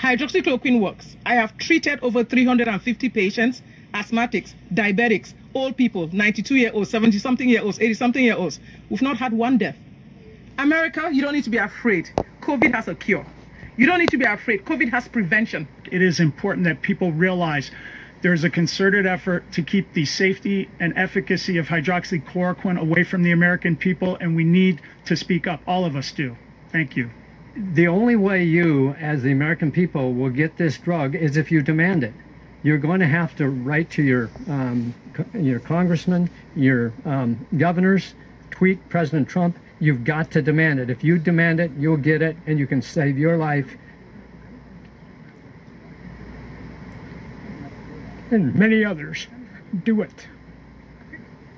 Hydroxychloroquine 0.02 0.80
works. 0.80 1.16
I 1.24 1.34
have 1.34 1.56
treated 1.58 2.00
over 2.02 2.22
350 2.22 3.08
patients, 3.08 3.62
asthmatics, 3.94 4.54
diabetics, 4.74 5.32
old 5.56 5.76
people, 5.76 6.08
92 6.12 6.56
year 6.56 6.70
olds, 6.72 6.90
70 6.90 7.18
something 7.18 7.48
year 7.48 7.62
olds, 7.62 7.80
80 7.80 7.94
something 7.94 8.24
year 8.24 8.36
olds. 8.36 8.60
We've 8.90 9.02
not 9.02 9.16
had 9.16 9.32
one 9.32 9.58
death. 9.58 9.76
America, 10.58 11.10
you 11.12 11.22
don't 11.22 11.34
need 11.34 11.44
to 11.44 11.50
be 11.50 11.58
afraid. 11.58 12.10
COVID 12.40 12.74
has 12.74 12.88
a 12.88 12.94
cure. 12.94 13.26
You 13.76 13.86
don't 13.86 13.98
need 13.98 14.10
to 14.10 14.16
be 14.16 14.24
afraid. 14.24 14.64
COVID 14.64 14.90
has 14.90 15.06
prevention. 15.08 15.68
It 15.90 16.00
is 16.00 16.20
important 16.20 16.64
that 16.64 16.80
people 16.80 17.12
realize 17.12 17.70
there's 18.22 18.44
a 18.44 18.50
concerted 18.50 19.06
effort 19.06 19.50
to 19.52 19.62
keep 19.62 19.92
the 19.92 20.06
safety 20.06 20.70
and 20.80 20.96
efficacy 20.96 21.58
of 21.58 21.68
hydroxychloroquine 21.68 22.80
away 22.80 23.04
from 23.04 23.22
the 23.22 23.32
American 23.32 23.76
people, 23.76 24.16
and 24.20 24.34
we 24.34 24.44
need 24.44 24.80
to 25.04 25.16
speak 25.16 25.46
up. 25.46 25.60
All 25.66 25.84
of 25.84 25.94
us 25.94 26.10
do. 26.12 26.36
Thank 26.72 26.96
you. 26.96 27.10
The 27.54 27.88
only 27.88 28.16
way 28.16 28.44
you, 28.44 28.94
as 28.98 29.22
the 29.22 29.32
American 29.32 29.70
people, 29.70 30.14
will 30.14 30.30
get 30.30 30.56
this 30.56 30.78
drug 30.78 31.14
is 31.14 31.36
if 31.36 31.50
you 31.50 31.62
demand 31.62 32.04
it 32.04 32.14
you're 32.62 32.78
going 32.78 33.00
to 33.00 33.06
have 33.06 33.36
to 33.36 33.48
write 33.48 33.90
to 33.90 34.02
your 34.02 34.30
um, 34.48 34.94
your 35.34 35.60
congressmen, 35.60 36.30
your 36.54 36.92
um, 37.04 37.46
governors, 37.56 38.14
tweet 38.50 38.86
President 38.88 39.28
Trump. 39.28 39.56
You've 39.78 40.04
got 40.04 40.30
to 40.32 40.42
demand 40.42 40.80
it. 40.80 40.90
If 40.90 41.04
you 41.04 41.18
demand 41.18 41.60
it, 41.60 41.70
you'll 41.78 41.98
get 41.98 42.22
it, 42.22 42.36
and 42.46 42.58
you 42.58 42.66
can 42.66 42.80
save 42.80 43.18
your 43.18 43.36
life. 43.36 43.76
and 48.30 48.54
many 48.54 48.84
others. 48.84 49.26
Do 49.84 50.02
it. 50.02 50.28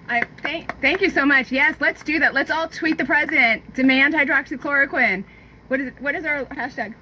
I 0.09 0.23
thank 0.43 0.81
thank 0.81 1.03
you 1.03 1.11
so 1.11 1.27
much. 1.27 1.53
Yes, 1.53 1.77
let's 1.81 2.03
do 2.03 2.19
that. 2.19 2.33
Let's 2.33 2.51
all 2.51 2.69
tweet 2.69 2.97
the 2.99 3.05
president. 3.05 3.75
Demand 3.75 4.15
hydroxychloroquine. 4.15 5.25
What 5.69 5.81
is 5.81 5.93
what 6.01 6.15
is 6.15 6.25
our 6.25 6.47
hashtag? 6.47 6.95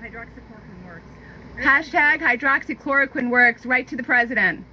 Hydroxychloroquine 0.00 0.14
works. 0.14 0.41
Hashtag 1.58 2.20
hydroxychloroquine 2.20 3.30
works. 3.30 3.66
Write 3.66 3.88
to 3.88 3.96
the 3.96 4.02
president. 4.02 4.64